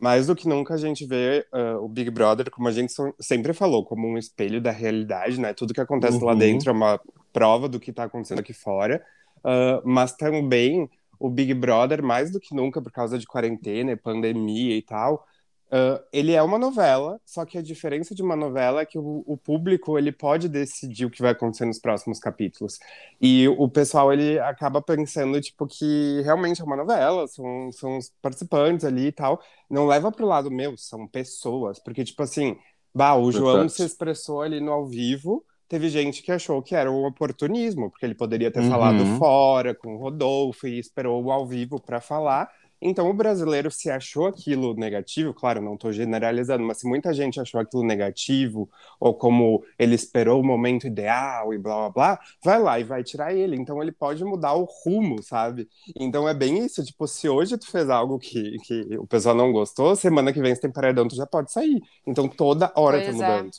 mais 0.00 0.26
do 0.28 0.36
que 0.36 0.48
nunca 0.48 0.74
a 0.74 0.78
gente 0.78 1.06
vê 1.06 1.46
ah, 1.52 1.78
o 1.80 1.88
Big 1.88 2.10
Brother, 2.10 2.50
como 2.50 2.68
a 2.68 2.72
gente 2.72 2.92
so- 2.92 3.14
sempre 3.20 3.52
falou, 3.54 3.84
como 3.84 4.08
um 4.08 4.18
espelho 4.18 4.60
da 4.62 4.70
realidade, 4.72 5.40
né? 5.40 5.54
Tudo 5.54 5.74
que 5.74 5.80
acontece 5.80 6.24
lá 6.24 6.34
Uhum. 6.34 6.36
dentro 6.36 6.70
é 6.70 6.72
uma 6.72 7.00
prova 7.32 7.68
do 7.68 7.80
que 7.80 7.92
tá 7.92 8.04
acontecendo 8.04 8.40
aqui 8.40 8.54
fora, 8.54 9.04
Ah, 9.44 9.80
mas 9.84 10.12
também 10.16 10.90
o 11.18 11.30
Big 11.30 11.54
Brother, 11.54 12.02
mais 12.02 12.30
do 12.30 12.40
que 12.40 12.54
nunca, 12.54 12.82
por 12.82 12.92
causa 12.92 13.18
de 13.18 13.26
quarentena 13.26 13.92
e 13.92 13.96
pandemia 13.96 14.76
e 14.76 14.82
tal, 14.82 15.26
ah, 15.74 16.04
ele 16.12 16.32
é 16.32 16.42
uma 16.42 16.58
novela, 16.58 17.20
só 17.24 17.44
que 17.44 17.58
a 17.58 17.62
diferença 17.62 18.14
de 18.14 18.22
uma 18.22 18.36
novela 18.36 18.82
é 18.82 18.86
que 18.86 18.98
o, 18.98 19.24
o 19.26 19.36
público 19.36 19.98
ele 19.98 20.12
pode 20.12 20.48
decidir 20.48 21.04
o 21.06 21.10
que 21.10 21.22
vai 21.22 21.32
acontecer 21.32 21.64
nos 21.66 21.80
próximos 21.80 22.18
capítulos. 22.20 22.78
E 23.20 23.48
o 23.48 23.68
pessoal 23.68 24.12
ele 24.12 24.38
acaba 24.38 24.80
pensando 24.82 25.40
tipo 25.40 25.66
que 25.66 26.20
realmente 26.22 26.60
é 26.62 26.64
uma 26.64 26.76
novela, 26.76 27.26
são, 27.28 27.72
são 27.72 27.98
os 27.98 28.10
participantes 28.22 28.84
ali 28.84 29.06
e 29.08 29.12
tal. 29.12 29.40
Não 29.70 29.86
leva 29.86 30.12
pro 30.12 30.26
lado 30.26 30.50
meu, 30.50 30.76
são 30.76 31.06
pessoas, 31.08 31.78
porque 31.80 32.04
tipo 32.04 32.22
assim, 32.22 32.56
bah, 32.94 33.16
o 33.16 33.32
João 33.32 33.68
se 33.68 33.84
expressou 33.84 34.42
ali 34.42 34.60
no 34.60 34.72
ao 34.72 34.86
vivo. 34.86 35.44
Teve 35.68 35.88
gente 35.88 36.22
que 36.22 36.30
achou 36.30 36.62
que 36.62 36.74
era 36.76 36.90
um 36.92 37.04
oportunismo, 37.06 37.90
porque 37.90 38.04
ele 38.06 38.14
poderia 38.14 38.50
ter 38.52 38.62
Uhum. 38.62 38.68
falado 38.68 39.04
fora 39.06 39.74
com 39.74 39.94
o 39.96 39.98
Rodolfo 39.98 40.66
e 40.68 40.78
esperou 40.78 41.24
o 41.24 41.32
ao 41.32 41.46
vivo 41.46 41.80
para 41.80 42.00
falar. 42.00 42.48
Então, 42.84 43.08
o 43.08 43.14
brasileiro, 43.14 43.70
se 43.70 43.90
achou 43.90 44.26
aquilo 44.26 44.74
negativo, 44.74 45.32
claro, 45.32 45.62
não 45.62 45.74
estou 45.74 45.90
generalizando, 45.90 46.62
mas 46.62 46.78
se 46.78 46.86
muita 46.86 47.14
gente 47.14 47.40
achou 47.40 47.60
aquilo 47.60 47.82
negativo, 47.82 48.68
ou 49.00 49.14
como 49.14 49.64
ele 49.78 49.94
esperou 49.94 50.40
o 50.40 50.44
momento 50.44 50.86
ideal 50.86 51.54
e 51.54 51.58
blá 51.58 51.88
blá 51.88 51.90
blá, 51.90 52.20
vai 52.44 52.60
lá 52.60 52.78
e 52.78 52.84
vai 52.84 53.02
tirar 53.02 53.34
ele. 53.34 53.56
Então, 53.56 53.82
ele 53.82 53.92
pode 53.92 54.22
mudar 54.24 54.54
o 54.54 54.64
rumo, 54.84 55.22
sabe? 55.22 55.68
Então, 55.98 56.28
é 56.28 56.34
bem 56.34 56.64
isso. 56.64 56.84
Tipo, 56.84 57.06
se 57.08 57.28
hoje 57.28 57.56
tu 57.58 57.70
fez 57.70 57.88
algo 57.88 58.18
que, 58.18 58.58
que 58.60 58.98
o 58.98 59.06
pessoal 59.06 59.34
não 59.34 59.50
gostou, 59.52 59.96
semana 59.96 60.32
que 60.32 60.40
vem, 60.40 60.54
se 60.54 60.60
tem 60.60 60.70
paredão, 60.72 61.08
tu 61.08 61.16
já 61.16 61.26
pode 61.26 61.50
sair. 61.52 61.82
Então, 62.06 62.28
toda 62.28 62.70
hora 62.76 63.00
Pois 63.00 63.06
tá 63.16 63.24
é. 63.24 63.42
mudando. 63.42 63.50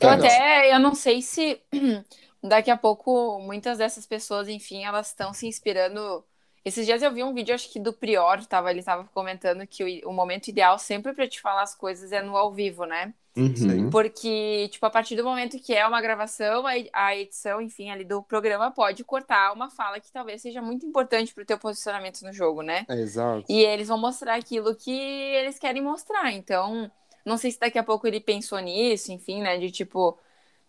Eu 0.00 0.10
Verdade. 0.10 0.26
até, 0.26 0.74
eu 0.74 0.78
não 0.80 0.94
sei 0.94 1.22
se 1.22 1.62
daqui 2.42 2.70
a 2.70 2.76
pouco 2.76 3.38
muitas 3.40 3.78
dessas 3.78 4.06
pessoas, 4.06 4.48
enfim, 4.48 4.84
elas 4.84 5.08
estão 5.08 5.32
se 5.32 5.46
inspirando. 5.46 6.24
Esses 6.68 6.84
dias 6.84 7.02
eu 7.02 7.10
vi 7.12 7.24
um 7.24 7.32
vídeo, 7.32 7.54
acho 7.54 7.70
que 7.72 7.80
do 7.80 7.92
Prior, 7.94 8.44
tava, 8.44 8.70
ele 8.70 8.82
tava 8.82 9.04
comentando 9.14 9.66
que 9.66 10.02
o, 10.04 10.10
o 10.10 10.12
momento 10.12 10.48
ideal 10.48 10.78
sempre 10.78 11.14
pra 11.14 11.26
te 11.26 11.40
falar 11.40 11.62
as 11.62 11.74
coisas 11.74 12.12
é 12.12 12.20
no 12.22 12.36
ao 12.36 12.52
vivo, 12.52 12.84
né? 12.84 13.14
Uhum. 13.34 13.88
Porque, 13.88 14.68
tipo, 14.68 14.84
a 14.84 14.90
partir 14.90 15.16
do 15.16 15.24
momento 15.24 15.58
que 15.60 15.72
é 15.72 15.86
uma 15.86 16.00
gravação, 16.02 16.66
a 16.66 16.76
ed- 16.76 16.90
a 16.92 17.16
edição, 17.16 17.62
enfim, 17.62 17.88
ali 17.90 18.04
do 18.04 18.22
programa 18.22 18.70
pode 18.70 19.02
cortar 19.02 19.52
uma 19.52 19.70
fala 19.70 19.98
que 19.98 20.12
talvez 20.12 20.42
seja 20.42 20.60
muito 20.60 20.84
importante 20.84 21.32
pro 21.32 21.44
teu 21.46 21.58
posicionamento 21.58 22.20
no 22.22 22.32
jogo, 22.32 22.62
né? 22.62 22.84
É, 22.88 22.94
exato. 22.94 23.44
E 23.48 23.60
eles 23.60 23.88
vão 23.88 23.96
mostrar 23.96 24.34
aquilo 24.34 24.74
que 24.74 24.90
eles 24.92 25.58
querem 25.58 25.80
mostrar. 25.80 26.32
Então, 26.32 26.90
não 27.24 27.38
sei 27.38 27.50
se 27.50 27.58
daqui 27.60 27.78
a 27.78 27.84
pouco 27.84 28.06
ele 28.06 28.20
pensou 28.20 28.58
nisso, 28.58 29.10
enfim, 29.10 29.40
né? 29.40 29.56
De 29.56 29.70
tipo, 29.70 30.18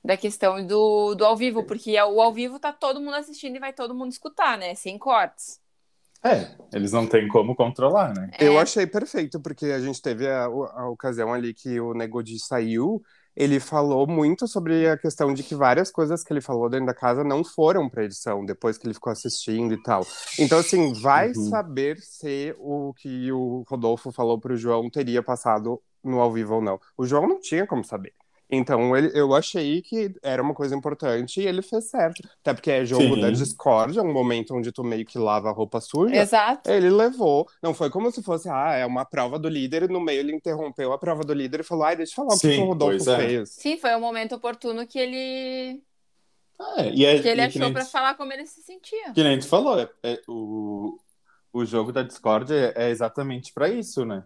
da 0.03 0.15
questão 0.15 0.65
do, 0.65 1.15
do 1.15 1.25
ao 1.25 1.35
vivo, 1.35 1.63
porque 1.63 1.99
o 2.01 2.21
ao 2.21 2.31
vivo 2.31 2.59
tá 2.59 2.71
todo 2.71 3.01
mundo 3.01 3.15
assistindo 3.15 3.55
e 3.57 3.59
vai 3.59 3.73
todo 3.73 3.95
mundo 3.95 4.11
escutar, 4.11 4.57
né? 4.57 4.75
Sem 4.75 4.97
cortes. 4.97 5.59
É, 6.23 6.51
eles 6.73 6.91
não 6.91 7.07
têm 7.07 7.27
como 7.29 7.55
controlar, 7.55 8.13
né? 8.13 8.29
É. 8.37 8.47
Eu 8.47 8.59
achei 8.59 8.85
perfeito, 8.85 9.39
porque 9.39 9.67
a 9.67 9.79
gente 9.79 10.01
teve 10.01 10.27
a, 10.27 10.45
a 10.45 10.89
ocasião 10.89 11.33
ali 11.33 11.53
que 11.53 11.79
o 11.79 11.93
Negodi 11.93 12.37
saiu, 12.39 13.01
ele 13.35 13.57
falou 13.59 14.05
muito 14.05 14.45
sobre 14.47 14.89
a 14.89 14.97
questão 14.97 15.33
de 15.33 15.43
que 15.43 15.55
várias 15.55 15.89
coisas 15.89 16.21
que 16.23 16.33
ele 16.33 16.41
falou 16.41 16.69
dentro 16.69 16.87
da 16.87 16.93
casa 16.93 17.23
não 17.23 17.41
foram 17.43 17.89
pra 17.89 18.03
edição, 18.03 18.45
depois 18.45 18.77
que 18.77 18.85
ele 18.85 18.93
ficou 18.93 19.11
assistindo 19.13 19.73
e 19.73 19.81
tal. 19.81 20.05
Então, 20.37 20.59
assim, 20.59 20.91
vai 21.01 21.29
Uhum. 21.29 21.49
saber 21.49 21.97
se 22.01 22.53
o 22.59 22.93
que 22.95 23.31
o 23.31 23.63
Rodolfo 23.69 24.11
falou 24.11 24.37
pro 24.39 24.57
João 24.57 24.89
teria 24.89 25.23
passado 25.23 25.81
no 26.03 26.19
ao 26.19 26.31
vivo 26.33 26.55
ou 26.55 26.61
não. 26.61 26.79
O 26.97 27.05
João 27.05 27.27
não 27.27 27.39
tinha 27.39 27.65
como 27.65 27.83
saber. 27.83 28.13
Então, 28.51 28.97
ele, 28.97 29.11
eu 29.13 29.35
achei 29.35 29.79
que 29.81 30.11
era 30.23 30.41
uma 30.41 30.55
coisa 30.55 30.75
importante 30.75 31.39
e 31.39 31.45
ele 31.47 31.61
fez 31.61 31.85
certo. 31.89 32.27
Até 32.41 32.51
porque 32.53 32.71
é 32.71 32.83
jogo 32.83 33.15
Sim. 33.15 33.21
da 33.21 33.29
discórdia, 33.29 34.01
um 34.01 34.11
momento 34.11 34.55
onde 34.55 34.71
tu 34.71 34.83
meio 34.83 35.05
que 35.05 35.19
lava 35.19 35.49
a 35.49 35.51
roupa 35.53 35.79
suja. 35.79 36.15
Exato. 36.15 36.67
Ele 36.69 36.89
levou. 36.89 37.47
Não 37.61 37.75
foi 37.75 37.91
como 37.91 38.11
se 38.11 38.23
fosse, 38.23 38.49
ah, 38.49 38.73
é 38.73 38.85
uma 38.87 39.05
prova 39.05 39.37
do 39.37 39.47
líder, 39.47 39.83
e 39.83 39.87
no 39.87 39.99
meio 40.01 40.21
ele 40.21 40.33
interrompeu 40.35 40.91
a 40.91 40.97
prova 40.97 41.23
do 41.23 41.31
líder 41.33 41.59
e 41.59 41.63
falou, 41.63 41.83
ai, 41.83 41.95
deixa 41.95 42.11
eu 42.13 42.15
falar 42.15 42.29
o 42.29 42.39
que 42.39 42.47
Sim, 42.47 42.55
que 42.55 42.61
o 42.61 42.65
Rodolfo 42.65 43.11
é. 43.11 43.17
fez. 43.17 43.49
Sim, 43.51 43.77
foi 43.77 43.93
o 43.95 43.99
momento 43.99 44.33
oportuno 44.33 44.87
que 44.87 44.97
ele, 44.97 45.83
É, 46.77 46.89
e 46.91 47.05
é, 47.05 47.19
que 47.21 47.27
ele 47.27 47.41
e 47.41 47.45
achou 47.45 47.61
nem 47.61 47.71
pra 47.71 47.85
tu- 47.85 47.91
falar 47.91 48.15
como 48.15 48.33
ele 48.33 48.47
se 48.47 48.63
sentia. 48.63 49.13
Que 49.13 49.23
nem 49.23 49.37
tu 49.37 49.47
falou, 49.47 49.79
é, 49.79 49.87
é- 50.01 50.21
o, 50.27 50.97
o 51.53 51.63
jogo 51.65 51.91
da 51.91 52.01
Discord 52.01 52.51
é, 52.51 52.73
é 52.75 52.89
exatamente 52.89 53.53
pra 53.53 53.69
isso, 53.69 54.03
né? 54.05 54.23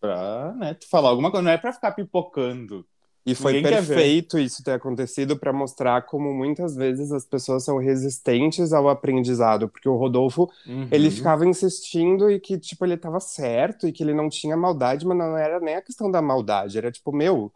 Pra 0.00 0.52
né, 0.56 0.74
tu 0.74 0.88
falar 0.88 1.10
alguma 1.10 1.30
coisa, 1.30 1.44
não 1.44 1.52
é 1.52 1.58
pra 1.58 1.72
ficar 1.72 1.92
pipocando. 1.92 2.84
E 3.24 3.34
foi 3.34 3.54
Ninguém 3.54 3.62
perfeito 3.62 4.38
isso 4.38 4.64
ter 4.64 4.72
acontecido 4.72 5.38
para 5.38 5.52
mostrar 5.52 6.02
como 6.06 6.32
muitas 6.34 6.74
vezes 6.74 7.12
as 7.12 7.24
pessoas 7.24 7.64
são 7.64 7.78
resistentes 7.78 8.72
ao 8.72 8.88
aprendizado, 8.88 9.68
porque 9.68 9.88
o 9.88 9.96
Rodolfo, 9.96 10.48
Uhum. 10.66 10.88
ele 10.90 11.10
ficava 11.10 11.46
insistindo 11.46 12.30
e 12.30 12.40
que, 12.40 12.58
tipo, 12.58 12.84
ele 12.84 12.96
tava 12.96 13.20
certo 13.20 13.86
e 13.86 13.92
que 13.92 14.02
ele 14.02 14.12
não 14.14 14.28
tinha 14.28 14.56
maldade, 14.56 15.06
mas 15.06 15.16
não 15.16 15.36
era 15.36 15.60
nem 15.60 15.76
a 15.76 15.82
questão 15.82 16.10
da 16.10 16.20
maldade, 16.20 16.76
era 16.78 16.90
tipo, 16.90 17.12
meu, 17.12 17.52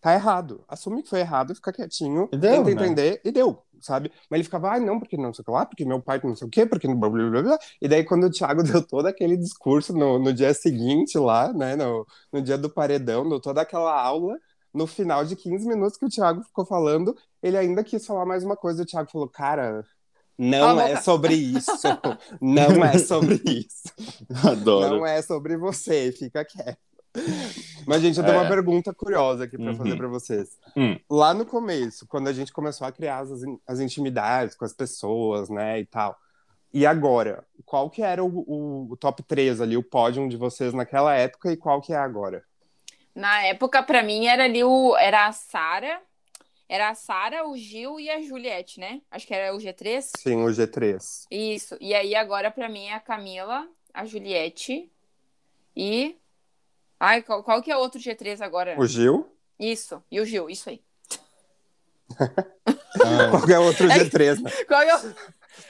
tá 0.00 0.14
errado. 0.14 0.64
Assume 0.68 1.02
que 1.02 1.08
foi 1.08 1.20
errado, 1.20 1.54
fica 1.54 1.72
quietinho, 1.72 2.30
E 2.32 2.36
deu, 2.36 2.64
tenta 2.64 2.70
né? 2.70 2.72
entender 2.72 3.20
e 3.24 3.32
deu, 3.32 3.62
sabe? 3.80 4.10
Mas 4.30 4.38
ele 4.38 4.44
ficava, 4.44 4.70
ai, 4.70 4.80
não, 4.80 4.98
porque 4.98 5.16
não 5.16 5.32
sei 5.32 5.42
o 5.42 5.44
que 5.46 5.50
lá, 5.50 5.66
porque 5.66 5.84
meu 5.84 6.00
pai 6.02 6.20
não 6.24 6.36
sei 6.36 6.46
o 6.46 6.50
quê, 6.50 6.66
porque 6.66 6.86
blá, 6.88 7.08
blá, 7.08 7.30
blá, 7.30 7.42
blá. 7.42 7.58
E 7.80 7.88
daí 7.88 8.04
quando 8.04 8.24
o 8.26 8.30
Thiago 8.30 8.62
deu 8.64 8.86
todo 8.86 9.06
aquele 9.06 9.36
discurso 9.36 9.92
no, 9.92 10.18
no 10.18 10.32
dia 10.32 10.52
seguinte 10.54 11.18
lá, 11.18 11.52
né, 11.52 11.76
no, 11.76 12.06
no 12.32 12.42
dia 12.42 12.58
do 12.58 12.68
paredão, 12.70 13.28
deu 13.28 13.40
toda 13.40 13.62
aquela 13.62 13.98
aula, 14.00 14.36
no 14.74 14.86
final 14.86 15.24
de 15.24 15.36
15 15.36 15.66
minutos 15.68 15.96
que 15.96 16.04
o 16.04 16.08
Thiago 16.10 16.42
ficou 16.42 16.64
falando, 16.66 17.16
ele 17.42 17.56
ainda 17.56 17.84
quis 17.84 18.04
falar 18.04 18.26
mais 18.26 18.42
uma 18.44 18.56
coisa, 18.56 18.82
o 18.82 18.86
Thiago 18.86 19.10
falou, 19.10 19.28
cara... 19.28 19.84
Não 20.36 20.80
é 20.80 20.88
boca." 20.90 21.02
sobre 21.02 21.34
isso. 21.34 21.70
Não 22.40 22.84
é 22.84 22.98
sobre 22.98 23.40
isso. 23.46 23.84
Adoro. 24.50 24.96
Não 24.96 25.06
é 25.06 25.22
sobre 25.22 25.56
você, 25.56 26.10
fica 26.10 26.44
quieto. 26.44 26.76
Mas, 27.86 28.02
gente, 28.02 28.18
eu 28.18 28.24
tenho 28.24 28.36
É. 28.38 28.40
uma 28.40 28.48
pergunta 28.48 28.92
curiosa 28.92 29.44
aqui 29.44 29.56
pra 29.56 29.66
Uhum. 29.70 29.76
fazer 29.76 29.96
pra 29.96 30.08
vocês. 30.08 30.58
Hum. 30.76 30.98
Lá 31.08 31.32
no 31.32 31.46
começo, 31.46 32.04
quando 32.08 32.26
a 32.26 32.32
gente 32.32 32.52
começou 32.52 32.84
a 32.84 32.90
criar 32.90 33.18
as, 33.20 33.30
as 33.64 33.78
intimidades 33.78 34.56
com 34.56 34.64
as 34.64 34.72
pessoas, 34.72 35.48
né, 35.48 35.78
e 35.78 35.86
tal. 35.86 36.16
E 36.72 36.84
agora, 36.84 37.44
qual 37.64 37.88
que 37.88 38.02
era 38.02 38.24
o, 38.24 38.26
o- 38.40 38.88
o 38.90 38.96
top 38.96 39.22
3 39.22 39.60
ali, 39.60 39.76
o 39.76 39.82
pódio 39.84 40.28
de 40.28 40.36
vocês 40.36 40.74
naquela 40.74 41.14
época 41.14 41.52
e 41.52 41.56
qual 41.56 41.80
que 41.80 41.92
é 41.92 41.96
agora? 41.96 42.42
Na 43.14 43.44
época, 43.44 43.82
pra 43.82 44.02
mim, 44.02 44.26
era 44.26 44.44
ali 44.44 44.64
o. 44.64 44.96
Era 44.96 45.26
a 45.26 45.32
Sara. 45.32 46.00
Era 46.68 46.88
a 46.88 46.94
Sara, 46.94 47.46
o 47.46 47.56
Gil 47.56 48.00
e 48.00 48.10
a 48.10 48.20
Juliette, 48.22 48.80
né? 48.80 49.00
Acho 49.10 49.26
que 49.26 49.34
era 49.34 49.54
o 49.54 49.58
G3. 49.58 50.02
Sim, 50.16 50.42
o 50.42 50.48
G3. 50.48 51.26
Isso. 51.30 51.76
E 51.80 51.94
aí 51.94 52.14
agora 52.14 52.50
pra 52.50 52.68
mim 52.68 52.86
é 52.86 52.94
a 52.94 53.00
Camila, 53.00 53.68
a 53.92 54.04
Juliette 54.04 54.90
e. 55.76 56.16
Ai, 56.98 57.22
qual, 57.22 57.42
qual 57.44 57.62
que 57.62 57.70
é 57.70 57.76
outro 57.76 58.00
G3 58.00 58.40
agora? 58.40 58.80
O 58.80 58.86
Gil? 58.86 59.30
Isso. 59.60 60.02
E 60.10 60.20
o 60.20 60.24
Gil, 60.24 60.48
isso 60.48 60.70
aí. 60.70 60.82
Ah, 62.18 63.28
Qual 63.30 63.46
que 63.46 63.52
é 63.52 63.58
outro 63.58 63.88
G3? 63.88 64.40
né? 64.40 64.50
Qual 64.66 64.82
é 64.82 64.96
o... 64.96 65.14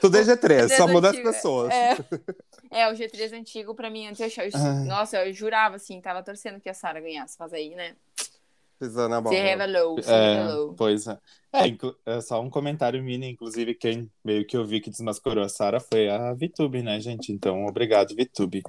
Tudo 0.00 0.16
é 0.18 0.22
G3, 0.22 0.68
só 0.76 0.86
G3 0.86 0.92
muda 0.92 1.08
as 1.10 1.14
antigo, 1.14 1.32
pessoas. 1.32 1.72
É, 1.72 1.96
é, 2.70 2.88
o 2.90 2.94
G3 2.94 3.32
antigo 3.38 3.74
pra 3.74 3.90
mim 3.90 4.06
antes 4.08 4.20
eu 4.20 4.26
achava. 4.26 4.48
Ai. 4.54 4.84
Nossa, 4.84 5.24
eu 5.24 5.32
jurava 5.32 5.76
assim, 5.76 6.00
tava 6.00 6.22
torcendo 6.22 6.60
que 6.60 6.68
a 6.68 6.74
Sara 6.74 7.00
ganhasse, 7.00 7.36
mas 7.38 7.52
aí, 7.52 7.74
né? 7.74 7.94
Pisando 8.78 9.14
a 9.14 9.18
Se 9.18 9.22
bola. 9.22 9.36
revelou, 9.36 10.02
se 10.02 10.10
É, 10.10 10.34
revelou. 10.42 10.74
pois 10.74 11.06
é. 11.06 11.18
É, 11.52 12.16
é 12.16 12.20
só 12.20 12.40
um 12.42 12.50
comentário 12.50 13.00
mini, 13.02 13.30
inclusive, 13.30 13.74
quem 13.74 14.10
meio 14.24 14.44
que 14.44 14.56
eu 14.56 14.64
vi 14.64 14.80
que 14.80 14.90
desmascarou 14.90 15.44
a 15.44 15.48
Sara 15.48 15.78
foi 15.78 16.08
a 16.08 16.32
VTube, 16.34 16.82
né, 16.82 16.98
gente? 17.00 17.30
Então, 17.32 17.64
obrigado, 17.66 18.14
VTube. 18.16 18.62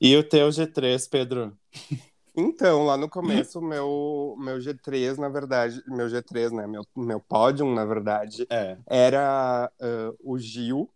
E 0.00 0.16
o 0.16 0.24
teu 0.24 0.48
G3, 0.48 1.08
Pedro? 1.08 1.56
Então, 2.40 2.84
lá 2.84 2.96
no 2.96 3.08
começo, 3.08 3.60
meu, 3.60 4.36
meu 4.38 4.58
G3, 4.58 5.16
na 5.18 5.28
verdade, 5.28 5.82
meu 5.88 6.06
G3, 6.06 6.52
né, 6.52 6.68
meu, 6.68 6.84
meu 6.96 7.18
pódio, 7.18 7.66
na 7.66 7.84
verdade, 7.84 8.46
É. 8.48 8.78
era 8.86 9.68
ah, 9.80 10.12
o 10.20 10.38
Gil, 10.38 10.88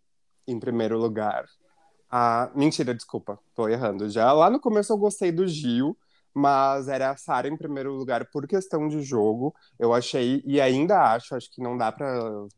em 0.47 0.57
primeiro 0.57 0.97
lugar. 0.97 1.43
Ah, 2.09 2.49
mentira, 2.55 2.93
desculpa, 2.93 3.37
tô 3.53 3.67
errando 3.67 4.07
já. 4.09 4.31
Lá 4.31 4.49
no 4.49 4.57
começo 4.57 4.93
eu 4.93 4.97
gostei 4.97 5.33
do 5.33 5.45
Gil, 5.45 5.97
mas 6.33 6.87
era 6.87 7.11
a 7.11 7.17
Sara 7.17 7.47
em 7.47 7.55
primeiro 7.57 7.93
lugar 7.93 8.25
por 8.31 8.47
questão 8.47 8.87
de 8.87 9.01
jogo. 9.01 9.53
Eu 9.79 9.93
achei, 9.93 10.41
e 10.45 10.59
ainda 10.59 11.13
acho, 11.13 11.35
acho 11.35 11.51
que 11.51 11.61
não 11.61 11.77
dá 11.77 11.91
para 11.91 12.07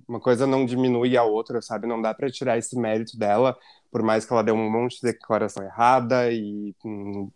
Uma 0.07 0.19
coisa 0.19 0.47
não 0.47 0.65
diminui 0.65 1.17
a 1.17 1.23
outra, 1.23 1.61
sabe? 1.61 1.87
Não 1.87 2.01
dá 2.01 2.13
para 2.13 2.31
tirar 2.31 2.57
esse 2.57 2.77
mérito 2.77 3.17
dela, 3.17 3.57
por 3.91 4.01
mais 4.01 4.25
que 4.25 4.33
ela 4.33 4.43
deu 4.43 4.55
um 4.55 4.69
monte 4.69 4.95
de 4.95 5.11
declaração 5.11 5.63
errada 5.63 6.31
e, 6.31 6.73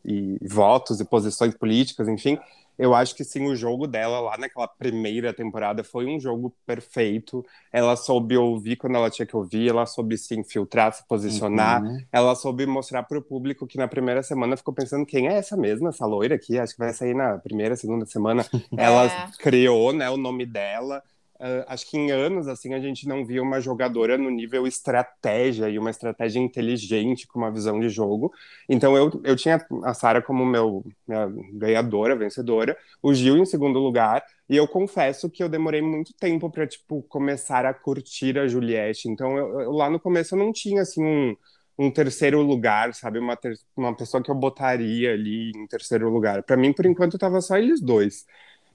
e, 0.06 0.38
e 0.42 0.48
votos 0.48 1.00
e 1.00 1.06
posições 1.06 1.56
políticas, 1.56 2.08
enfim 2.08 2.40
eu 2.80 2.96
acho 2.96 3.14
que 3.14 3.26
sim, 3.26 3.46
o 3.46 3.56
jogo 3.58 3.86
dela 3.86 4.22
lá 4.22 4.38
naquela 4.38 4.66
primeira 4.66 5.34
temporada 5.34 5.84
foi 5.84 6.06
um 6.06 6.18
jogo 6.18 6.56
perfeito. 6.66 7.46
Ela 7.74 7.98
soube 7.98 8.38
ouvir 8.38 8.78
quando 8.78 8.96
ela 8.96 9.10
tinha 9.10 9.26
que 9.26 9.36
ouvir, 9.36 9.70
ela 9.70 9.86
soube 9.86 10.18
se 10.18 10.34
infiltrar, 10.34 10.94
se 10.94 11.06
posicionar, 11.06 11.84
uhum. 11.84 11.98
ela 12.10 12.34
soube 12.36 12.66
mostrar 12.66 13.04
para 13.04 13.20
o 13.20 13.22
público 13.22 13.68
que 13.68 13.78
na 13.78 13.86
primeira 13.86 14.24
semana 14.24 14.56
ficou 14.56 14.74
pensando 14.74 15.06
quem 15.06 15.28
é 15.28 15.34
essa 15.34 15.58
mesma, 15.58 15.90
essa 15.90 16.06
loira 16.06 16.36
aqui, 16.36 16.58
acho 16.58 16.74
que 16.74 16.80
vai 16.80 16.94
sair 16.94 17.14
na 17.14 17.38
primeira, 17.38 17.76
segunda 17.76 18.06
semana. 18.06 18.46
É. 18.78 18.84
Ela 18.84 19.32
criou, 19.40 19.92
né, 19.92 20.10
o 20.10 20.18
nome 20.18 20.46
dela. 20.46 21.04
Uh, 21.40 21.64
acho 21.68 21.90
que 21.90 21.98
em 21.98 22.12
anos 22.12 22.50
assim 22.50 22.74
a 22.74 22.82
gente 22.82 23.08
não 23.08 23.26
via 23.26 23.42
uma 23.42 23.62
jogadora 23.62 24.18
no 24.18 24.30
nível 24.30 24.68
estratégia 24.68 25.70
e 25.70 25.80
uma 25.80 25.90
estratégia 25.90 26.38
inteligente 26.38 27.26
com 27.26 27.40
uma 27.40 27.50
visão 27.50 27.80
de 27.80 27.88
jogo. 27.88 28.34
Então 28.68 28.98
eu, 28.98 29.10
eu 29.24 29.38
tinha 29.38 29.66
a 29.86 29.94
Sara 29.94 30.22
como 30.22 30.46
meu 30.46 30.84
minha 31.08 31.28
ganhadora, 31.54 32.14
vencedora, 32.14 32.78
o 33.02 33.14
Gil 33.14 33.38
em 33.38 33.46
segundo 33.46 33.80
lugar, 33.80 34.22
e 34.50 34.58
eu 34.58 34.68
confesso 34.68 35.30
que 35.30 35.42
eu 35.42 35.48
demorei 35.48 35.82
muito 35.82 36.14
tempo 36.14 36.50
para 36.52 36.68
tipo 36.68 37.02
começar 37.04 37.66
a 37.66 37.74
curtir 37.74 38.38
a 38.38 38.46
Juliette. 38.46 39.08
Então 39.08 39.38
eu, 39.38 39.62
eu, 39.62 39.72
lá 39.72 39.90
no 39.90 40.00
começo 40.00 40.36
eu 40.36 40.40
não 40.40 40.52
tinha 40.52 40.82
assim 40.82 41.04
um 41.04 41.36
um 41.82 41.90
terceiro 41.90 42.42
lugar, 42.42 42.94
sabe? 42.94 43.20
Uma, 43.20 43.38
ter 43.38 43.54
uma 43.76 43.96
pessoa 43.96 44.22
que 44.22 44.30
eu 44.30 44.36
botaria 44.36 45.14
ali 45.14 45.52
em 45.56 45.66
terceiro 45.68 46.10
lugar. 46.10 46.44
Para 46.44 46.58
mim, 46.58 46.74
por 46.74 46.86
enquanto, 46.86 47.18
tava 47.18 47.40
só 47.40 47.58
eles 47.58 47.80
dois. 47.82 48.26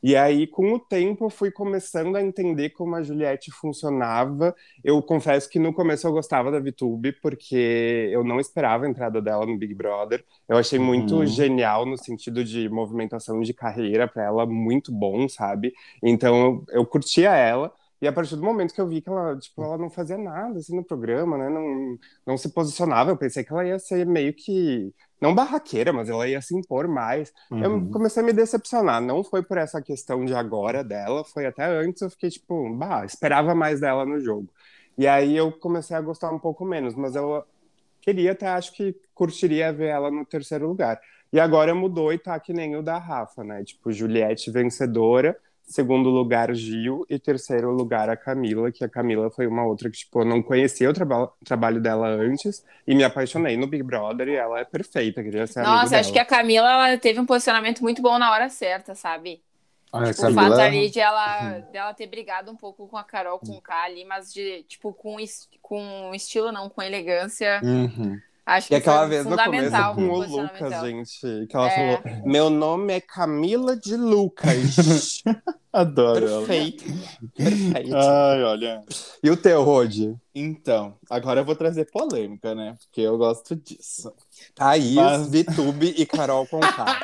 E 0.07 0.15
aí, 0.15 0.47
com 0.47 0.75
o 0.75 0.79
tempo, 0.79 1.25
eu 1.25 1.31
fui 1.31 1.51
começando 1.51 2.15
a 2.17 2.23
entender 2.23 2.69
como 2.69 2.95
a 2.95 3.03
Juliette 3.03 3.51
funcionava. 3.51 4.55
Eu 4.85 5.01
confesso 5.03 5.49
que 5.49 5.59
no 5.59 5.73
começo 5.73 6.07
eu 6.07 6.13
gostava 6.13 6.51
da 6.51 6.61
VTube, 6.61 7.13
porque 7.23 8.11
eu 8.13 8.23
não 8.23 8.39
esperava 8.39 8.85
a 8.85 8.89
entrada 8.91 9.23
dela 9.23 9.47
no 9.47 9.57
Big 9.57 9.73
Brother. 9.73 10.23
Eu 10.47 10.59
achei 10.59 10.79
muito 10.79 11.17
uhum. 11.17 11.27
genial 11.27 11.87
no 11.87 11.97
sentido 11.97 12.45
de 12.45 12.69
movimentação 12.69 13.41
de 13.41 13.55
carreira 13.55 14.07
para 14.07 14.25
ela, 14.25 14.45
muito 14.45 14.93
bom, 14.93 15.27
sabe? 15.27 15.73
Então, 16.03 16.37
eu, 16.37 16.81
eu 16.81 16.87
curtia 16.87 17.35
ela. 17.35 17.73
E 18.05 18.07
a 18.07 18.13
partir 18.13 18.37
do 18.37 18.43
momento 18.43 18.75
que 18.75 18.81
eu 18.83 18.87
vi 18.87 19.01
que 19.01 19.09
ela, 19.09 19.35
tipo, 19.39 19.65
ela 19.65 19.79
não 19.79 19.89
fazia 19.89 20.19
nada 20.19 20.59
assim 20.59 20.77
no 20.77 20.85
programa, 20.85 21.39
né? 21.39 21.49
Não, 21.49 21.99
não 22.27 22.37
se 22.37 22.51
posicionava, 22.51 23.11
eu 23.11 23.17
pensei 23.17 23.43
que 23.43 23.51
ela 23.51 23.65
ia 23.65 23.79
ser 23.79 24.05
meio 24.05 24.35
que 24.35 24.93
não 25.19 25.35
barraqueira, 25.35 25.91
mas 25.91 26.11
ela 26.11 26.29
ia 26.29 26.43
se 26.43 26.55
impor 26.55 26.87
mais. 26.87 27.33
Uhum. 27.51 27.65
Eu 27.65 27.91
comecei 27.91 28.23
a 28.23 28.27
me 28.27 28.35
decepcionar. 28.35 29.01
Não 29.01 29.25
foi 29.25 29.43
por 29.43 29.57
essa 29.57 29.81
questão 29.81 30.23
de 30.23 30.35
agora 30.35 30.85
dela, 30.85 31.25
foi 31.25 31.47
até 31.47 31.65
antes. 31.65 32.03
Eu 32.03 32.11
fiquei 32.11 32.29
tipo, 32.29 32.77
bah, 32.77 33.07
esperava 33.07 33.55
mais 33.55 33.81
dela 33.81 34.05
no 34.05 34.21
jogo. 34.21 34.51
E 34.99 35.07
aí 35.07 35.35
eu 35.35 35.51
comecei 35.51 35.97
a 35.97 36.01
gostar 36.03 36.31
um 36.31 36.39
pouco 36.39 36.63
menos, 36.63 36.95
mas 36.95 37.17
eu 37.17 37.43
queria 38.03 38.33
até, 38.33 38.49
acho 38.49 38.75
que 38.75 38.95
curtiria 39.15 39.73
ver 39.73 39.87
ela 39.87 40.11
no 40.11 40.27
terceiro 40.27 40.69
lugar. 40.69 41.01
E 41.33 41.41
agora 41.41 41.75
mudou 41.75 42.13
e 42.13 42.19
tá 42.19 42.39
que 42.39 42.53
nem 42.53 42.77
o 42.77 42.83
da 42.83 42.99
Rafa, 42.99 43.43
né? 43.43 43.65
Tipo, 43.65 43.91
Juliette 43.91 44.51
vencedora 44.51 45.35
segundo 45.67 46.11
lugar 46.11 46.55
Gil 46.55 47.07
e 47.09 47.19
terceiro 47.19 47.71
lugar 47.71 48.09
a 48.11 48.17
Camila, 48.17 48.71
que 48.71 48.85
a 48.85 48.89
Camila 48.89 49.31
foi 49.31 49.47
uma 49.47 49.65
outra 49.65 49.91
que 49.91 49.99
tipo 49.99 50.21
eu 50.21 50.25
não 50.25 50.43
conhecia 50.43 50.89
o 50.89 50.93
traba 50.93 51.33
trabalho 51.45 51.81
dela 51.81 52.09
antes 52.09 52.65
e 52.87 52.95
me 52.95 53.03
apaixonei 53.03 53.57
no 53.57 53.67
Big 53.67 53.83
Brother 53.83 54.29
e 54.29 54.35
ela 54.35 54.61
é 54.61 54.65
perfeita, 54.65 55.23
queria 55.23 55.47
ser 55.47 55.63
Nossa, 55.63 55.99
acho 55.99 56.13
dela. 56.13 56.27
que 56.27 56.35
a 56.35 56.37
Camila 56.37 56.71
ela 56.71 56.99
teve 56.99 57.19
um 57.19 57.27
posicionamento 57.27 57.83
muito 57.83 58.03
bom 58.03 58.19
na 58.19 58.31
hora 58.31 58.49
certa, 58.49 58.95
sabe? 58.95 59.43
Ah, 59.93 60.05
tipo, 60.07 60.23
Camila... 60.23 60.43
O 60.43 60.51
fato 60.51 60.61
ali 60.61 60.91
de 60.91 61.01
ela, 61.01 61.59
dela 61.73 61.95
ter 61.95 62.07
brigado 62.07 62.51
um 62.51 62.57
pouco 62.57 62.89
com 62.89 62.97
a 62.97 63.05
Carol, 63.05 63.39
com 63.39 63.53
o 63.53 63.61
K 63.61 63.85
ali, 63.85 64.05
mas 64.05 64.33
de, 64.33 64.65
tipo, 64.65 64.93
com, 64.93 65.17
com 65.63 66.13
estilo, 66.15 66.51
não, 66.51 66.69
com 66.69 66.83
elegância. 66.83 67.61
Uhum. 67.63 68.21
Acho 68.47 68.69
que 68.69 68.75
e 68.75 68.77
aquela 68.77 69.07
vez 69.07 69.25
no 69.25 69.37
começo 69.37 69.95
com 69.95 70.09
o 70.09 70.27
Lucas, 70.27 70.81
gente, 70.83 71.47
que 71.47 71.57
ela 71.57 71.69
é. 71.69 71.97
falou: 71.97 72.23
Meu 72.27 72.51
nome 72.51 72.93
é 72.93 73.01
Camila 73.01 73.75
de 73.75 73.97
Lucas. 73.97 75.23
Adoro 75.73 76.47
Perfeito. 76.47 76.85
Perfeito. 77.35 77.97
Ai, 77.97 78.45
olha. 78.45 78.85
E 79.21 79.29
o 79.29 79.37
teu, 79.37 79.63
Rod? 79.65 80.15
Então, 80.33 80.97
agora 81.11 81.41
eu 81.41 81.45
vou 81.45 81.57
trazer 81.57 81.91
polêmica, 81.91 82.55
né? 82.55 82.77
Porque 82.79 83.01
eu 83.01 83.19
gosto 83.19 83.57
disso. 83.57 84.13
Thaís, 84.55 84.95
Mas... 84.95 85.29
Vitube 85.29 85.93
e 85.97 86.07
Carol 86.07 86.47
Conká. 86.47 87.01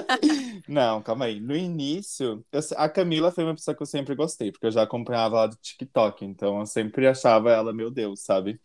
Não, 0.66 1.02
calma 1.02 1.26
aí. 1.26 1.40
No 1.40 1.54
início, 1.54 2.42
eu... 2.50 2.60
a 2.76 2.88
Camila 2.88 3.30
foi 3.30 3.44
uma 3.44 3.54
pessoa 3.54 3.74
que 3.74 3.82
eu 3.82 3.86
sempre 3.86 4.14
gostei, 4.14 4.50
porque 4.50 4.66
eu 4.66 4.72
já 4.72 4.82
acompanhava 4.82 5.36
ela 5.36 5.46
do 5.48 5.56
TikTok, 5.56 6.24
então 6.24 6.60
eu 6.60 6.66
sempre 6.66 7.06
achava 7.06 7.50
ela, 7.50 7.70
meu 7.72 7.90
Deus, 7.90 8.20
sabe? 8.20 8.58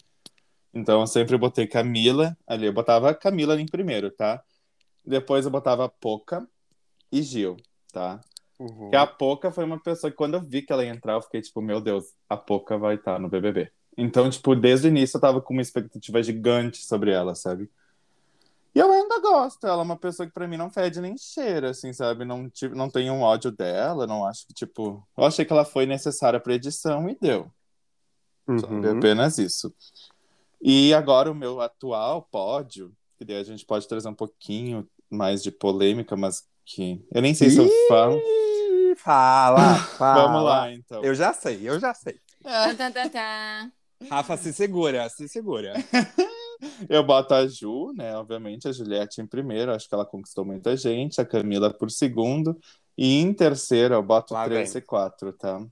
Então 0.73 1.01
eu 1.01 1.07
sempre 1.07 1.37
botei 1.37 1.67
Camila 1.67 2.37
ali. 2.47 2.65
Eu 2.65 2.73
botava 2.73 3.13
Camila 3.13 3.59
em 3.59 3.65
primeiro, 3.65 4.09
tá? 4.09 4.43
Depois 5.05 5.45
eu 5.45 5.51
botava 5.51 5.89
Poca 5.89 6.47
e 7.11 7.21
Gil, 7.21 7.57
tá? 7.91 8.21
Uhum. 8.59 8.89
Que 8.89 8.95
a 8.95 9.07
Poca 9.07 9.51
foi 9.51 9.63
uma 9.63 9.79
pessoa 9.79 10.11
que 10.11 10.17
quando 10.17 10.35
eu 10.35 10.41
vi 10.41 10.61
que 10.61 10.71
ela 10.71 10.85
ia 10.85 10.91
entrar, 10.91 11.13
eu 11.13 11.21
fiquei 11.21 11.41
tipo, 11.41 11.61
meu 11.61 11.81
Deus, 11.81 12.13
a 12.29 12.37
Poca 12.37 12.77
vai 12.77 12.95
estar 12.95 13.19
no 13.19 13.27
BBB. 13.27 13.71
Então, 13.97 14.29
tipo, 14.29 14.55
desde 14.55 14.87
o 14.87 14.89
início 14.89 15.17
eu 15.17 15.21
tava 15.21 15.41
com 15.41 15.53
uma 15.53 15.61
expectativa 15.61 16.21
gigante 16.23 16.83
sobre 16.83 17.11
ela, 17.11 17.35
sabe? 17.35 17.69
E 18.73 18.79
eu 18.79 18.91
ainda 18.91 19.19
gosto. 19.19 19.67
Ela 19.67 19.81
é 19.81 19.85
uma 19.85 19.97
pessoa 19.97 20.25
que 20.25 20.33
pra 20.33 20.47
mim 20.47 20.57
não 20.57 20.69
fede 20.69 21.01
nem 21.01 21.17
cheira, 21.17 21.71
assim, 21.71 21.91
sabe? 21.91 22.23
Não, 22.23 22.49
tipo, 22.49 22.73
não 22.73 22.89
tenho 22.89 23.13
um 23.13 23.21
ódio 23.21 23.51
dela, 23.51 24.07
não 24.07 24.25
acho 24.25 24.47
que, 24.47 24.53
tipo. 24.53 25.05
Eu 25.17 25.25
achei 25.25 25.43
que 25.43 25.51
ela 25.51 25.65
foi 25.65 25.85
necessária 25.85 26.39
pra 26.39 26.53
edição 26.53 27.09
e 27.09 27.17
deu. 27.19 27.51
Uhum. 28.47 28.97
Apenas 28.97 29.37
isso. 29.37 29.73
E 30.61 30.93
agora 30.93 31.31
o 31.31 31.35
meu 31.35 31.59
atual 31.59 32.27
pódio, 32.31 32.93
que 33.17 33.25
daí 33.25 33.37
a 33.37 33.43
gente 33.43 33.65
pode 33.65 33.87
trazer 33.87 34.07
um 34.07 34.13
pouquinho 34.13 34.87
mais 35.09 35.41
de 35.41 35.51
polêmica, 35.51 36.15
mas 36.15 36.43
que 36.65 37.03
eu 37.11 37.21
nem 37.21 37.33
sei 37.33 37.49
se 37.49 37.57
eu 37.57 37.67
falo. 37.87 38.21
Fala, 38.97 39.75
fala. 39.97 40.27
Vamos 40.27 40.43
lá, 40.43 40.71
então. 40.71 41.03
Eu 41.03 41.15
já 41.15 41.33
sei, 41.33 41.59
eu 41.63 41.79
já 41.79 41.93
sei. 41.93 42.19
Rafa, 44.09 44.37
se 44.37 44.53
segura, 44.53 45.07
se 45.09 45.27
segura. 45.27 45.73
eu 46.89 47.03
boto 47.03 47.33
a 47.33 47.47
Ju, 47.47 47.91
né? 47.93 48.15
Obviamente, 48.15 48.67
a 48.67 48.71
Juliette 48.71 49.21
em 49.21 49.27
primeiro, 49.27 49.73
acho 49.73 49.87
que 49.87 49.93
ela 49.93 50.05
conquistou 50.05 50.45
muita 50.45 50.75
gente, 50.75 51.21
a 51.21 51.25
Camila 51.25 51.73
por 51.73 51.91
segundo, 51.91 52.57
e 52.97 53.19
em 53.19 53.33
terceiro 53.33 53.95
eu 53.95 54.03
boto 54.03 54.33
Lá 54.33 54.45
3 54.45 54.73
vem. 54.73 54.81
e 54.81 54.85
4, 54.85 55.33
tá? 55.33 55.63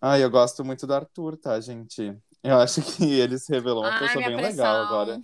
Ai, 0.00 0.22
eu 0.22 0.30
gosto 0.30 0.64
muito 0.64 0.86
do 0.86 0.94
Arthur, 0.94 1.36
tá, 1.36 1.60
gente? 1.60 2.16
Eu 2.42 2.58
acho 2.58 2.82
que 2.82 3.04
ele 3.20 3.38
se 3.38 3.52
revelou 3.52 3.82
uma 3.82 3.92
Ai, 3.92 3.98
pessoa 4.00 4.24
bem 4.24 4.36
pressão. 4.36 4.50
legal 4.50 4.76
agora. 4.86 5.20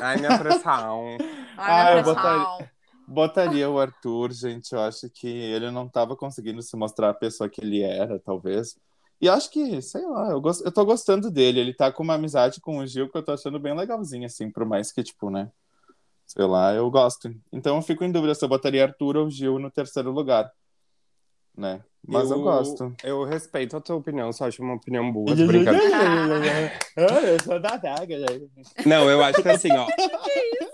Ai, 0.00 0.16
minha 0.18 0.38
pressão. 0.38 1.16
Ai, 1.56 1.84
minha 1.84 2.00
eu 2.00 2.04
botaria, 2.04 2.70
botaria 3.06 3.70
o 3.70 3.78
Arthur, 3.78 4.32
gente. 4.32 4.72
Eu 4.72 4.80
acho 4.80 5.08
que 5.10 5.26
ele 5.26 5.70
não 5.70 5.86
estava 5.86 6.14
conseguindo 6.14 6.62
se 6.62 6.76
mostrar 6.76 7.10
a 7.10 7.14
pessoa 7.14 7.48
que 7.48 7.60
ele 7.60 7.82
era, 7.82 8.18
talvez. 8.18 8.76
E 9.20 9.28
acho 9.28 9.50
que, 9.50 9.82
sei 9.82 10.04
lá, 10.06 10.30
eu, 10.30 10.40
gost... 10.40 10.64
eu 10.64 10.70
tô 10.70 10.84
gostando 10.84 11.30
dele. 11.30 11.60
Ele 11.60 11.74
tá 11.74 11.90
com 11.90 12.02
uma 12.02 12.14
amizade 12.14 12.60
com 12.60 12.78
o 12.78 12.86
Gil 12.86 13.08
que 13.10 13.18
eu 13.18 13.22
tô 13.22 13.32
achando 13.32 13.58
bem 13.58 13.74
legalzinho, 13.74 14.26
assim, 14.26 14.50
por 14.50 14.64
mais 14.64 14.92
que, 14.92 15.02
tipo, 15.02 15.30
né? 15.30 15.50
Sei 16.26 16.44
lá, 16.44 16.74
eu 16.74 16.90
gosto. 16.90 17.34
Então 17.50 17.76
eu 17.76 17.82
fico 17.82 18.04
em 18.04 18.12
dúvida 18.12 18.34
se 18.34 18.44
eu 18.44 18.48
botaria 18.48 18.84
Arthur 18.84 19.16
ou 19.16 19.30
Gil 19.30 19.58
no 19.58 19.70
terceiro 19.70 20.12
lugar 20.12 20.52
né? 21.58 21.82
Mas 22.06 22.30
eu, 22.30 22.38
eu, 22.38 22.42
gosto. 22.42 22.94
Eu 23.02 23.24
respeito 23.24 23.76
a 23.76 23.80
tua 23.80 23.96
opinião, 23.96 24.32
só 24.32 24.46
acho 24.46 24.62
uma 24.62 24.74
opinião 24.74 25.10
boa. 25.12 25.26
Tô 25.36 25.46
brincando. 25.46 25.78
eu 26.96 27.42
sou 27.44 27.60
da 27.60 27.76
daga. 27.76 28.16
Não, 28.86 29.10
eu 29.10 29.22
acho 29.22 29.42
que 29.42 29.48
assim, 29.48 29.72
ó. 29.72 29.86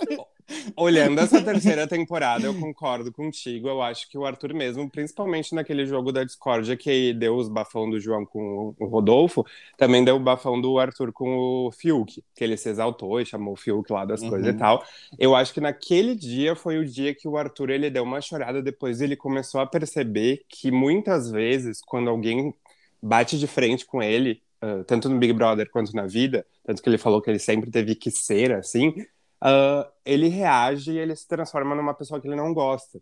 Olhando 0.76 1.20
essa 1.20 1.40
terceira 1.44 1.87
temporada, 1.87 2.46
eu 2.46 2.54
concordo 2.59 3.12
contigo. 3.12 3.68
Eu 3.68 3.83
acho 3.83 4.09
que 4.09 4.18
o 4.18 4.24
Arthur 4.24 4.54
mesmo, 4.54 4.88
principalmente 4.90 5.54
naquele 5.54 5.87
jogo 5.87 6.12
da 6.12 6.24
discórdia 6.24 6.76
que 6.76 7.12
deu 7.14 7.37
os 7.37 7.48
bafão 7.48 7.88
do 7.88 7.98
João 7.98 8.26
com 8.26 8.74
o 8.78 8.87
Rodolfo, 8.87 9.44
também 9.76 10.04
deu 10.04 10.16
o 10.16 10.20
bafão 10.20 10.61
do 10.61 10.78
Arthur 10.78 11.12
com 11.12 11.66
o 11.66 11.72
Fiuk, 11.72 12.22
que 12.35 12.44
ele 12.44 12.57
se 12.57 12.68
exaltou 12.68 13.20
e 13.20 13.26
chamou 13.26 13.54
o 13.54 13.57
Fiuk 13.57 13.90
lá 13.92 14.04
das 14.04 14.22
uhum. 14.22 14.30
coisas 14.30 14.48
e 14.48 14.52
uhum. 14.52 14.59
tal. 14.59 14.85
Eu 15.18 15.35
acho 15.35 15.52
que 15.54 15.61
naquele 15.61 16.14
dia 16.14 16.54
foi 16.54 16.78
o 16.78 16.85
dia 16.85 17.14
que 17.14 17.26
o 17.26 17.37
Arthur 17.37 17.70
ele 17.70 17.90
deu 17.90 18.02
uma 18.02 18.20
chorada, 18.20 18.62
depois 18.62 19.00
ele 19.00 19.16
começou 19.16 19.61
a 19.61 19.66
perceber 19.66 20.42
que 20.48 20.70
muitas 20.70 21.30
vezes, 21.30 21.80
quando 21.80 22.11
alguém 22.11 22.54
bate 23.02 23.38
de 23.38 23.46
frente 23.46 23.85
com 23.85 24.02
ele, 24.02 24.42
tanto 24.87 25.09
no 25.09 25.18
Big 25.18 25.33
Brother 25.33 25.68
quanto 25.70 25.94
na 25.94 26.07
vida, 26.07 26.46
tanto 26.64 26.83
que 26.83 26.88
ele 26.88 26.98
falou 26.98 27.20
que 27.20 27.30
ele 27.30 27.38
sempre 27.38 27.70
teve 27.70 27.94
que 27.94 28.11
ser 28.11 28.52
assim, 28.52 28.94
uh, 29.44 29.88
ele 30.04 30.28
reage 30.28 30.92
e 30.92 30.98
ele 30.98 31.14
se 31.14 31.28
transforma 31.28 31.74
numa 31.74 31.94
pessoa 31.94 32.20
que 32.20 32.26
ele 32.26 32.37
não 32.37 32.54
gosta. 32.54 33.00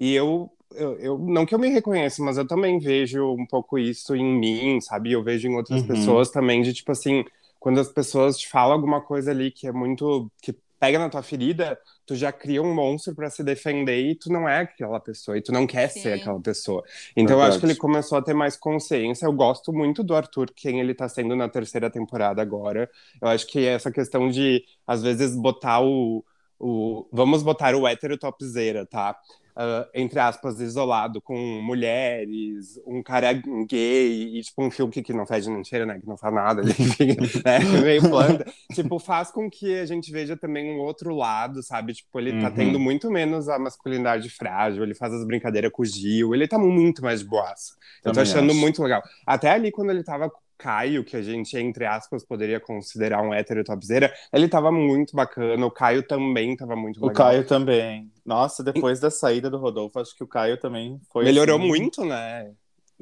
E 0.00 0.14
eu, 0.14 0.50
eu, 0.74 0.98
eu, 0.98 1.18
não 1.18 1.44
que 1.44 1.54
eu 1.54 1.58
me 1.58 1.68
reconheça, 1.68 2.22
mas 2.22 2.38
eu 2.38 2.46
também 2.46 2.78
vejo 2.78 3.24
um 3.32 3.46
pouco 3.46 3.78
isso 3.78 4.16
em 4.16 4.38
mim, 4.38 4.80
sabe? 4.80 5.12
Eu 5.12 5.22
vejo 5.22 5.46
em 5.46 5.54
outras 5.54 5.82
uhum. 5.82 5.86
pessoas 5.86 6.30
também, 6.30 6.62
de 6.62 6.72
tipo 6.72 6.90
assim, 6.90 7.24
quando 7.60 7.78
as 7.78 7.92
pessoas 7.92 8.38
te 8.38 8.48
falam 8.48 8.74
alguma 8.74 9.00
coisa 9.00 9.30
ali 9.30 9.50
que 9.50 9.66
é 9.66 9.72
muito. 9.72 10.30
que 10.42 10.54
pega 10.82 10.98
na 10.98 11.08
tua 11.08 11.22
ferida, 11.22 11.78
tu 12.04 12.16
já 12.16 12.32
cria 12.32 12.60
um 12.60 12.74
monstro 12.74 13.14
para 13.14 13.30
se 13.30 13.44
defender 13.44 14.04
e 14.04 14.16
tu 14.16 14.32
não 14.32 14.48
é 14.48 14.62
aquela 14.62 14.98
pessoa, 14.98 15.38
e 15.38 15.40
tu 15.40 15.52
não 15.52 15.64
quer 15.64 15.88
Sim. 15.88 16.00
ser 16.00 16.14
aquela 16.14 16.40
pessoa. 16.40 16.82
Então 17.12 17.36
Verdade. 17.36 17.40
eu 17.40 17.48
acho 17.48 17.60
que 17.60 17.66
ele 17.66 17.76
começou 17.76 18.18
a 18.18 18.22
ter 18.22 18.34
mais 18.34 18.56
consciência. 18.56 19.24
Eu 19.24 19.32
gosto 19.32 19.72
muito 19.72 20.02
do 20.02 20.12
Arthur, 20.12 20.50
quem 20.52 20.80
ele 20.80 20.92
tá 20.92 21.08
sendo 21.08 21.36
na 21.36 21.48
terceira 21.48 21.88
temporada 21.88 22.42
agora. 22.42 22.90
Eu 23.20 23.28
acho 23.28 23.46
que 23.46 23.64
essa 23.64 23.92
questão 23.92 24.28
de, 24.28 24.64
às 24.84 25.04
vezes, 25.04 25.36
botar 25.36 25.80
o. 25.80 26.24
o 26.58 27.06
vamos 27.12 27.44
botar 27.44 27.76
o 27.76 27.86
hétero 27.86 28.18
topzera, 28.18 28.84
tá? 28.84 29.16
Uh, 29.56 29.88
entre 29.94 30.18
aspas, 30.18 30.60
isolado 30.60 31.20
com 31.20 31.36
mulheres, 31.62 32.80
um 32.86 33.02
cara 33.02 33.32
gay, 33.68 34.38
e 34.38 34.42
tipo 34.42 34.62
um 34.62 34.70
filme 34.70 34.92
que, 34.92 35.02
que 35.02 35.12
não 35.12 35.26
faz 35.26 35.46
nem 35.46 35.64
cheira, 35.64 35.86
né? 35.86 35.98
Que 36.00 36.06
não 36.06 36.16
faz 36.16 36.34
nada, 36.34 36.62
enfim, 36.66 37.16
né? 37.44 37.58
Meio 37.82 38.02
planta. 38.08 38.44
tipo, 38.74 38.98
faz 38.98 39.30
com 39.30 39.50
que 39.50 39.78
a 39.78 39.86
gente 39.86 40.10
veja 40.10 40.36
também 40.36 40.72
um 40.72 40.80
outro 40.80 41.14
lado, 41.14 41.62
sabe? 41.62 41.94
Tipo, 41.94 42.18
ele 42.18 42.40
tá 42.40 42.48
uhum. 42.48 42.54
tendo 42.54 42.78
muito 42.78 43.10
menos 43.10 43.48
a 43.48 43.58
masculinidade 43.58 44.28
frágil, 44.30 44.82
ele 44.82 44.94
faz 44.94 45.12
as 45.12 45.24
brincadeiras 45.24 45.70
com 45.72 45.82
o 45.82 45.86
Gil, 45.86 46.34
ele 46.34 46.48
tá 46.48 46.58
muito 46.58 47.02
mais 47.02 47.20
de 47.20 47.26
boaça. 47.26 47.74
Eu 48.04 48.12
tô 48.12 48.20
achando 48.20 48.50
acho. 48.50 48.60
muito 48.60 48.82
legal. 48.82 49.02
Até 49.26 49.50
ali, 49.50 49.70
quando 49.70 49.90
ele 49.90 50.02
tava 50.02 50.30
Caio, 50.62 51.02
que 51.02 51.16
a 51.16 51.22
gente, 51.22 51.58
entre 51.58 51.84
aspas, 51.84 52.24
poderia 52.24 52.60
considerar 52.60 53.20
um 53.20 53.34
hétero 53.34 53.64
topzera, 53.64 54.14
ele 54.32 54.48
tava 54.48 54.70
muito 54.70 55.16
bacana. 55.16 55.66
O 55.66 55.70
Caio 55.72 56.06
também 56.06 56.56
tava 56.56 56.76
muito 56.76 57.00
legal. 57.00 57.10
O 57.10 57.16
Caio 57.16 57.44
também. 57.44 58.12
Nossa, 58.24 58.62
depois 58.62 59.00
da 59.00 59.10
saída 59.10 59.50
do 59.50 59.58
Rodolfo, 59.58 59.98
acho 59.98 60.16
que 60.16 60.22
o 60.22 60.28
Caio 60.28 60.56
também 60.56 61.00
foi. 61.12 61.24
Melhorou 61.24 61.58
assim... 61.58 61.66
muito, 61.66 62.04
né? 62.04 62.52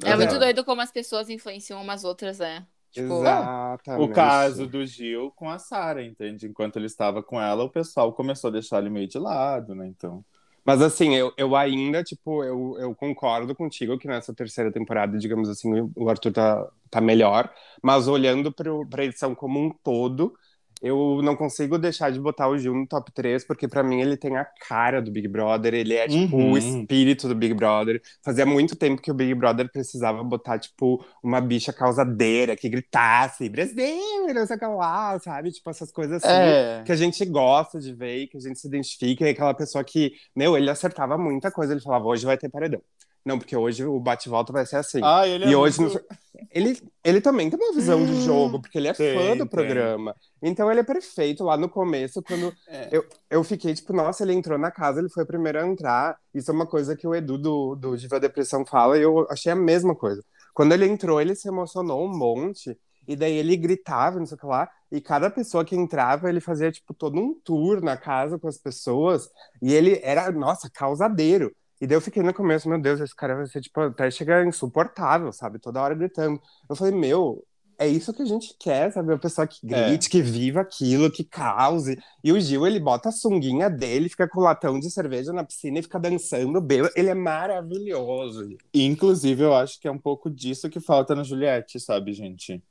É 0.03 0.16
muito 0.16 0.38
doido 0.38 0.64
como 0.64 0.81
as 0.81 0.90
pessoas 0.90 1.29
influenciam 1.29 1.83
umas 1.83 2.03
outras, 2.03 2.38
né? 2.38 2.66
Tipo, 2.90 3.20
Exatamente. 3.20 4.11
O 4.11 4.12
caso 4.14 4.66
do 4.66 4.87
Gil 4.87 5.31
com 5.33 5.51
a 5.51 5.59
Sara, 5.59 6.03
entende? 6.03 6.46
Enquanto 6.46 6.77
ele 6.77 6.87
estava 6.87 7.23
com 7.23 7.38
ela, 7.38 7.62
o 7.62 7.70
pessoal 7.70 8.11
começou 8.14 8.49
a 8.49 8.53
deixar 8.53 8.79
ele 8.79 8.88
meio 8.88 9.07
de 9.07 9.18
lado, 9.18 9.75
né? 9.75 9.87
Então. 9.87 10.25
Mas 10.70 10.80
assim, 10.83 11.14
eu, 11.16 11.33
eu 11.37 11.56
ainda, 11.56 12.02
tipo, 12.04 12.44
eu, 12.44 12.76
eu 12.78 12.94
concordo 12.94 13.54
contigo 13.56 13.98
que 13.98 14.06
nessa 14.06 14.33
terceira 14.33 14.70
temporada, 14.72 15.18
digamos 15.18 15.48
assim, 15.48 15.68
o 15.96 16.09
Arthur 16.09 16.33
tá, 16.33 16.68
tá 16.88 17.00
melhor. 17.00 17.52
Mas 17.83 18.06
olhando 18.06 18.52
para 18.52 19.02
a 19.02 19.04
edição 19.04 19.35
como 19.35 19.59
um 19.61 19.70
todo, 19.83 20.33
eu 20.81 21.21
não 21.23 21.37
consigo 21.37 21.79
deixar 21.79 22.11
de 22.11 22.19
botar 22.19 22.49
o 22.49 22.57
Gil 22.57 22.75
no 22.75 22.87
top 22.87 23.12
3, 23.12 23.45
porque 23.45 23.69
para 23.69 23.83
mim 23.83 24.01
ele 24.01 24.16
tem 24.16 24.37
a 24.37 24.45
cara 24.45 25.03
do 25.03 25.11
Big 25.11 25.29
Brother, 25.29 25.75
ele 25.75 25.95
é 25.95 26.09
tipo 26.09 26.37
uhum. 26.37 26.53
o 26.53 26.59
espírito 26.59 27.29
do 27.29 27.35
Big 27.35 27.53
Brother. 27.53 28.01
Fazia 28.25 28.47
muito 28.47 28.75
tempo 28.75 29.03
que 29.03 29.11
o 29.11 29.14
Big 29.14 29.35
Brother 29.35 29.71
precisava 29.71 30.23
botar, 30.25 30.59
tipo, 30.59 31.05
uma 31.23 31.40
bicha 31.40 31.73
causadeira 31.73 32.57
que 32.57 32.69
gritasse, 32.69 33.49
Brasil, 33.49 34.33
não 34.35 34.47
sei 34.47 34.57
o 34.57 34.59
que 34.59 34.66
lá, 34.66 35.19
sabe? 35.19 35.53
Tipo, 35.53 35.69
essas 35.71 35.93
coisas 35.93 36.25
assim 36.25 36.33
é. 36.33 36.83
que 36.85 36.93
a 36.93 36.97
gente 36.97 37.25
gosta 37.27 37.79
de 37.79 37.93
ver, 37.93 38.29
que 38.29 38.38
a 38.38 38.40
gente 38.40 38.59
se 38.59 38.66
identifica, 38.66 39.27
e 39.27 39.31
aquela 39.31 39.53
pessoa 39.53 39.85
que, 39.85 40.12
meu, 40.35 40.57
ele 40.57 40.71
acertava 40.71 41.19
muita 41.19 41.51
coisa, 41.51 41.75
ele 41.75 41.83
falava, 41.83 42.07
hoje 42.07 42.25
vai 42.25 42.38
ter 42.38 42.49
paredão. 42.49 42.81
Não, 43.24 43.38
porque 43.38 43.56
hoje 43.56 43.85
o 43.85 44.00
bate-volta 44.00 44.52
vai 44.52 44.64
ser 44.64 44.76
assim. 44.76 45.00
Ah, 45.02 45.26
ele 45.26 45.44
é 45.44 45.48
e 45.48 45.56
hoje 45.56 45.80
muito... 45.80 46.02
ele, 46.50 46.80
ele 47.04 47.20
também 47.20 47.50
tem 47.50 47.59
uma 47.59 47.74
visão 47.74 48.04
de 48.04 48.22
jogo, 48.22 48.61
porque 48.61 48.78
ele 48.78 48.88
é 48.88 48.94
tem, 48.94 49.16
fã 49.16 49.37
do 49.37 49.46
programa. 49.46 50.14
Tem. 50.40 50.50
Então 50.50 50.70
ele 50.70 50.80
é 50.80 50.85
perfeito 50.85 51.44
lá 51.44 51.56
no 51.56 51.68
começo, 51.68 52.22
quando 52.22 52.52
é. 52.66 52.88
eu, 52.90 53.04
eu 53.28 53.44
fiquei 53.44 53.74
tipo, 53.74 53.92
nossa, 53.92 54.22
ele 54.22 54.33
entrou 54.33 54.59
na 54.59 54.70
casa, 54.70 55.00
ele 55.00 55.11
foi 55.11 55.24
o 55.24 55.26
primeiro 55.26 55.61
a 55.61 55.66
entrar. 55.66 56.16
Isso 56.35 56.50
é 56.50 56.54
uma 56.54 56.66
coisa 56.66 56.96
que 56.96 57.06
o 57.06 57.14
Edu 57.14 57.37
do, 57.37 57.74
do 57.74 57.96
Diva 57.96 58.18
Depressão 58.18 58.64
fala, 58.64 58.96
e 58.96 59.02
eu 59.02 59.26
achei 59.30 59.52
a 59.52 59.56
mesma 59.56 59.94
coisa. 59.94 60.24
Quando 60.54 60.72
ele 60.72 60.87
entrou, 60.87 61.20
ele 61.20 61.35
se 61.35 61.46
emocionou 61.46 62.04
um 62.04 62.16
monte, 62.16 62.76
e 63.06 63.16
daí 63.16 63.37
ele 63.37 63.56
gritava, 63.56 64.18
não 64.18 64.26
sei 64.26 64.37
o 64.37 64.40
que 64.40 64.46
lá, 64.46 64.68
e 64.90 65.00
cada 65.00 65.30
pessoa 65.30 65.64
que 65.64 65.76
entrava, 65.76 66.28
ele 66.28 66.40
fazia, 66.40 66.72
tipo, 66.72 66.92
todo 66.94 67.18
um 67.18 67.35
tour 67.44 67.83
na 67.83 67.96
casa 67.96 68.38
com 68.38 68.48
as 68.48 68.59
pessoas, 68.59 69.28
e 69.62 69.72
ele 69.72 70.00
era, 70.02 70.30
nossa, 70.33 70.70
causadeiro. 70.70 71.54
E 71.81 71.87
daí 71.87 71.97
eu 71.97 72.01
fiquei 72.01 72.23
no 72.23 72.35
começo, 72.35 72.69
meu 72.69 72.81
Deus, 72.81 73.01
esse 73.01 73.14
cara 73.14 73.35
vai 73.37 73.47
ser, 73.47 73.61
tipo, 73.61 73.81
até 73.81 74.11
chegar 74.11 74.47
insuportável, 74.47 75.33
sabe? 75.33 75.59
Toda 75.59 75.81
hora 75.81 75.95
gritando. 75.95 76.40
Eu 76.69 76.77
falei, 76.77 76.93
meu, 76.93 77.43
é 77.81 77.88
isso 77.88 78.12
que 78.12 78.21
a 78.21 78.27
gente 78.27 78.55
quer, 78.59 78.93
sabe? 78.93 79.09
Uma 79.11 79.19
pessoa 79.19 79.47
que 79.47 79.59
é. 79.73 79.88
grite, 79.88 80.09
é. 80.09 80.11
que 80.11 80.21
viva 80.21 80.61
aquilo, 80.61 81.11
que 81.11 81.25
cause. 81.25 81.99
E 82.23 82.31
o 82.31 82.38
Gil, 82.38 82.66
ele 82.66 82.79
bota 82.79 83.09
a 83.09 83.12
sunguinha 83.12 83.71
dele, 83.71 84.11
fica 84.11 84.29
com 84.29 84.40
o 84.40 84.43
latão 84.43 84.79
de 84.79 84.90
cerveja 84.90 85.33
na 85.33 85.43
piscina 85.43 85.79
e 85.79 85.83
fica 85.83 85.99
dançando 85.99 86.61
bêbado. 86.61 86.93
Ele 86.95 87.09
é 87.09 87.14
maravilhoso. 87.14 88.55
Inclusive, 88.75 89.43
eu 89.43 89.55
acho 89.55 89.81
que 89.81 89.88
é 89.88 89.90
um 89.90 89.99
pouco 89.99 90.31
disso 90.31 90.69
que 90.69 90.79
falta 90.79 91.14
na 91.14 91.23
Juliette, 91.23 91.81
sabe, 91.81 92.12
gente? 92.12 92.62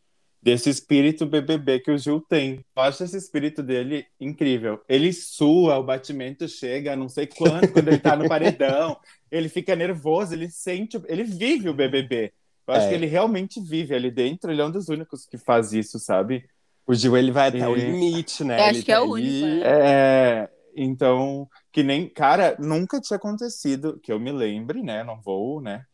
Desse 0.42 0.70
espírito 0.70 1.26
BBB 1.26 1.80
que 1.80 1.92
o 1.92 1.98
Gil 1.98 2.22
tem. 2.22 2.64
Eu 2.76 2.84
acho 2.84 3.04
esse 3.04 3.18
espírito 3.18 3.62
dele 3.62 4.06
incrível. 4.20 4.82
Ele 4.88 5.12
sua, 5.12 5.78
o 5.78 5.84
batimento 5.84 6.48
chega, 6.48 6.96
não 6.96 7.10
sei 7.10 7.28
quanto, 7.28 7.72
quando 7.72 7.90
ele 7.90 8.00
tá 8.00 8.16
no 8.16 8.28
paredão. 8.28 8.98
Ele 9.32 9.48
fica 9.48 9.76
nervoso, 9.76 10.34
ele 10.34 10.50
sente, 10.50 11.00
ele 11.08 11.24
vive 11.24 11.70
o 11.70 11.74
BBB. 11.74 12.34
Eu 12.68 12.74
acho 12.74 12.88
é. 12.88 12.90
que 12.90 12.96
ele 12.96 13.06
realmente 13.06 13.62
vive 13.62 13.94
ali 13.94 14.10
dentro, 14.10 14.50
ele 14.50 14.60
é 14.60 14.66
um 14.66 14.72
dos 14.72 14.90
únicos 14.90 15.24
que 15.28 15.38
faz 15.38 15.72
isso, 15.72 16.00
sabe? 16.00 16.50
O 16.84 16.96
Gil, 16.96 17.16
ele 17.16 17.30
vai 17.30 17.50
até 17.50 17.60
é. 17.60 17.68
o 17.68 17.76
limite, 17.76 18.44
né? 18.44 18.60
Eu 18.60 18.64
acho 18.64 18.76
ele 18.78 18.84
que 18.84 18.92
é 18.92 18.96
tá 18.96 19.04
o 19.04 19.12
único. 19.12 19.46
Né? 19.46 19.62
É, 19.64 20.50
então, 20.76 21.48
que 21.72 21.84
nem, 21.84 22.10
cara, 22.10 22.56
nunca 22.58 23.00
tinha 23.00 23.18
acontecido, 23.18 24.00
que 24.02 24.12
eu 24.12 24.20
me 24.20 24.32
lembre, 24.32 24.82
né? 24.82 25.04
Não 25.04 25.22
vou, 25.22 25.62
né? 25.62 25.86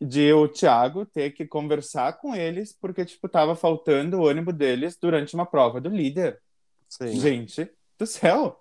De 0.00 0.32
o 0.32 0.46
Thiago 0.46 1.04
ter 1.04 1.30
que 1.32 1.46
conversar 1.46 2.18
com 2.18 2.34
eles 2.34 2.72
porque, 2.72 3.04
tipo, 3.04 3.28
tava 3.28 3.56
faltando 3.56 4.18
o 4.18 4.26
ânimo 4.26 4.52
deles 4.52 4.96
durante 5.00 5.34
uma 5.34 5.46
prova 5.46 5.80
do 5.80 5.88
líder. 5.88 6.40
Sim. 6.88 7.18
Gente 7.18 7.70
do 7.98 8.06
céu! 8.06 8.58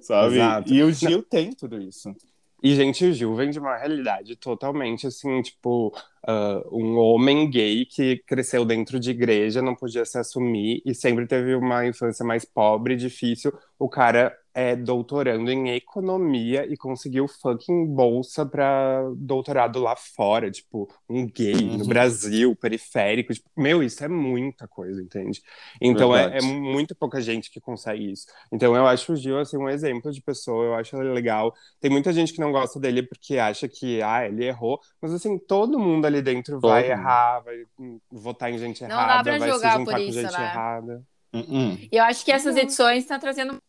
Sabe? 0.00 0.36
Exato. 0.36 0.72
E 0.72 0.82
o 0.82 0.92
Gil 0.92 1.22
tem 1.22 1.52
tudo 1.52 1.80
isso. 1.80 2.14
E, 2.62 2.74
gente, 2.74 3.04
o 3.04 3.12
Gil 3.12 3.34
vem 3.36 3.50
de 3.50 3.58
uma 3.58 3.76
realidade 3.76 4.34
totalmente, 4.34 5.06
assim, 5.06 5.40
tipo, 5.42 5.94
uh, 6.26 6.76
um 6.76 6.96
homem 6.98 7.48
gay 7.48 7.84
que 7.86 8.16
cresceu 8.26 8.64
dentro 8.64 8.98
de 8.98 9.10
igreja, 9.10 9.62
não 9.62 9.76
podia 9.76 10.04
se 10.04 10.18
assumir 10.18 10.82
e 10.84 10.92
sempre 10.92 11.26
teve 11.26 11.54
uma 11.54 11.86
infância 11.86 12.24
mais 12.24 12.44
pobre, 12.44 12.96
difícil. 12.96 13.56
O 13.78 13.88
cara 13.88 14.36
é 14.58 14.74
doutorando 14.74 15.52
em 15.52 15.70
economia 15.70 16.66
e 16.68 16.76
conseguiu 16.76 17.28
fucking 17.28 17.86
bolsa 17.86 18.44
para 18.44 19.08
doutorado 19.16 19.78
lá 19.78 19.94
fora, 19.94 20.50
tipo, 20.50 20.92
um 21.08 21.28
gay 21.28 21.54
uhum. 21.54 21.78
no 21.78 21.86
Brasil, 21.86 22.56
periférico. 22.56 23.32
Tipo, 23.32 23.48
meu, 23.56 23.84
isso 23.84 24.02
é 24.02 24.08
muita 24.08 24.66
coisa, 24.66 25.00
entende? 25.00 25.40
Então 25.80 26.14
é, 26.14 26.38
é, 26.38 26.42
muito 26.42 26.92
pouca 26.96 27.20
gente 27.20 27.52
que 27.52 27.60
consegue 27.60 28.10
isso. 28.10 28.26
Então 28.50 28.74
eu 28.74 28.84
acho 28.84 29.12
o 29.12 29.16
Gil, 29.16 29.38
assim, 29.38 29.56
um 29.56 29.68
exemplo 29.68 30.10
de 30.10 30.20
pessoa, 30.20 30.64
eu 30.64 30.74
acho 30.74 30.96
ele 30.96 31.12
legal. 31.12 31.54
Tem 31.80 31.88
muita 31.88 32.12
gente 32.12 32.32
que 32.32 32.40
não 32.40 32.50
gosta 32.50 32.80
dele 32.80 33.04
porque 33.04 33.38
acha 33.38 33.68
que, 33.68 34.02
ah, 34.02 34.26
ele 34.26 34.44
errou, 34.44 34.80
mas 35.00 35.14
assim, 35.14 35.38
todo 35.38 35.78
mundo 35.78 36.04
ali 36.04 36.20
dentro 36.20 36.60
todo 36.60 36.68
vai 36.68 36.82
mundo. 36.82 36.90
errar, 36.90 37.40
vai 37.44 37.62
votar 38.10 38.52
em 38.52 38.58
gente 38.58 38.82
errada, 38.82 39.38
vai 39.38 39.40
se 39.40 39.56
juntar 39.56 39.84
com 39.84 39.98
isso, 39.98 40.20
gente 40.20 40.32
né? 40.32 40.44
errada. 40.44 41.04
Uh 41.32 41.38
-uh. 41.38 41.88
Eu 41.92 42.02
acho 42.02 42.24
que 42.24 42.32
essas 42.32 42.56
edições 42.56 43.04
estão 43.04 43.20
trazendo 43.20 43.62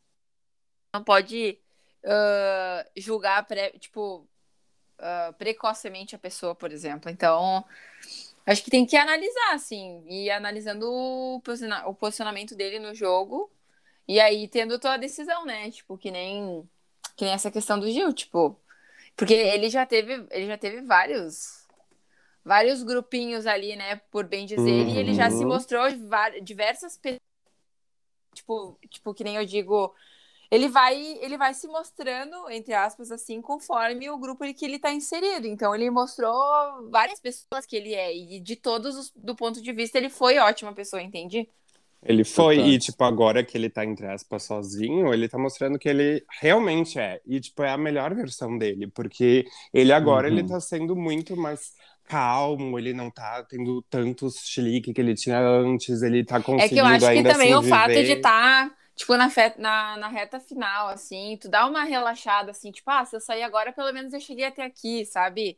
não 0.94 1.04
pode 1.04 1.60
uh, 2.04 2.90
julgar, 2.96 3.46
pre, 3.46 3.72
tipo, 3.80 4.28
uh, 5.00 5.34
precocemente 5.38 6.16
a 6.16 6.20
pessoa, 6.20 6.56
por 6.56 6.72
exemplo. 6.72 7.10
Então, 7.10 7.64
acho 8.46 8.64
que 8.64 8.72
tem 8.72 8.86
que 8.86 8.98
analisar, 8.98 9.54
assim, 9.54 10.04
e 10.08 10.30
analisando 10.30 10.90
o, 10.90 11.42
o 11.86 11.94
posicionamento 11.94 12.56
dele 12.56 12.80
no 12.80 12.94
jogo, 12.94 13.52
e 14.08 14.20
aí 14.20 14.48
tendo 14.48 14.76
a 14.76 14.80
tua 14.80 14.98
decisão, 14.98 15.46
né? 15.46 15.70
Tipo, 15.72 15.98
que 15.98 16.12
nem, 16.12 16.68
que 17.16 17.26
nem 17.26 17.34
essa 17.34 17.52
questão 17.52 17.80
do 17.80 17.90
Gil, 17.90 18.12
tipo, 18.14 18.60
porque 19.16 19.34
ele 19.34 19.70
já 19.70 19.86
teve, 19.86 20.26
ele 20.32 20.48
já 20.48 20.58
teve 20.58 20.82
vários 20.82 21.60
vários 22.44 22.82
grupinhos 22.82 23.46
ali, 23.46 23.76
né, 23.76 23.98
por 24.10 24.26
bem 24.26 24.46
dizer, 24.46 24.62
uhum. 24.62 24.90
e 24.90 24.98
ele 24.98 25.14
já 25.14 25.30
se 25.30 25.44
uhum. 25.44 25.50
mostrou 25.50 25.86
diversas 26.42 26.98
pessoas, 26.98 27.22
tipo, 28.34 28.80
tipo, 28.90 29.14
que 29.14 29.24
nem 29.24 29.36
eu 29.36 29.46
digo, 29.46 29.94
ele 30.52 30.68
vai 30.68 30.96
ele 31.22 31.38
vai 31.38 31.54
se 31.54 31.68
mostrando 31.68 32.50
entre 32.50 32.74
aspas 32.74 33.12
assim 33.12 33.42
conforme 33.42 34.10
o 34.10 34.18
grupo 34.18 34.44
que 34.54 34.66
ele 34.66 34.78
está 34.78 34.92
inserido. 34.92 35.48
Então 35.48 35.76
ele 35.76 35.90
mostrou 35.90 36.34
várias 36.90 37.20
pessoas 37.20 37.66
que 37.66 37.76
ele 37.76 37.94
é 37.94 38.16
e 38.16 38.40
de 38.40 38.56
todos 38.56 38.96
os, 38.96 39.12
do 39.16 39.36
ponto 39.36 39.62
de 39.62 39.72
vista 39.72 39.98
ele 39.98 40.10
foi 40.10 40.38
ótima 40.40 40.74
pessoa 40.74 41.02
entende 41.02 41.48
ele 42.02 42.24
foi 42.24 42.58
e 42.60 42.80
tipo 42.80 43.04
agora 43.04 43.44
que 43.44 43.58
ele 43.58 43.70
tá 43.70 43.84
entre 43.84 44.08
aspas 44.08 44.44
sozinho 44.44 45.14
ele 45.14 45.28
tá 45.28 45.38
mostrando 45.38 45.78
que 45.78 45.90
ele 45.90 46.24
realmente 46.42 46.98
é. 46.98 47.22
E 47.26 47.40
tipo 47.40 47.62
é 47.62 47.72
a 47.72 47.78
melhor 47.78 48.16
versão 48.16 48.58
dele 48.58 48.88
porque 48.88 49.46
ele 49.74 49.92
agora 49.92 50.28
uhum. 50.28 50.34
ele 50.38 50.48
tá 50.48 50.60
sendo 50.60 50.96
muito 50.96 51.36
mais 51.36 51.74
calmo, 52.06 52.80
ele 52.80 52.92
não 52.92 53.12
tá 53.12 53.46
tendo 53.48 53.84
tantos 53.84 54.38
chilique 54.44 54.92
que 54.94 55.00
ele 55.00 55.14
tinha 55.14 55.40
antes, 55.40 56.02
ele 56.02 56.24
tá 56.24 56.42
conseguindo 56.42 56.64
É 56.64 56.70
que 56.70 56.80
eu 56.80 56.86
acho 56.86 57.22
que 57.22 57.24
também 57.24 57.56
o 57.56 57.62
fato 57.62 57.94
de 57.94 58.14
estar 58.14 58.70
tá 58.70 58.76
tipo, 59.00 59.16
na, 59.16 59.30
fe... 59.30 59.54
na, 59.58 59.96
na 59.98 60.08
reta 60.10 60.40
final, 60.42 60.90
assim, 60.90 61.38
tu 61.38 61.48
dá 61.50 61.66
uma 61.66 61.84
relaxada, 61.86 62.52
assim, 62.52 62.70
tipo, 62.72 62.90
ah, 62.92 63.06
se 63.06 63.16
eu 63.16 63.22
sair 63.22 63.44
agora, 63.44 63.72
pelo 63.72 63.94
menos 63.94 64.14
eu 64.14 64.20
cheguei 64.20 64.44
até 64.46 64.64
aqui, 64.64 65.06
sabe? 65.06 65.58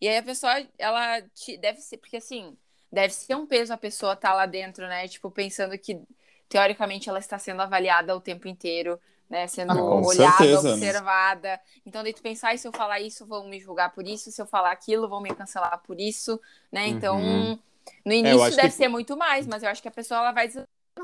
E 0.00 0.08
aí 0.08 0.16
a 0.18 0.22
pessoa, 0.22 0.52
ela 0.78 1.20
te... 1.34 1.56
deve 1.58 1.80
ser, 1.80 1.98
porque 1.98 2.16
assim, 2.16 2.56
deve 2.90 3.12
ser 3.12 3.34
um 3.36 3.46
peso 3.46 3.72
a 3.74 3.76
pessoa 3.76 4.14
estar 4.14 4.30
tá 4.30 4.34
lá 4.34 4.46
dentro, 4.46 4.86
né? 4.88 5.06
Tipo, 5.08 5.30
pensando 5.30 5.78
que 5.78 6.00
teoricamente 6.48 7.08
ela 7.10 7.18
está 7.18 7.38
sendo 7.38 7.60
avaliada 7.62 8.16
o 8.16 8.20
tempo 8.22 8.48
inteiro, 8.48 8.98
né? 9.28 9.46
Sendo 9.48 9.78
Ah, 9.78 10.02
olhada, 10.02 10.58
certeza. 10.58 10.58
observada. 10.60 11.60
Então, 11.84 12.02
daí 12.02 12.14
tu 12.14 12.22
pensar, 12.22 12.48
"Ai, 12.48 12.58
se 12.58 12.66
eu 12.66 12.72
falar 12.72 13.00
isso, 13.00 13.26
vão 13.26 13.48
me 13.48 13.60
julgar 13.60 13.92
por 13.94 14.06
isso, 14.06 14.30
se 14.32 14.40
eu 14.40 14.46
falar 14.46 14.72
aquilo, 14.72 15.08
vão 15.08 15.20
me 15.20 15.34
cancelar 15.34 15.78
por 15.82 16.00
isso, 16.00 16.40
né? 16.72 16.88
Então, 16.88 17.20
Uhum. 17.20 17.58
no 18.04 18.12
início 18.12 18.54
acho 18.54 18.56
deve 18.56 18.70
que- 18.70 18.74
ser 18.74 18.88
muito 18.88 19.16
mais, 19.16 19.46
mas 19.46 19.62
eu 19.62 19.68
acho 19.68 19.82
que 19.82 19.88
a 19.88 19.90
pessoa 19.90 20.20
ela 20.20 20.32
vai 20.32 20.48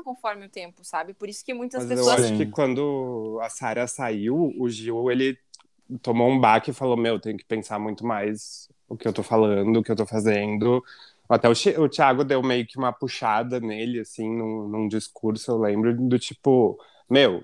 conforme 0.03 0.45
o 0.45 0.49
tempo, 0.49 0.83
sabe? 0.83 1.13
Por 1.13 1.29
isso 1.29 1.43
que 1.43 1.53
muitas 1.53 1.83
Mas 1.83 1.91
eu 1.91 1.97
pessoas. 1.97 2.19
acho 2.21 2.27
Sim. 2.29 2.37
que 2.37 2.45
quando 2.47 3.39
a 3.41 3.49
Sarah 3.49 3.87
saiu, 3.87 4.53
o 4.57 4.69
Gil, 4.69 5.11
ele 5.11 5.37
tomou 6.01 6.29
um 6.29 6.39
baque 6.39 6.71
e 6.71 6.73
falou, 6.73 6.97
meu, 6.97 7.19
tenho 7.19 7.37
que 7.37 7.45
pensar 7.45 7.79
muito 7.79 8.05
mais 8.05 8.69
o 8.87 8.97
que 8.97 9.07
eu 9.07 9.13
tô 9.13 9.23
falando, 9.23 9.77
o 9.77 9.83
que 9.83 9.91
eu 9.91 9.95
tô 9.95 10.05
fazendo. 10.05 10.83
Até 11.27 11.49
o 11.49 11.89
Thiago 11.89 12.23
deu 12.23 12.43
meio 12.43 12.67
que 12.67 12.77
uma 12.77 12.93
puxada 12.93 13.59
nele, 13.59 13.99
assim, 13.99 14.29
num, 14.29 14.67
num 14.67 14.87
discurso, 14.87 15.51
eu 15.51 15.57
lembro, 15.57 15.95
do 15.95 16.19
tipo, 16.19 16.79
meu, 17.09 17.43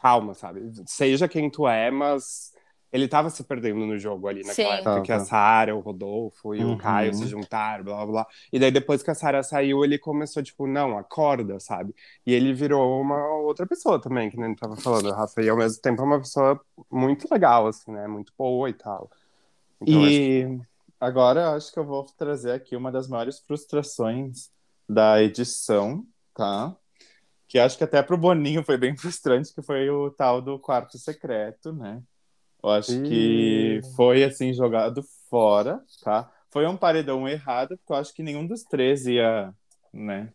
calma, 0.00 0.34
sabe? 0.34 0.72
Seja 0.86 1.28
quem 1.28 1.48
tu 1.48 1.68
é, 1.68 1.90
mas 1.90 2.52
ele 2.92 3.06
tava 3.08 3.28
se 3.30 3.44
perdendo 3.44 3.84
no 3.86 3.98
jogo 3.98 4.28
ali 4.28 4.42
naquela 4.44 4.74
Sim. 4.76 4.80
época 4.80 5.02
que 5.02 5.12
a. 5.12 5.20
Sarah, 5.20 5.74
o 5.74 5.80
Rodolfo 5.80 6.54
e 6.54 6.64
Uhum. 6.64 6.72
o 6.72 6.78
Caio 6.78 7.12
se 7.14 7.26
juntaram, 7.26 7.84
blá 7.84 7.96
blá 7.96 8.06
blá. 8.06 8.26
E 8.52 8.58
daí 8.58 8.70
depois 8.70 9.02
que 9.02 9.10
a 9.10 9.14
Sarah 9.14 9.42
saiu, 9.42 9.84
ele 9.84 9.98
começou, 9.98 10.42
tipo, 10.42 10.66
não, 10.66 10.96
acorda, 10.96 11.60
sabe? 11.60 11.94
E 12.26 12.32
ele 12.32 12.52
virou 12.54 13.00
uma 13.00 13.26
outra 13.40 13.66
pessoa 13.66 14.00
também, 14.00 14.30
que 14.30 14.36
nem 14.38 14.54
tava 14.54 14.76
falando, 14.76 15.10
Rafa. 15.12 15.42
E 15.42 15.48
ao 15.48 15.56
mesmo 15.56 15.80
tempo 15.82 16.00
é 16.00 16.04
uma 16.04 16.18
pessoa 16.18 16.60
muito 16.90 17.28
legal, 17.30 17.66
assim, 17.66 17.92
né? 17.92 18.06
Muito 18.08 18.32
boa 18.38 18.68
e 18.70 18.72
tal. 18.72 19.10
Então, 19.80 20.00
acho 20.04 20.10
que- 20.10 20.40
E 20.42 20.60
agora 21.00 21.40
eu 21.42 21.48
acho 21.50 21.72
que 21.72 21.78
eu 21.78 21.84
vou 21.84 22.04
trazer 22.16 22.52
aqui 22.52 22.74
uma 22.74 22.90
das 22.90 23.06
maiores 23.08 23.38
frustrações 23.40 24.50
da 24.88 25.22
edição, 25.22 26.04
tá? 26.34 26.74
Que 27.46 27.58
acho 27.58 27.78
que 27.78 27.84
até 27.84 28.02
pro 28.02 28.18
Boninho 28.18 28.64
foi 28.64 28.76
bem 28.76 28.96
frustrante, 28.98 29.54
que 29.54 29.62
foi 29.62 29.88
o 29.88 30.10
tal 30.10 30.40
do 30.42 30.58
quarto 30.58 30.98
secreto, 30.98 31.72
né? 31.72 32.02
Eu 32.62 32.70
acho 32.70 33.02
que 33.02 33.80
Ih. 33.84 33.92
foi 33.94 34.24
assim 34.24 34.52
jogado 34.52 35.02
fora, 35.30 35.80
tá? 36.02 36.30
Foi 36.50 36.66
um 36.66 36.76
paredão 36.76 37.28
errado, 37.28 37.76
porque 37.78 37.92
eu 37.92 37.96
acho 37.96 38.12
que 38.14 38.22
nenhum 38.22 38.46
dos 38.46 38.64
três 38.64 39.06
ia, 39.06 39.54
né? 39.92 40.32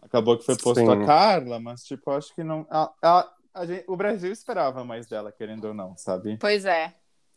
Acabou 0.00 0.36
que 0.38 0.44
foi 0.44 0.56
posto 0.56 0.80
Sim. 0.80 0.90
a 0.90 1.06
Carla, 1.06 1.60
mas 1.60 1.82
tipo, 1.84 2.10
eu 2.10 2.14
acho 2.16 2.34
que 2.34 2.42
não. 2.42 2.66
a- 2.70 2.92
a- 3.02 3.32
a 3.54 3.66
gente- 3.66 3.84
o 3.86 3.96
Brasil 3.96 4.32
esperava 4.32 4.84
mais 4.84 5.06
dela, 5.06 5.30
querendo 5.30 5.66
ou 5.68 5.74
não, 5.74 5.96
sabe? 5.96 6.36
Pois 6.38 6.64
é. 6.64 6.94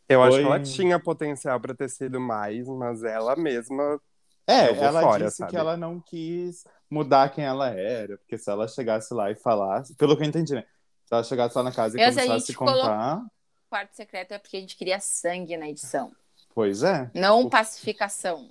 eu 0.08 0.22
acho 0.22 0.32
foi- 0.34 0.42
que 0.42 0.48
ela 0.48 0.60
tinha 0.62 1.00
potencial 1.00 1.60
pra 1.60 1.76
ter 1.76 1.90
sido 1.90 2.20
mais, 2.20 2.68
mas 2.68 3.04
ela 3.04 3.36
mesma. 3.36 4.00
É, 4.48 4.70
ela 4.78 5.02
fora, 5.02 5.26
disse 5.26 5.38
sabe? 5.38 5.52
que 5.52 5.58
ela 5.58 5.76
não 5.76 6.00
quis 6.00 6.64
mudar 6.90 7.30
quem 7.30 7.44
ela 7.44 7.70
era, 7.70 8.18
porque 8.20 8.38
se 8.38 8.50
ela 8.50 8.68
chegasse 8.68 9.12
lá 9.14 9.32
e 9.32 9.36
falasse, 9.36 9.96
pelo 9.96 10.16
que 10.16 10.24
eu 10.24 10.28
entendi, 10.28 10.54
né? 10.54 10.64
Se 11.06 11.14
ela 11.14 11.24
chegasse 11.24 11.58
lá 11.58 11.64
na 11.64 11.72
casa 11.72 11.98
e 11.98 12.02
a 12.02 12.10
começasse 12.10 12.52
a 12.52 12.56
contar, 12.56 13.18
O 13.18 13.30
quarto 13.76 13.94
secreto 13.94 14.32
é 14.34 14.38
porque 14.40 14.56
a 14.56 14.60
gente 14.62 14.78
queria 14.78 15.00
sangue 15.02 15.58
na 15.58 15.68
edição, 15.68 16.12
pois 16.54 16.82
é. 16.82 17.10
não 17.14 17.50
pacificação. 17.50 18.50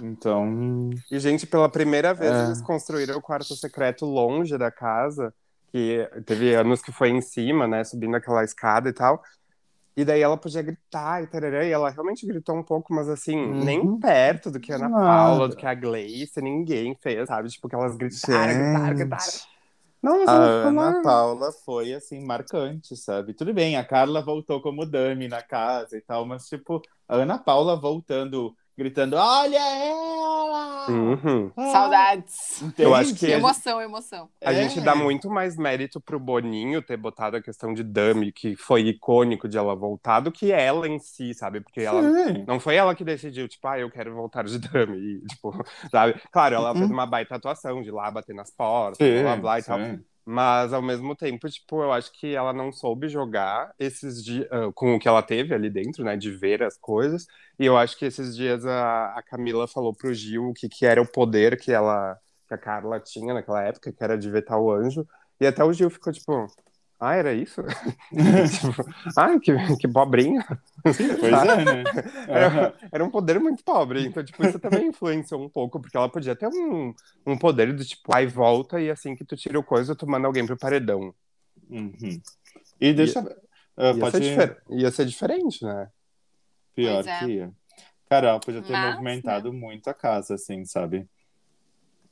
Então, 0.00 0.88
E, 1.10 1.18
gente, 1.18 1.46
pela 1.46 1.68
primeira 1.68 2.14
vez 2.14 2.32
É. 2.32 2.44
eles 2.46 2.62
construíram 2.62 3.18
o 3.18 3.20
quarto 3.20 3.54
secreto 3.54 4.06
longe 4.06 4.56
da 4.56 4.70
casa, 4.70 5.34
que 5.70 6.08
teve 6.24 6.54
anos 6.54 6.80
que 6.80 6.90
foi 6.90 7.10
em 7.10 7.20
cima, 7.20 7.66
né? 7.66 7.84
Subindo 7.84 8.14
aquela 8.16 8.42
escada 8.42 8.88
e 8.88 8.92
tal. 8.94 9.22
E 9.94 10.02
daí 10.06 10.22
ela 10.22 10.38
podia 10.38 10.62
gritar 10.62 11.22
e 11.22 11.26
tarará, 11.26 11.62
e 11.66 11.70
ela 11.70 11.90
realmente 11.90 12.26
gritou 12.26 12.56
um 12.56 12.62
pouco, 12.62 12.94
mas 12.94 13.06
assim, 13.10 13.36
Uhum. 13.36 13.64
nem 13.64 13.98
perto 14.00 14.50
do 14.50 14.58
que 14.58 14.72
a 14.72 14.76
Ana. 14.76 14.88
Paula, 14.88 15.48
do 15.50 15.56
que 15.56 15.66
a 15.66 15.74
Gleice, 15.74 16.40
ninguém 16.40 16.94
fez, 16.94 17.28
sabe? 17.28 17.50
Tipo, 17.50 17.68
que 17.68 17.74
elas 17.74 17.94
gritaram, 17.94 18.54
gritaram, 18.54 18.96
gritaram. 18.96 19.32
Não, 20.02 20.26
a 20.26 20.68
Ana 20.68 20.92
lá. 20.92 21.02
Paula 21.02 21.52
foi, 21.52 21.92
assim, 21.94 22.20
marcante, 22.24 22.96
sabe? 22.96 23.34
Tudo 23.34 23.54
bem, 23.54 23.76
a 23.76 23.84
Carla 23.84 24.20
voltou 24.22 24.60
como 24.60 24.84
dame 24.84 25.28
na 25.28 25.42
casa 25.42 25.96
e 25.96 26.00
tal, 26.00 26.26
mas, 26.26 26.48
tipo, 26.48 26.82
a 27.08 27.16
Ana 27.16 27.38
Paula 27.38 27.76
voltando, 27.80 28.56
gritando, 28.76 29.16
olha 29.16 29.58
ela! 29.58 30.86
Uhum. 30.90 31.52
Ah! 31.56 31.66
Saudades. 31.72 32.62
Entende? 32.62 32.82
Eu 32.82 32.94
acho 32.94 33.14
que- 33.14 33.26
Emoção, 33.30 33.80
emoção. 33.80 34.28
A 34.44 34.52
É. 34.52 34.56
gente 34.62 34.80
dá 34.80 34.94
muito 34.94 35.28
mais 35.30 35.56
mérito 35.56 36.00
pro 36.00 36.18
Boninho 36.18 36.82
ter 36.82 36.96
botado 36.96 37.36
a 37.36 37.42
questão 37.42 37.72
de 37.72 37.82
Dami, 37.84 38.32
que 38.32 38.56
foi 38.56 38.82
icônico 38.82 39.48
de 39.48 39.56
ela 39.58 39.74
voltar, 39.76 40.20
do 40.20 40.32
que 40.32 40.50
ela 40.50 40.88
em 40.88 40.98
si, 40.98 41.32
sabe? 41.34 41.60
Porque 41.60 41.80
ela 41.80 42.02
Sim. 42.02 42.44
Não 42.46 42.58
foi 42.58 42.74
ela 42.76 42.94
que 42.94 43.04
decidiu, 43.04 43.46
tipo, 43.48 43.66
ah, 43.68 43.78
eu 43.78 43.90
quero 43.90 44.14
voltar 44.14 44.44
de 44.44 44.58
dame, 44.58 44.96
e, 44.98 45.20
tipo, 45.36 45.52
sabe? 45.90 46.20
Claro, 46.30 46.54
ela 46.54 46.72
fez 46.72 46.86
Uhum. 46.86 46.92
uma 46.94 47.06
baita 47.06 47.36
atuação 47.36 47.82
de 47.82 47.90
lá 47.90 48.10
bater 48.10 48.34
nas 48.34 48.50
portas, 48.50 48.98
Sim, 48.98 49.22
blá 49.22 49.36
blá 49.36 49.58
e 49.58 49.62
tal. 49.62 49.78
Mas, 50.24 50.72
ao 50.72 50.80
mesmo 50.80 51.16
tempo, 51.16 51.48
tipo, 51.50 51.82
eu 51.82 51.92
acho 51.92 52.12
que 52.12 52.34
ela 52.34 52.52
não 52.52 52.70
soube 52.72 53.08
jogar 53.08 53.74
esses 53.78 54.24
dias 54.24 54.46
com 54.74 54.94
o 54.94 54.98
que 55.00 55.08
ela 55.08 55.22
teve 55.22 55.52
ali 55.54 55.68
dentro, 55.68 56.04
né? 56.04 56.16
De 56.16 56.30
ver 56.30 56.62
as 56.62 56.76
coisas. 56.78 57.26
E 57.58 57.66
eu 57.66 57.76
acho 57.76 57.98
que 57.98 58.04
esses 58.04 58.36
dias 58.36 58.64
a, 58.64 59.06
a 59.18 59.22
Camila 59.22 59.66
falou 59.66 59.92
pro 59.94 60.14
Gil 60.14 60.50
o 60.50 60.54
que, 60.54 60.68
que 60.68 60.86
era 60.86 61.02
o 61.02 61.06
poder 61.10 61.58
que 61.60 61.72
ela, 61.72 62.16
que 62.48 62.54
a 62.54 62.58
Carla 62.58 63.00
tinha 63.00 63.34
naquela 63.34 63.62
época, 63.62 63.92
que 63.92 64.04
era 64.04 64.16
de 64.16 64.30
vetar 64.30 64.58
o 64.60 64.70
anjo. 64.72 65.06
E 65.40 65.46
até 65.46 65.64
o 65.64 65.72
Gil 65.72 65.90
ficou, 65.90 66.12
tipo, 66.12 66.46
ah, 67.02 67.14
era 67.16 67.34
isso? 67.34 67.62
tipo, 68.12 68.84
ai, 69.16 69.40
que, 69.40 69.76
que 69.76 69.88
pobrinha. 69.88 70.44
Pois 70.82 71.32
é, 71.32 71.64
né? 71.64 71.84
Era, 72.26 72.74
era 72.90 73.04
um 73.04 73.10
poder 73.10 73.38
muito 73.38 73.62
pobre, 73.62 74.04
então, 74.04 74.24
tipo, 74.24 74.44
isso 74.44 74.58
também 74.58 74.88
influenciou 74.88 75.40
um 75.40 75.48
pouco, 75.48 75.80
porque 75.80 75.96
ela 75.96 76.08
podia 76.08 76.34
ter 76.34 76.48
um, 76.48 76.92
um 77.24 77.38
poder 77.38 77.72
do 77.72 77.84
tipo, 77.84 78.12
ai, 78.12 78.26
volta 78.26 78.80
e 78.80 78.90
assim 78.90 79.14
que 79.14 79.24
tu 79.24 79.36
tira 79.36 79.58
o 79.58 79.62
coisa, 79.62 79.94
tu 79.94 80.08
manda 80.08 80.26
alguém 80.26 80.44
pro 80.44 80.56
paredão. 80.56 81.14
Uhum. 81.70 82.20
E 82.80 82.92
deixa 82.92 83.22
ver. 83.22 83.36
Ah, 83.76 83.92
Ia, 83.92 83.98
pode 83.98 84.16
ser 84.16 84.20
difer- 84.20 84.62
ia 84.70 84.90
ser 84.90 85.06
diferente, 85.06 85.64
né? 85.64 85.88
Pior 86.74 87.06
é. 87.06 87.18
que 87.18 87.24
ia. 87.26 87.52
Cara, 88.08 88.28
ela 88.28 88.40
podia 88.40 88.62
ter 88.62 88.72
Mas, 88.72 88.92
movimentado 88.92 89.52
muito 89.52 89.88
a 89.88 89.94
casa, 89.94 90.34
assim, 90.34 90.64
sabe? 90.64 91.08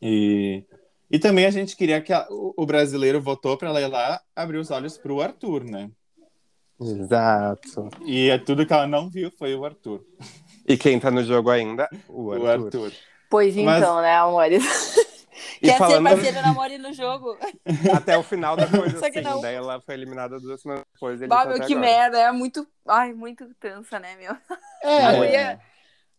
E, 0.01 0.65
e 1.11 1.19
também 1.19 1.45
a 1.47 1.51
gente 1.51 1.77
queria 1.77 2.01
que 2.01 2.13
a- 2.13 2.27
o, 2.31 2.55
o 2.57 2.67
brasileiro 2.67 3.21
votou 3.21 3.57
pra 3.57 3.69
ela 3.69 3.81
ir 3.81 3.87
lá 3.89 4.21
abrir 4.35 4.59
os 4.59 4.71
olhos 4.71 4.97
pro 4.97 5.21
Arthur, 5.21 5.65
né? 5.65 5.91
Exato. 6.81 7.89
E 8.07 8.31
é 8.31 8.39
tudo 8.39 8.65
que 8.67 8.73
ela 8.73 8.87
não 8.87 9.11
viu 9.11 9.31
foi 9.39 9.55
o 9.55 9.65
Arthur. 9.65 10.03
E 10.67 10.77
quem 10.77 10.99
tá 10.99 11.11
no 11.11 11.23
jogo 11.23 11.51
ainda? 11.51 11.89
O 12.09 12.29
O 12.29 12.33
Arthur. 12.47 12.65
Arthur. 12.65 12.93
Pois 13.29 13.55
Mas- 13.57 13.83
então, 13.83 14.01
né, 14.01 14.15
amores? 14.17 14.65
E 15.63 15.67
Quer 15.69 15.79
falando- 15.79 16.09
ser 16.09 16.15
parceira 16.15 16.43
da 16.43 16.53
Mori 16.55 16.79
no 16.79 16.93
jogo? 16.93 17.37
Até 17.95 18.17
o 18.17 18.23
final 18.23 18.57
da 18.57 18.67
coisa, 18.67 18.99
Só 18.99 19.11
que 19.11 19.19
assim. 19.19 19.29
não. 19.29 19.41
Daí 19.43 19.55
ela 19.55 19.81
foi 19.81 19.95
eliminada 19.95 20.41
duas 20.41 20.61
semanas 20.63 20.85
depois. 20.95 21.21
ele 21.21 21.29
Bah, 21.29 21.43
tá 21.43 21.49
meu, 21.51 21.57
que 21.67 21.75
agora. 21.75 21.81
merda. 21.81 22.19
É 22.19 22.33
muito. 22.33 22.67
Ai, 22.89 23.13
muito 23.13 23.47
tensa, 23.61 23.99
né, 23.99 24.17
meu? 24.17 24.35
É, 24.83 25.17
guria- 25.17 25.61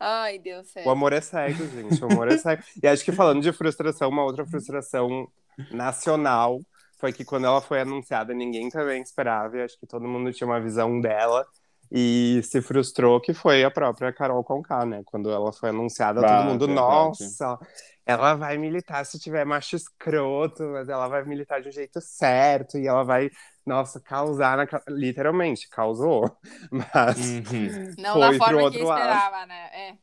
Ai, 0.04 0.40
Deus 0.40 0.68
céu. 0.70 0.84
O 0.84 0.90
amor 0.90 1.14
é 1.14 1.22
cego, 1.22 1.64
gente. 1.68 2.04
O 2.04 2.12
amor 2.12 2.28
é 2.28 2.38
cego. 2.38 2.64
E 2.82 2.88
acho 2.88 3.06
que 3.06 3.12
falando 3.12 3.42
de 3.42 3.54
frustração, 3.54 4.10
uma 4.10 4.24
outra 4.24 4.46
frustração 4.46 5.28
nacional 5.72 6.60
foi 7.00 7.14
que 7.14 7.24
quando 7.24 7.46
ela 7.46 7.62
foi 7.62 7.82
anunciada, 7.82 8.34
ninguém 8.34 8.70
também 8.70 9.02
esperava. 9.02 9.58
E 9.58 9.62
acho 9.62 9.80
que 9.80 9.86
todo 9.86 10.08
mundo 10.08 10.34
tinha 10.34 10.48
uma 10.48 10.60
visão 10.60 11.00
dela. 11.00 11.46
E 11.92 12.42
se 12.44 12.62
frustrou 12.62 13.20
que 13.20 13.34
foi 13.34 13.64
a 13.64 13.72
própria 13.72 14.14
Carol 14.14 14.44
Conká, 14.44 14.86
né? 14.86 15.02
Quando 15.06 15.30
ela 15.30 15.52
foi 15.52 15.70
anunciada, 15.70 16.22
Bah, 16.22 16.28
todo 16.38 16.44
mundo, 16.44 16.66
verdade. 16.66 16.76
nossa, 16.76 17.60
ela 18.06 18.34
vai 18.36 18.58
militar 18.58 19.06
se 19.06 19.20
tiver 19.20 19.46
macho 19.46 19.76
escroto, 19.76 20.64
mas 20.72 20.88
ela 20.90 21.08
vai 21.08 21.24
militar 21.26 21.62
de 21.62 21.70
um 21.70 21.72
jeito 21.72 22.00
certo 22.02 22.78
e 22.78 22.88
ela 22.88 23.04
vai, 23.04 23.30
nossa, 23.66 24.00
causar, 24.00 24.58
na... 24.58 24.68
literalmente, 24.88 25.68
causou. 25.70 26.24
Mas, 26.72 27.44
Uhum. 27.50 27.94
Não 27.98 28.20
foi 28.20 28.20
da 28.20 28.34
pro 28.40 28.40
forma 28.46 28.66
que 28.68 28.80
outro 28.80 28.86
lado. 28.86 29.02
esperava, 29.02 29.46
né? 29.46 29.70
É. 29.90 29.98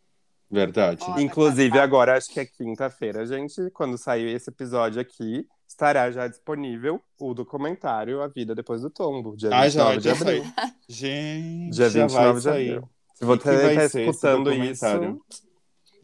Verdade. 0.50 1.04
Ó. 1.06 1.18
Inclusive, 1.20 1.78
agora 1.78 2.16
acho 2.16 2.30
que 2.30 2.40
é 2.40 2.46
quinta-feira, 2.46 3.26
gente. 3.26 3.70
Quando 3.72 3.98
sair 3.98 4.34
esse 4.34 4.48
episódio 4.50 5.00
aqui, 5.00 5.46
estará 5.66 6.10
já 6.10 6.26
disponível 6.26 7.00
o 7.20 7.34
documentário 7.34 8.22
A 8.22 8.28
Vida 8.28 8.54
Depois 8.54 8.80
do 8.80 8.88
Tombo, 8.90 9.36
dia 9.36 9.50
Ah, 9.52 9.68
já 9.68 9.90
29 9.90 9.90
vai 9.90 9.98
de 9.98 10.08
abril. 10.10 10.42
saído. 10.44 10.72
Gente, 10.88 11.70
Dia 11.74 11.90
já 11.90 12.00
29 12.06 12.24
vai 12.24 12.34
de 12.34 12.40
sair. 12.42 12.70
abril. 12.76 12.90
Se 13.14 13.24
você 13.24 13.56
vai 13.56 13.84
está 13.84 14.00
escutando 14.00 14.52
isso, 14.52 15.20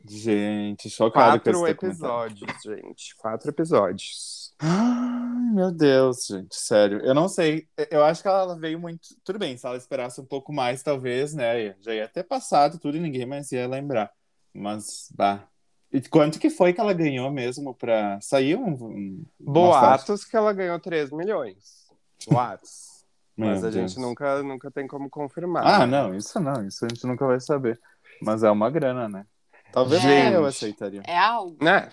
Gente, 0.06 0.90
chocado 0.90 1.40
com 1.40 1.50
esse 1.50 1.58
quatro 1.60 1.86
episódios, 1.88 2.62
gente. 2.62 3.16
Quatro 3.16 3.48
episódios. 3.50 4.52
Ai, 4.58 5.54
meu 5.54 5.72
Deus, 5.72 6.26
gente, 6.26 6.54
sério. 6.56 6.98
Eu 7.00 7.14
não 7.14 7.26
sei. 7.26 7.66
Eu 7.90 8.04
acho 8.04 8.20
que 8.20 8.28
ela 8.28 8.58
veio 8.58 8.78
muito. 8.78 9.00
Tudo 9.24 9.38
bem, 9.38 9.56
se 9.56 9.66
ela 9.66 9.78
esperasse 9.78 10.20
um 10.20 10.26
pouco 10.26 10.52
mais, 10.52 10.82
talvez, 10.82 11.32
né? 11.32 11.74
Já 11.80 11.94
ia 11.94 12.06
ter 12.08 12.22
passado 12.24 12.78
tudo 12.78 12.98
e 12.98 13.00
ninguém 13.00 13.24
mais 13.24 13.50
ia 13.50 13.66
lembrar. 13.66 14.10
Mas, 14.54 15.08
bah. 15.14 15.44
E 15.92 16.00
quanto 16.00 16.38
que 16.38 16.50
foi 16.50 16.72
que 16.72 16.80
ela 16.80 16.92
ganhou 16.92 17.30
mesmo 17.30 17.74
pra 17.74 18.20
sair 18.20 18.56
um. 18.56 18.72
um? 18.72 19.24
Boatos 19.38 20.24
que 20.24 20.36
ela 20.36 20.52
ganhou 20.52 20.78
3 20.80 21.10
milhões. 21.10 21.88
Boatos. 22.28 22.94
Mas 23.36 23.60
Meu 23.60 23.68
a 23.68 23.70
Deus. 23.72 23.74
gente 23.74 24.00
nunca, 24.00 24.42
nunca 24.44 24.70
tem 24.70 24.86
como 24.86 25.10
confirmar. 25.10 25.66
Ah, 25.66 25.86
não, 25.86 26.14
isso 26.14 26.38
não. 26.38 26.66
Isso 26.66 26.84
a 26.84 26.88
gente 26.88 27.04
nunca 27.04 27.26
vai 27.26 27.40
saber. 27.40 27.80
Mas 28.22 28.44
é 28.44 28.50
uma 28.50 28.70
grana, 28.70 29.08
né? 29.08 29.26
Talvez 29.72 30.00
Gente. 30.00 30.34
eu 30.34 30.44
aceitaria. 30.46 31.02
É 31.04 31.18
algo. 31.18 31.56
Né? 31.60 31.90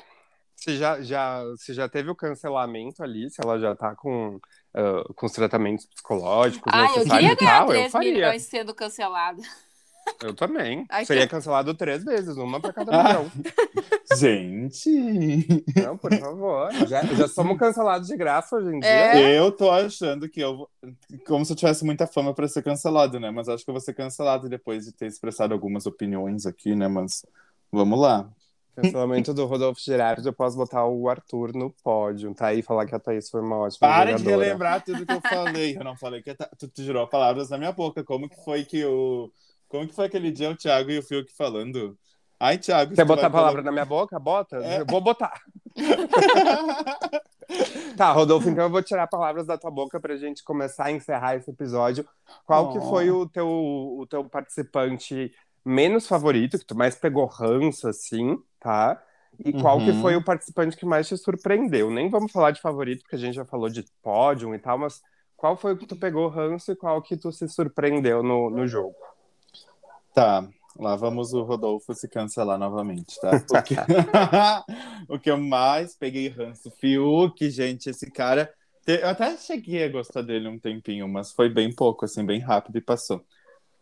Se 0.55 0.78
já, 0.78 1.01
já, 1.01 1.43
se 1.57 1.74
já 1.74 1.89
teve 1.89 2.12
o 2.12 2.16
cancelamento 2.16 3.01
ali, 3.03 3.28
se 3.32 3.41
ela 3.43 3.57
já 3.59 3.76
tá 3.76 3.95
com, 3.95 4.36
uh, 4.36 5.14
com 5.16 5.26
os 5.26 5.32
tratamentos 5.32 5.88
psicológicos 5.88 6.72
Ah, 6.72 6.78
eu 6.78 6.84
necessários 6.84 7.12
queria 7.12 7.32
e 7.32 7.36
ganhar 7.36 7.57
tal, 7.57 7.68
eu 7.70 7.74
3 7.80 7.91
faria. 7.91 8.14
milhões 8.14 8.43
sendo 8.43 8.76
cancelada. 8.76 9.41
Eu 10.24 10.34
também. 10.36 10.86
Ai, 10.89 11.06
Seria 11.06 11.24
que- 11.24 11.32
cancelado 11.32 11.74
três 11.74 12.04
vezes, 12.04 12.38
uma 12.38 12.60
pra 12.60 12.72
cada 12.74 12.91
Ah. 12.91 13.04
milhão. 13.20 13.32
Gente, 14.18 15.64
Não, 15.84 15.97
por 15.97 16.14
favor. 16.14 16.72
Já, 16.88 17.02
já 17.04 17.28
somos 17.28 17.58
cancelados 17.58 18.08
de 18.08 18.18
graça 18.18 18.56
hoje 18.58 18.76
em 18.76 18.80
dia. 18.80 18.89
É. 18.89 19.39
eu 19.39 19.52
tô 19.52 19.70
achando 19.72 20.28
que 20.30 20.39
eu. 20.41 20.68
Como 21.26 21.45
se 21.45 21.54
eu 21.54 21.56
tivesse 21.56 21.86
muita 21.86 22.06
fama 22.06 22.34
pra 22.34 22.47
ser 22.47 22.62
cancelado, 22.64 23.20
né? 23.20 23.32
Mas 23.32 23.47
acho 23.49 23.64
que 23.64 23.70
eu 23.70 23.74
vou 23.74 23.82
ser 23.82 23.93
cancelado 23.93 24.49
depois 24.49 24.86
de 24.86 24.91
ter 24.91 25.06
expressado 25.08 25.54
algumas 25.54 25.86
opiniões 25.86 26.45
aqui, 26.45 26.76
né? 26.76 26.88
Mas 26.88 27.26
vamos 27.72 27.99
lá. 27.99 28.30
Cancelamento 28.76 29.34
do 29.34 29.45
Rodolfo 29.45 29.82
Gerardo, 29.82 30.28
eu 30.28 30.34
posso 30.34 30.56
botar 30.56 30.86
o 30.86 31.10
Arthur 31.10 31.54
no 31.54 31.70
pódio, 31.84 32.34
tá? 32.34 32.54
E 32.54 32.62
falar 32.62 32.86
que 32.86 32.95
a 32.95 32.99
Thaís 32.99 33.30
foi 33.30 33.41
uma 33.41 33.58
ótima 33.58 33.80
Para 33.88 34.14
de 34.14 34.20
jogadora. 34.24 34.43
relembrar 34.45 34.84
tudo 34.84 35.06
que 35.06 35.14
eu 35.14 35.22
falei. 35.22 35.76
Eu 35.78 35.84
não 35.84 35.95
falei 35.97 36.22
que. 36.22 36.34
Tu, 36.34 36.47
tu 36.58 36.68
tirou 36.70 37.06
palavras 37.08 37.49
da 37.49 37.58
minha 37.58 37.72
boca. 37.72 38.04
Como 38.04 38.30
que 38.30 38.43
foi 38.43 38.64
que 38.64 38.84
o. 38.86 39.30
Como 39.72 39.88
que 39.88 39.96
foi 39.96 40.06
aquele 40.06 40.32
dia 40.32 40.50
o 40.52 40.56
Thiago 40.56 40.92
e 40.92 41.00
o 41.00 41.04
Fiuk 41.04 41.32
falando? 41.36 41.98
Ai, 42.40 42.58
Thiago. 42.58 42.94
Quer 42.94 43.06
botar 43.06 43.28
a 43.28 43.30
palavra 43.32 43.62
na 43.62 43.72
minha 43.72 43.86
boca? 43.86 44.20
Bota. 44.20 44.58
É. 44.58 44.82
Eu 44.82 44.86
vou 44.86 45.00
botar. 45.02 45.42
Tá, 47.98 48.14
Rodolfo, 48.14 48.50
então 48.50 48.64
eu 48.64 48.70
vou 48.70 48.82
tirar 48.82 49.06
palavras 49.08 49.46
da 49.46 49.58
tua 49.58 49.70
boca 49.70 50.00
pra 50.00 50.16
gente 50.16 50.42
começar 50.44 50.86
a 50.86 50.92
encerrar 50.92 51.36
esse 51.36 51.52
episódio. 51.52 52.08
Qual 52.46 52.72
que 52.72 52.78
Oh. 52.78 52.90
foi 52.90 53.12
o 53.12 53.28
teu, 53.28 53.46
o 53.48 54.08
teu 54.10 54.24
participante 54.24 55.34
menos 55.66 56.08
favorito, 56.08 56.58
que 56.58 56.66
tu 56.66 56.76
mais 56.78 56.96
pegou 56.96 57.26
ranço, 57.26 57.90
assim, 57.90 58.38
tá? 58.60 59.02
E 59.44 59.52
qual 59.52 59.80
que 59.80 59.92
Uhum. 59.92 60.02
foi 60.02 60.16
o 60.16 60.24
participante 60.24 60.78
que 60.78 60.86
mais 60.86 61.08
te 61.10 61.18
surpreendeu? 61.18 61.92
Nem 61.92 62.10
vamos 62.10 62.32
falar 62.32 62.52
de 62.52 62.62
favorito, 62.62 63.02
porque 63.02 63.18
a 63.18 63.20
gente 63.20 63.36
já 63.36 63.44
falou 63.46 63.70
de 63.70 63.84
pódio 64.02 64.56
e 64.56 64.60
tal, 64.60 64.78
mas 64.78 65.02
qual 65.36 65.58
foi 65.58 65.74
o 65.74 65.78
que 65.78 65.86
tu 65.86 65.98
pegou 65.98 66.30
ranço 66.30 66.72
e 66.72 66.76
qual 66.76 67.02
que 67.02 67.18
tu 67.18 67.32
se 67.34 67.48
surpreendeu 67.50 68.24
no, 68.24 68.50
no 68.50 68.66
jogo? 68.66 68.96
Tá, 70.14 70.47
lá 70.78 70.95
vamos 70.95 71.34
o 71.34 71.43
Rodolfo 71.43 71.93
se 71.93 72.07
cancelar 72.07 72.57
novamente, 72.57 73.20
tá? 73.20 73.32
O 73.49 73.62
que, 73.64 73.76
o 75.16 75.20
que 75.20 75.32
eu 75.32 75.38
mais 75.38 75.95
peguei 75.95 76.28
ranço, 76.30 76.70
Fiuk, 76.72 77.49
gente, 77.49 77.89
esse 77.89 78.09
cara. 78.12 78.51
Eu 78.86 79.09
até 79.09 79.38
cheguei 79.38 79.84
a 79.84 79.89
gostar 79.89 80.22
dele 80.24 80.47
um 80.47 80.59
tempinho, 80.59 81.07
mas 81.07 81.32
foi 81.32 81.49
bem 81.49 81.74
pouco, 81.74 82.03
assim, 82.05 82.26
bem 82.26 82.39
rápido 82.39 82.78
e 82.78 82.82
passou. 82.82 83.24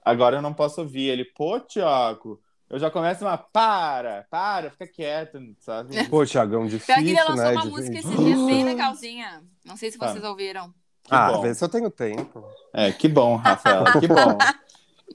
Agora 0.03 0.37
eu 0.37 0.41
não 0.41 0.53
posso 0.53 0.81
ouvir 0.81 1.07
ele, 1.09 1.25
pô, 1.25 1.59
Thiago. 1.59 2.39
Eu 2.69 2.77
já 2.77 2.91
começo 2.91 3.25
uma 3.25 3.35
para, 3.37 4.27
para, 4.29 4.69
fica 4.69 4.85
quieto, 4.87 5.39
sabe? 5.59 6.07
Pô, 6.07 6.23
Thiagão, 6.25 6.67
Pior 6.67 6.69
difícil, 6.69 7.03
que 7.03 7.09
ele 7.09 7.23
lançou 7.23 7.35
né? 7.45 7.51
uma 7.53 7.61
de- 7.63 7.69
música 7.69 7.97
esses 7.97 8.19
dias 8.19 8.39
bem 8.45 8.63
legalzinha. 8.63 9.43
Não 9.65 9.75
sei 9.75 9.89
se 9.89 9.97
Tá. 9.97 10.09
vocês 10.09 10.23
ouviram. 10.23 10.71
Que 11.03 11.15
Ah, 11.15 11.31
bom. 11.31 11.41
vê 11.41 11.55
se 11.55 11.63
eu 11.63 11.69
tenho 11.69 11.89
tempo. 11.89 12.43
É, 12.71 12.91
que 12.91 13.07
bom, 13.07 13.35
Rafaela, 13.37 13.99
que 13.99 14.05
bom. 14.07 14.37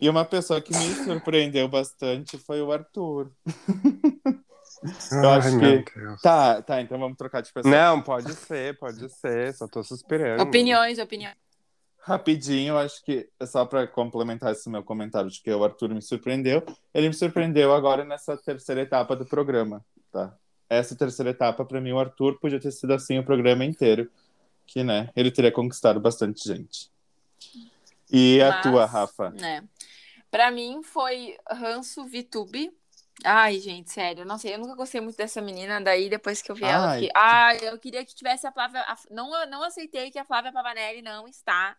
E 0.01 0.09
uma 0.09 0.25
pessoa 0.25 0.61
que 0.61 0.73
me 0.77 0.95
surpreendeu 1.05 1.69
bastante 1.69 2.37
foi 2.39 2.61
o 2.61 2.73
Arthur. 2.73 3.31
Eu 5.13 5.31
Ai, 5.31 5.39
acho 5.39 5.59
que- 5.59 5.99
Deus. 5.99 6.21
Tá, 6.21 6.61
tá, 6.61 6.81
então 6.83 6.99
vamos 6.99 7.17
trocar 7.17 7.41
de 7.41 7.51
pessoa. 7.51 7.75
Não, 7.75 8.03
pode 8.03 8.35
ser, 8.35 8.77
pode 8.79 9.09
ser. 9.09 9.55
Só 9.55 9.67
tô 9.67 9.83
suspirando. 9.83 10.43
Opiniões, 10.43 10.99
opiniões. 10.99 11.37
Rapidinho, 12.01 12.77
acho 12.77 13.03
que 13.03 13.27
só 13.47 13.65
para 13.65 13.87
complementar 13.87 14.53
esse 14.53 14.69
meu 14.69 14.83
comentário 14.83 15.31
de 15.31 15.41
que 15.41 15.51
o 15.51 15.65
Arthur 15.65 15.89
me 15.89 16.03
surpreendeu. 16.03 16.63
Ele 16.93 17.09
me 17.09 17.15
surpreendeu 17.15 17.73
agora 17.73 18.05
nessa 18.05 18.37
terceira 18.37 18.83
etapa 18.83 19.17
do 19.17 19.25
programa, 19.25 19.83
tá? 20.13 20.35
Essa 20.69 20.95
terceira 20.95 21.31
etapa, 21.31 21.65
para 21.65 21.81
mim, 21.81 21.93
o 21.93 21.99
Arthur 21.99 22.39
podia 22.39 22.61
ter 22.61 22.73
sido 22.73 22.93
assim 22.93 23.19
o 23.19 23.25
programa 23.25 23.65
inteiro, 23.65 24.11
que, 24.67 24.85
né, 24.85 25.09
ele 25.17 25.31
teria 25.31 25.53
conquistado 25.53 25.99
bastante 25.99 26.47
gente. 26.47 26.91
E 28.13 28.43
a 28.43 28.51
Mas, 28.51 28.63
tua, 28.63 28.85
Rafa? 28.85 29.31
Né? 29.31 29.65
Pra 30.35 30.51
mim 30.51 30.83
foi 30.83 31.37
Ranço 31.49 32.05
Vitube. 32.07 32.73
Ai, 33.25 33.61
gente, 33.61 33.93
sério, 33.93 34.25
não 34.25 34.37
sei, 34.37 34.55
eu 34.55 34.59
nunca 34.59 34.75
gostei 34.75 35.01
muito 35.01 35.17
dessa 35.17 35.41
menina, 35.41 35.81
daí 35.81 36.11
depois 36.11 36.43
que 36.43 36.51
eu 36.51 36.57
vi 36.57 36.65
ela, 36.65 36.91
Ai, 36.91 37.01
que... 37.03 37.11
Ai, 37.15 37.59
eu 37.63 37.79
queria 37.79 38.05
que 38.05 38.13
tivesse 38.17 38.45
a 38.45 38.51
Flávia, 38.51 38.81
a- 38.81 38.97
não, 39.13 39.31
não 39.49 39.63
aceitei 39.63 40.11
que 40.11 40.19
a 40.19 40.25
Flávia 40.25 40.53
Pavanelli 40.53 41.03
não 41.03 41.29
está 41.29 41.77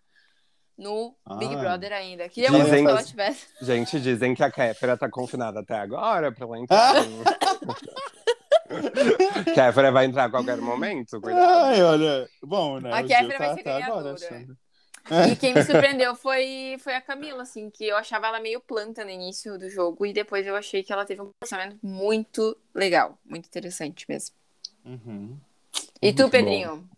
no 0.78 1.14
Big 1.38 1.53
Ai. 1.53 1.60
Brother 1.60 1.91
ainda. 1.91 2.30
Queria 2.30 2.49
Dizem- 2.49 2.66
muito 2.66 2.86
que 2.86 2.91
ela 2.91 3.03
tivesse. 3.03 3.45
Gente, 3.62 3.99
dizem 3.99 4.34
que 4.34 4.41
a 4.41 4.49
Kéfera 4.49 4.95
tá 4.95 5.10
confinada 5.10 5.60
até 5.60 5.76
agora 5.76 6.32
pra 6.32 6.45
ela 6.45 6.58
entrar. 6.58 6.93
Kéfera 9.53 9.91
vai 9.91 10.06
entrar 10.06 10.26
a 10.26 10.30
qualquer 10.30 10.58
momento, 10.58 11.20
cuidado. 11.20 11.66
Ai, 11.66 11.84
olha, 11.84 12.26
bom, 12.41 12.80
né? 12.80 12.93
A 12.93 13.03
Kéfera 13.03 13.38
vai 13.38 13.49
tá 13.49 13.53
ser 13.56 13.70
agora 13.70 13.80
ganhadora. 13.82 14.14
achando. 14.14 14.58
E 15.32 15.36
quem 15.36 15.53
me 15.53 15.64
surpreendeu 15.64 16.16
foi, 16.16 16.78
foi 16.80 16.95
a 16.95 17.01
Camila, 17.01 17.43
assim, 17.43 17.70
que 17.70 17.86
eu 17.88 17.95
achava 17.97 18.28
ela 18.28 18.39
meio 18.39 18.60
planta 18.60 19.03
no 19.03 19.12
início 19.12 19.58
do 19.58 19.70
jogo 19.70 20.06
e 20.06 20.14
depois 20.14 20.45
eu 20.47 20.56
achei 20.56 20.84
que 20.84 20.91
ela 20.91 21.06
teve 21.06 21.22
um 21.22 21.30
pensamento 21.39 21.78
muito 21.84 22.58
legal, 22.74 23.18
muito 23.24 23.45
interessante 23.47 24.06
mesmo. 24.10 24.36
Uhum. 24.84 25.38
E 26.01 26.14
tu, 26.14 26.24
Muito 26.24 26.32
Pedrinho? 26.32 26.89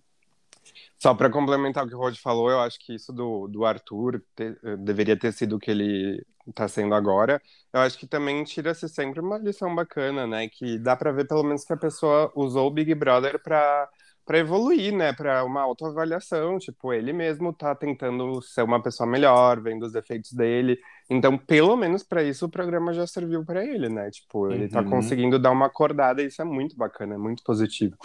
Só 0.98 1.14
pra 1.14 1.30
complementar 1.30 1.86
o 1.86 1.88
que 1.88 1.96
o 1.96 1.98
Rod 2.00 2.16
falou, 2.18 2.50
eu 2.50 2.60
acho 2.60 2.80
que 2.80 2.96
isso 2.96 3.14
do, 3.14 3.48
do 3.48 3.66
Arthur 3.66 4.22
te- 4.36 4.58
eh, 4.64 4.78
deveria 4.78 5.18
ter 5.18 5.32
sido 5.32 5.56
o 5.58 5.60
que 5.60 5.70
ele 5.70 6.26
tá 6.56 6.68
sendo 6.68 6.96
agora. 6.96 7.42
Eu 7.72 7.82
acho 7.82 7.98
que 7.98 8.08
também 8.08 8.44
tira-se 8.44 8.88
sempre 8.90 9.20
uma 9.20 9.38
lição 9.38 9.74
bacana, 9.76 10.26
né? 10.26 10.48
Que 10.50 10.80
dá 10.80 10.96
pra 10.96 11.12
ver 11.12 11.28
pelo 11.28 11.44
menos 11.44 11.64
que 11.64 11.74
a 11.74 11.78
pessoa 11.78 12.32
usou 12.36 12.68
o 12.68 12.72
Big 12.72 12.94
Brother 12.96 13.42
pra, 13.42 13.88
pra 14.28 14.38
evoluir, 14.38 14.94
né? 14.94 15.14
Pra 15.14 15.44
uma 15.46 15.62
autoavaliação. 15.62 16.60
Tipo, 16.60 16.94
ele 16.94 17.14
mesmo 17.14 17.52
tá 17.54 17.74
tentando 17.74 18.42
ser 18.42 18.62
uma 18.62 18.84
pessoa 18.84 19.08
melhor, 19.10 19.60
vendo 19.62 19.84
os 19.86 19.94
defeitos 19.94 20.34
dele. 20.34 20.78
Então, 21.10 21.38
pelo 21.38 21.76
menos 21.78 22.04
pra 22.04 22.22
isso, 22.22 22.46
o 22.46 22.50
programa 22.50 22.94
já 22.94 23.08
serviu 23.08 23.44
pra 23.46 23.66
ele, 23.66 23.90
né? 23.90 24.12
Tipo, 24.12 24.52
ele 24.52 24.68
tá 24.68 24.82
Uhum. 24.82 24.90
conseguindo 24.90 25.40
dar 25.40 25.52
uma 25.52 25.68
acordada 25.68 26.22
e 26.22 26.28
isso 26.28 26.42
é 26.42 26.46
muito 26.46 26.76
bacana, 26.76 27.16
é 27.16 27.18
muito 27.18 27.42
positivo. 27.44 27.96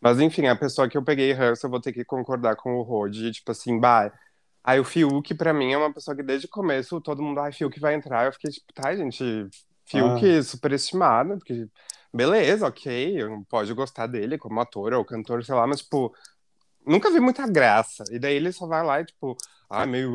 Mas 0.00 0.18
enfim, 0.20 0.46
a 0.46 0.56
pessoa 0.56 0.88
que 0.88 0.96
eu 0.96 1.04
peguei 1.04 1.32
ranço, 1.32 1.66
eu 1.66 1.70
vou 1.70 1.80
ter 1.80 1.92
que 1.92 2.04
concordar 2.04 2.56
com 2.56 2.74
o 2.76 2.82
Rod, 2.82 3.14
tipo 3.32 3.50
assim, 3.52 3.78
bah. 3.78 4.10
Aí 4.64 4.80
o 4.80 4.84
Fiuk, 4.84 5.34
pra 5.34 5.52
mim, 5.52 5.72
é 5.72 5.78
uma 5.78 5.92
pessoa 5.92 6.16
que 6.16 6.22
desde 6.22 6.46
o 6.46 6.50
começo 6.50 7.00
todo 7.00 7.22
mundo, 7.22 7.38
ai, 7.40 7.52
Fiuk 7.52 7.78
vai 7.78 7.94
entrar. 7.94 8.26
Eu 8.26 8.32
fiquei 8.32 8.50
tipo, 8.50 8.72
tá, 8.74 8.94
gente, 8.96 9.22
Fiuk 9.84 10.42
superestimado, 10.42 11.36
porque 11.38 11.68
beleza, 12.12 12.66
ok, 12.66 13.18
pode 13.48 13.72
gostar 13.74 14.06
dele 14.06 14.38
como 14.38 14.60
ator 14.60 14.92
ou 14.94 15.04
cantor, 15.04 15.44
sei 15.44 15.54
lá, 15.54 15.66
mas 15.66 15.80
tipo, 15.80 16.14
nunca 16.86 17.10
vi 17.10 17.20
muita 17.20 17.46
graça. 17.46 18.04
E 18.10 18.18
daí 18.18 18.34
ele 18.36 18.52
só 18.52 18.66
vai 18.66 18.84
lá 18.84 19.00
e 19.00 19.04
tipo, 19.04 19.36
ai, 19.68 19.86
meio, 19.86 20.10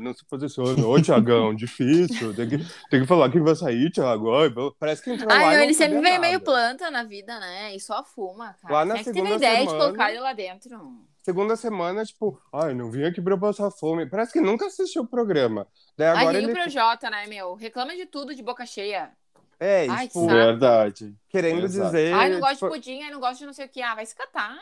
não 0.00 0.12
se 0.14 0.24
posiciona, 0.24 0.86
ô 0.86 1.00
Tiagão, 1.00 1.54
difícil, 1.56 2.34
tem 2.34 2.48
que, 2.48 2.58
tem 2.90 3.00
que 3.02 3.06
falar 3.06 3.30
quem 3.30 3.42
vai 3.42 3.54
sair, 3.54 3.90
Thiago. 3.90 4.34
Ai, 4.34 4.50
parece 4.78 5.02
que 5.02 5.10
entrou 5.10 5.28
lá. 5.28 5.36
e 5.36 5.44
Ai, 5.44 5.56
não 5.56 5.64
ele 5.64 5.74
sempre 5.74 6.00
vem 6.00 6.18
meio 6.18 6.40
planta 6.40 6.90
na 6.90 7.04
vida, 7.04 7.38
né? 7.38 7.74
E 7.74 7.80
só 7.80 8.02
fuma, 8.04 8.54
cara. 8.62 8.74
Lá 8.74 8.84
na 8.84 8.94
Quem 8.94 9.00
é 9.00 9.04
que 9.04 9.12
teve 9.12 9.18
segunda 9.26 9.36
ideia 9.36 9.58
de 9.58 9.70
semana- 9.70 9.84
colocar 9.84 10.10
ele 10.10 10.20
lá 10.20 10.32
dentro? 10.32 11.10
Segunda 11.22 11.54
semana, 11.54 12.02
tipo, 12.02 12.40
ai, 12.50 12.72
não 12.74 12.90
vim 12.90 13.04
aqui 13.04 13.20
pra 13.20 13.36
passar 13.36 13.70
fome. 13.70 14.06
Parece 14.06 14.32
que 14.32 14.40
nunca 14.40 14.66
assistiu 14.66 15.02
o 15.02 15.06
programa. 15.06 15.66
Daí 15.96 16.08
agora 16.08 16.38
Aí 16.38 16.44
ele. 16.44 16.52
pro 16.54 16.68
Jota, 16.70 17.10
né, 17.10 17.26
meu? 17.26 17.54
Reclama 17.54 17.94
de 17.94 18.06
tudo 18.06 18.34
de 18.34 18.42
boca 18.42 18.64
cheia. 18.64 19.12
É, 19.60 19.86
Ai, 19.90 20.06
tipo, 20.08 20.20
saco. 20.20 20.32
Verdade. 20.34 21.14
querendo 21.28 21.64
Exato. 21.66 21.86
dizer. 21.90 22.14
Ai, 22.14 22.30
não 22.30 22.40
gosto 22.40 22.54
tipo, 22.54 22.68
de 22.68 22.74
pudim, 22.74 23.02
ai, 23.02 23.10
não 23.10 23.20
gosto 23.20 23.38
de 23.40 23.46
não 23.46 23.52
sei 23.52 23.66
o 23.66 23.68
que. 23.68 23.82
Ah, 23.82 23.94
vai 23.94 24.06
se 24.06 24.14
catar. 24.14 24.56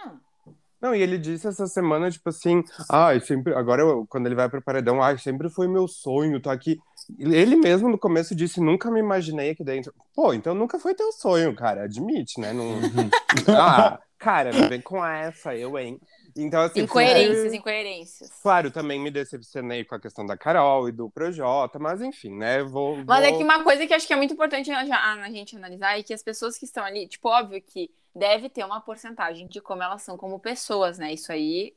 Não, 0.80 0.94
e 0.94 1.00
ele 1.00 1.18
disse 1.18 1.46
essa 1.46 1.66
semana, 1.66 2.10
tipo 2.10 2.28
assim, 2.28 2.62
ai, 2.90 3.20
sempre. 3.20 3.54
Agora, 3.54 3.82
eu- 3.82 4.06
quando 4.08 4.26
ele 4.26 4.34
vai 4.34 4.48
pro 4.48 4.62
paredão, 4.62 5.02
ai, 5.02 5.16
sempre 5.18 5.48
foi 5.48 5.66
meu 5.68 5.86
sonho 5.88 6.40
tá 6.40 6.52
aqui. 6.52 6.78
Ele 7.18 7.56
mesmo 7.56 7.88
no 7.88 7.98
começo 7.98 8.34
disse, 8.34 8.60
nunca 8.60 8.90
me 8.90 9.00
imaginei 9.00 9.50
aqui 9.50 9.64
dentro. 9.64 9.94
Pô, 10.14 10.34
então 10.34 10.54
nunca 10.54 10.78
foi 10.78 10.94
teu 10.94 11.10
sonho, 11.12 11.54
cara. 11.54 11.84
Admite, 11.84 12.40
né? 12.40 12.52
Não... 12.52 12.78
ah, 13.56 13.98
cara, 14.18 14.52
não 14.52 14.68
vem 14.68 14.80
com 14.80 15.04
essa, 15.04 15.54
eu, 15.54 15.78
hein? 15.78 15.98
Então, 16.40 16.60
assim. 16.62 16.80
Incoerências, 16.80 17.42
sempre- 17.42 17.56
incoerências. 17.58 18.30
Claro, 18.42 18.70
também 18.70 19.00
me 19.00 19.10
decepcionei 19.10 19.84
com 19.84 19.94
a 19.94 20.00
questão 20.00 20.24
da 20.24 20.36
Carol 20.36 20.88
e 20.88 20.92
do 20.92 21.10
Projota, 21.10 21.78
mas 21.78 22.00
enfim, 22.00 22.30
né? 22.36 22.62
Vou, 22.62 22.96
Mas 23.04 23.24
é 23.24 23.28
vou- 23.30 23.38
que 23.38 23.44
uma 23.44 23.62
coisa 23.64 23.86
que 23.86 23.92
acho 23.94 24.06
que 24.06 24.12
é 24.12 24.16
muito 24.16 24.34
importante 24.34 24.70
a 24.70 25.28
gente 25.30 25.56
analisar 25.56 25.98
é 25.98 26.02
que 26.02 26.14
as 26.14 26.22
pessoas 26.22 26.56
que 26.56 26.64
estão 26.64 26.84
ali, 26.84 27.08
tipo, 27.08 27.28
óbvio 27.28 27.60
que 27.60 27.90
deve 28.14 28.48
ter 28.48 28.64
uma 28.64 28.80
porcentagem 28.80 29.46
de 29.48 29.60
como 29.60 29.82
elas 29.82 30.02
são 30.02 30.16
como 30.16 30.38
pessoas, 30.38 30.98
né? 30.98 31.12
Isso 31.12 31.32
aí. 31.32 31.74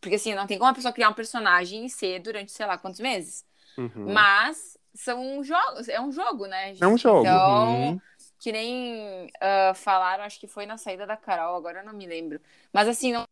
Porque 0.00 0.16
assim, 0.16 0.34
não 0.34 0.46
tem 0.46 0.58
como 0.58 0.70
a 0.70 0.74
pessoa 0.74 0.92
criar 0.92 1.08
um 1.08 1.14
personagem 1.14 1.86
e 1.86 1.90
ser 1.90 2.18
durante, 2.20 2.52
sei 2.52 2.66
lá, 2.66 2.76
quantos 2.76 3.00
meses. 3.00 3.44
Uhum. 3.78 4.12
Mas 4.12 4.76
são 4.94 5.42
jogos, 5.42 5.88
é 5.88 6.00
um 6.00 6.12
jogo, 6.12 6.46
né? 6.46 6.74
É 6.80 6.86
um 6.86 6.98
jogo. 6.98 7.20
Então, 7.20 7.90
Uhum. 7.92 8.00
que 8.38 8.52
nem 8.52 9.30
ah, 9.40 9.72
falaram, 9.74 10.24
acho 10.24 10.38
que 10.40 10.46
foi 10.46 10.66
na 10.66 10.76
saída 10.76 11.06
da 11.06 11.16
Carol, 11.16 11.56
agora 11.56 11.80
eu 11.80 11.84
não 11.86 11.92
me 11.94 12.06
lembro. 12.06 12.40
Mas 12.72 12.88
assim, 12.88 13.12
não 13.12 13.26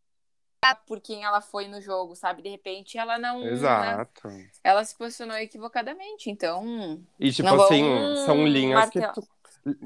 por 0.87 1.01
quem 1.01 1.25
ela 1.25 1.41
foi 1.41 1.67
no 1.69 1.81
jogo, 1.81 2.15
sabe? 2.15 2.43
De 2.43 2.49
repente 2.49 2.99
ela 2.99 3.19
não. 3.19 3.41
né? 3.41 3.53
Exato. 3.53 4.29
Ela 4.63 4.85
se 4.85 4.97
posicionou 4.97 5.37
equivocadamente, 5.37 6.31
então. 6.31 7.01
E 7.19 7.33
tipo 7.33 7.49
Não 7.49 7.63
assim, 7.63 7.83
vão 7.83 8.17
são 8.27 8.47
linhas 8.47 8.81
martelar. 8.81 9.15
que 9.15 9.21
tu, 9.21 9.29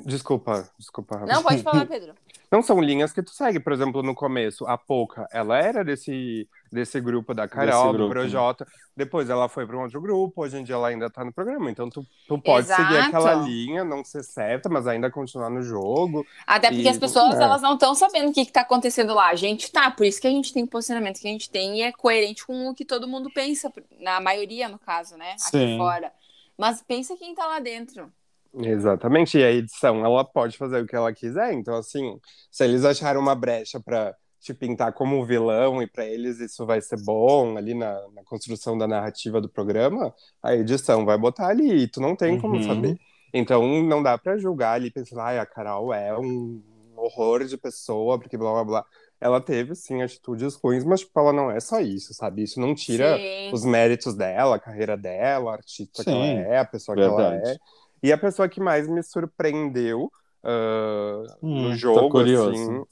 Desculpa, 0.07 0.68
desculpa. 0.79 1.18
Não, 1.27 1.43
pode 1.43 1.62
falar, 1.62 1.87
Pedro. 1.87 2.14
Não 2.51 2.62
são 2.62 2.81
linhas 2.81 3.12
que 3.12 3.22
tu 3.22 3.31
segue. 3.31 3.59
Por 3.59 3.72
exemplo, 3.72 4.03
no 4.03 4.14
começo, 4.14 4.64
a 4.66 4.79
Pouca, 4.79 5.27
ela 5.33 5.59
era 5.59 5.85
desse, 5.85 6.49
desse 6.75 7.01
grupo 7.01 7.33
da 7.33 7.47
Carol, 7.49 7.93
do 7.93 7.99
grupo. 7.99 8.11
Projota. 8.12 8.66
Depois 8.97 9.31
ela 9.31 9.49
foi 9.49 9.66
para 9.66 9.77
um 9.77 9.83
outro 9.83 10.01
grupo. 10.01 10.43
Hoje 10.43 10.59
em 10.59 10.64
dia 10.64 10.75
ela 10.75 10.89
ainda 10.89 11.09
tá 11.09 11.25
no 11.25 11.33
programa. 11.33 11.70
Então 11.70 11.89
tu, 11.89 12.05
tu 12.29 12.39
pode 12.39 12.66
Exato. 12.66 12.83
seguir 12.83 12.99
aquela 12.99 13.35
linha, 13.35 13.85
não 13.85 14.05
ser 14.05 14.22
certa, 14.22 14.68
mas 14.68 14.87
ainda 14.87 15.11
continuar 15.11 15.49
no 15.49 15.62
jogo. 15.62 16.27
Até 16.47 16.68
porque 16.68 16.83
E- 16.83 16.89
as 16.89 16.99
pessoas 16.99 17.39
é. 17.39 17.43
elas 17.43 17.62
não 17.62 17.75
estão 17.75 17.95
sabendo 17.95 18.31
o 18.31 18.33
que, 18.33 18.45
que 18.45 18.53
tá 18.53 18.61
acontecendo 18.62 19.14
lá. 19.14 19.31
A 19.31 19.35
gente 19.37 19.70
tá, 19.72 19.91
por 19.91 20.05
isso 20.05 20.20
que 20.20 20.27
a 20.27 20.31
gente 20.31 20.53
tem 20.53 20.64
o 20.64 20.68
posicionamento 20.68 21.20
que 21.20 21.29
a 21.29 21.31
gente 21.31 21.49
tem 21.49 21.79
e 21.79 21.83
é 21.83 21.93
coerente 21.93 22.45
com 22.47 22.68
o 22.68 22.75
que 22.75 22.85
todo 22.85 23.09
mundo 23.09 23.31
pensa, 23.33 23.72
na 24.01 24.20
maioria, 24.20 24.68
no 24.68 24.79
caso, 24.79 25.16
né? 25.16 25.33
Aqui 25.33 25.59
Sim. 25.59 25.79
fora. 25.79 26.12
Mas 26.59 26.83
pensa 26.83 27.16
quem 27.16 27.35
tá 27.35 27.47
lá 27.47 27.59
dentro. 27.61 28.12
Exatamente. 28.57 29.39
E 29.39 29.43
a 29.45 29.51
edição, 29.51 30.05
ela 30.05 30.25
pode 30.25 30.57
fazer 30.57 30.83
o 30.83 30.87
que 30.87 30.95
ela 30.95 31.12
quiser. 31.12 31.53
Então, 31.53 31.75
assim, 31.77 32.20
se 32.51 32.64
eles 32.64 32.85
acharam 32.85 33.20
uma 33.20 33.35
brecha 33.35 33.81
para 33.81 34.14
te 34.45 34.55
pintar 34.55 34.92
como 34.92 35.24
vilão 35.26 35.82
e 35.82 35.86
para 35.88 36.07
eles 36.07 36.38
isso 36.40 36.66
vai 36.66 36.80
ser 36.82 36.99
bom 37.03 37.57
ali 37.57 37.74
na, 37.74 37.92
na 38.12 38.24
construção 38.24 38.76
da 38.78 38.86
narrativa 38.86 39.40
do 39.40 39.49
programa, 39.49 40.14
a 40.42 40.55
edição 40.55 41.05
vai 41.07 41.18
botar 41.18 41.49
ali 41.49 41.84
e 41.84 41.88
tu 41.88 42.01
não 42.01 42.16
tem 42.16 42.36
como 42.36 42.61
Uhum. 42.61 42.61
saber. 42.62 43.01
Então, 43.32 43.82
não 43.82 44.03
dá 44.03 44.16
para 44.18 44.38
julgar 44.38 44.74
ali 44.74 44.90
pensando, 44.90 45.20
ai, 45.22 45.38
a 45.38 45.47
Carol 45.47 45.92
é 45.92 46.16
um 46.18 46.62
horror 46.97 47.45
de 47.45 47.57
pessoa, 47.59 48.18
porque 48.18 48.36
blá 48.36 48.53
blá 48.53 48.64
blá. 48.64 48.86
Ela 49.20 49.40
teve, 49.40 49.74
sim, 49.74 50.03
atitudes 50.03 50.55
ruins, 50.57 50.84
mas, 50.84 51.01
tipo, 51.01 51.18
ela 51.18 51.32
não 51.32 51.51
é 51.51 51.59
só 51.61 51.80
isso, 51.80 52.12
sabe? 52.14 52.42
Isso 52.42 52.61
não 52.61 52.74
tira 52.74 53.22
Sim. 53.22 53.51
os 53.51 53.64
méritos 53.64 54.14
dela, 54.14 54.57
a 54.57 54.61
carreira 54.61 54.97
dela, 54.97 55.51
a 55.53 55.55
artista 55.55 56.05
que 56.05 56.12
ela 56.14 56.28
Sim, 56.28 56.49
é, 56.49 56.59
a 56.59 56.64
pessoa 56.64 56.99
que 56.99 57.09
ela 57.09 57.26
verdade. 57.26 57.53
é. 57.53 57.59
E 58.03 58.12
a 58.12 58.18
pessoa 58.18 58.49
que 58.49 58.61
mais 58.61 58.86
me 58.88 59.03
surpreendeu 59.03 60.11
ah, 60.45 61.22
Hum, 61.42 61.55
no 61.55 61.72
tô 61.92 62.09
jogo, 62.11 62.20
assim. 62.20 62.84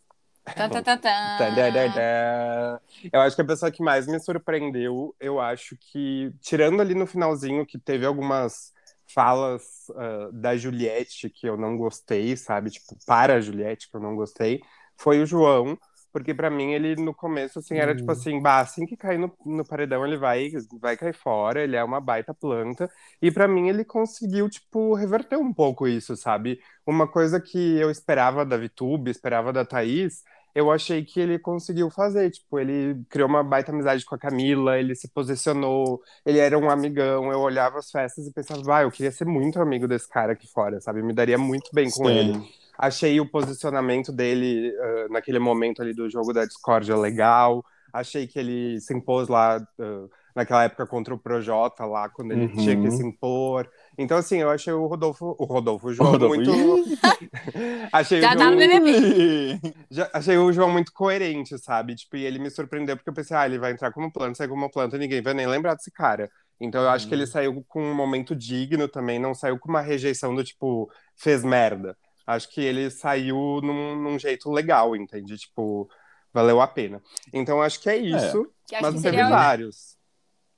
Eu 3.12 3.20
acho 3.20 3.36
que 3.36 3.42
a 3.42 3.46
pessoa 3.46 3.70
que 3.70 3.82
mais 3.82 4.06
me 4.06 4.18
surpreendeu, 4.20 5.14
eu 5.20 5.40
acho 5.40 5.76
que, 5.78 6.32
tirando 6.40 6.80
ali 6.80 6.94
no 6.94 7.06
finalzinho, 7.06 7.66
que 7.66 7.78
teve 7.78 8.04
algumas 8.04 8.72
falas 9.14 9.62
ah, 9.96 10.30
da 10.32 10.56
Juliette 10.56 11.30
que 11.30 11.46
eu 11.48 11.56
não 11.56 11.76
gostei, 11.76 12.36
sabe? 12.36 12.70
Tipo, 12.70 12.96
para 13.06 13.34
a 13.34 13.40
Juliette 13.40 13.90
que 13.90 13.96
eu 13.96 14.00
não 14.00 14.16
gostei, 14.16 14.60
foi 14.96 15.22
o 15.22 15.26
João. 15.26 15.78
Porque 16.12 16.34
pra 16.34 16.50
mim 16.50 16.72
ele 16.72 16.94
no 16.96 17.14
começo 17.14 17.58
assim 17.58 17.76
era 17.76 17.94
tipo 17.94 18.10
assim, 18.12 18.40
bah, 18.40 18.60
assim 18.60 18.86
que 18.86 18.96
cair 18.96 19.18
no, 19.18 19.32
no 19.46 19.64
paredão 19.64 20.06
ele 20.06 20.16
vai 20.16 20.50
vai 20.80 20.96
cair 20.96 21.14
fora, 21.14 21.62
ele 21.62 21.76
é 21.76 21.82
uma 21.82 22.00
baita 22.00 22.34
planta. 22.34 22.90
E 23.20 23.30
pra 23.30 23.48
mim 23.48 23.68
ele 23.68 23.84
conseguiu 23.84 24.48
tipo 24.50 24.94
reverter 24.94 25.36
um 25.38 25.52
pouco 25.52 25.86
isso, 25.88 26.16
sabe? 26.16 26.58
Uma 26.86 27.08
coisa 27.08 27.40
que 27.40 27.78
eu 27.78 27.90
esperava 27.90 28.44
da 28.44 28.56
Vitube, 28.56 29.10
esperava 29.10 29.52
da 29.52 29.64
Thaís, 29.64 30.22
eu 30.54 30.70
achei 30.70 31.04
que 31.04 31.18
ele 31.20 31.38
conseguiu 31.38 31.90
fazer, 31.90 32.30
tipo, 32.30 32.58
ele 32.58 33.02
criou 33.08 33.28
uma 33.28 33.42
baita 33.42 33.72
amizade 33.72 34.04
com 34.04 34.14
a 34.14 34.18
Camila, 34.18 34.78
ele 34.78 34.94
se 34.94 35.08
posicionou, 35.08 36.02
ele 36.26 36.38
era 36.38 36.58
um 36.58 36.68
amigão, 36.70 37.32
eu 37.32 37.40
olhava 37.40 37.78
as 37.78 37.90
festas 37.90 38.26
e 38.26 38.32
pensava, 38.32 38.62
vai, 38.62 38.84
eu 38.84 38.90
queria 38.90 39.10
ser 39.10 39.24
muito 39.24 39.58
amigo 39.60 39.88
desse 39.88 40.08
cara 40.08 40.32
aqui 40.32 40.46
fora, 40.46 40.80
sabe? 40.80 41.02
Me 41.02 41.14
daria 41.14 41.38
muito 41.38 41.70
bem 41.72 41.90
com 41.90 42.08
Sim. 42.08 42.16
ele. 42.16 42.61
Achei 42.78 43.20
o 43.20 43.30
posicionamento 43.30 44.10
dele 44.12 44.72
ah, 44.80 45.06
naquele 45.10 45.38
momento 45.38 45.82
ali 45.82 45.94
do 45.94 46.08
jogo 46.10 46.32
da 46.32 46.44
discórdia 46.44 46.96
legal. 46.96 47.64
Achei 47.92 48.26
que 48.26 48.38
ele 48.38 48.80
se 48.80 48.94
impôs 48.94 49.28
lá 49.28 49.56
ah, 49.56 50.06
naquela 50.34 50.64
época 50.64 50.86
contra 50.86 51.14
o 51.14 51.18
Projota 51.18 51.84
lá, 51.84 52.08
quando 52.08 52.32
ele 52.32 52.46
Uhum. 52.46 52.56
tinha 52.56 52.74
que 52.80 52.90
se 52.90 53.06
impor. 53.06 53.68
Então, 53.98 54.16
assim, 54.16 54.38
eu 54.38 54.48
achei 54.50 54.72
o 54.72 54.86
Rodolfo, 54.86 55.36
o 55.38 55.44
Rodolfo, 55.44 55.88
o 55.88 55.92
João 55.94 56.12
Rodolfo. 56.12 56.34
muito. 56.36 56.52
achei 57.92 58.20
Já 58.22 58.34
o 58.34 58.38
tá 58.38 58.50
no 58.50 58.56
João, 58.58 58.68
BBB. 58.68 59.60
já- 59.90 60.10
achei 60.12 60.38
o 60.38 60.52
João 60.52 60.70
muito 60.70 60.92
coerente, 60.92 61.58
sabe? 61.58 61.94
Tipo, 61.94 62.16
e 62.16 62.24
ele 62.24 62.38
me 62.38 62.50
surpreendeu 62.50 62.96
porque 62.96 63.10
eu 63.10 63.14
pensei, 63.14 63.36
ah, 63.36 63.46
ele 63.46 63.58
vai 63.58 63.72
entrar 63.72 63.92
como 63.92 64.10
planta, 64.12 64.36
sai 64.36 64.48
como 64.48 64.70
planta, 64.70 64.96
ninguém 64.98 65.22
vai 65.22 65.34
nem 65.34 65.46
lembrar 65.46 65.74
desse 65.74 65.90
cara. 65.90 66.30
Então 66.60 66.80
eu 66.82 66.88
acho 66.90 67.08
que 67.08 67.14
ele 67.14 67.26
saiu 67.26 67.62
com 67.68 67.82
um 67.82 67.94
momento 67.94 68.34
digno 68.36 68.86
também, 68.88 69.18
não 69.18 69.34
saiu 69.34 69.58
com 69.58 69.68
uma 69.68 69.80
rejeição 69.80 70.34
do 70.34 70.44
tipo, 70.44 70.90
fez 71.16 71.42
merda. 71.44 71.96
Acho 72.26 72.48
que 72.48 72.60
ele 72.60 72.90
saiu 72.90 73.60
num, 73.62 73.96
num 73.96 74.18
jeito 74.18 74.50
legal, 74.50 74.94
entende? 74.94 75.36
Tipo, 75.36 75.90
valeu 76.32 76.60
a 76.60 76.66
pena. 76.68 77.02
Então 77.32 77.60
acho 77.60 77.80
que 77.80 77.90
é 77.90 77.96
isso, 77.96 78.50
Que 78.66 78.76
acho 78.76 78.82
mas 78.82 78.94
que 78.94 79.02
teve 79.02 79.16
seria, 79.16 79.28
vários. 79.28 79.98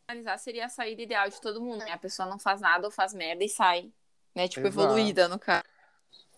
analisar 0.09 0.39
seria 0.39 0.67
a 0.67 0.69
saída 0.69 1.03
ideal 1.03 1.29
de 1.29 1.41
todo 1.41 1.61
mundo, 1.63 1.85
né? 1.85 1.93
A 1.93 1.99
pessoa 1.99 2.29
não 2.29 2.39
faz 2.39 2.61
nada 2.61 2.87
ou 2.87 2.91
faz 2.91 3.15
merda 3.15 3.43
e 3.45 3.49
sai. 3.49 3.91
Né? 4.35 4.49
Tipo, 4.49 4.67
Exato. 4.67 4.85
evoluída, 4.87 5.29
no 5.29 5.39
caso. 5.39 5.65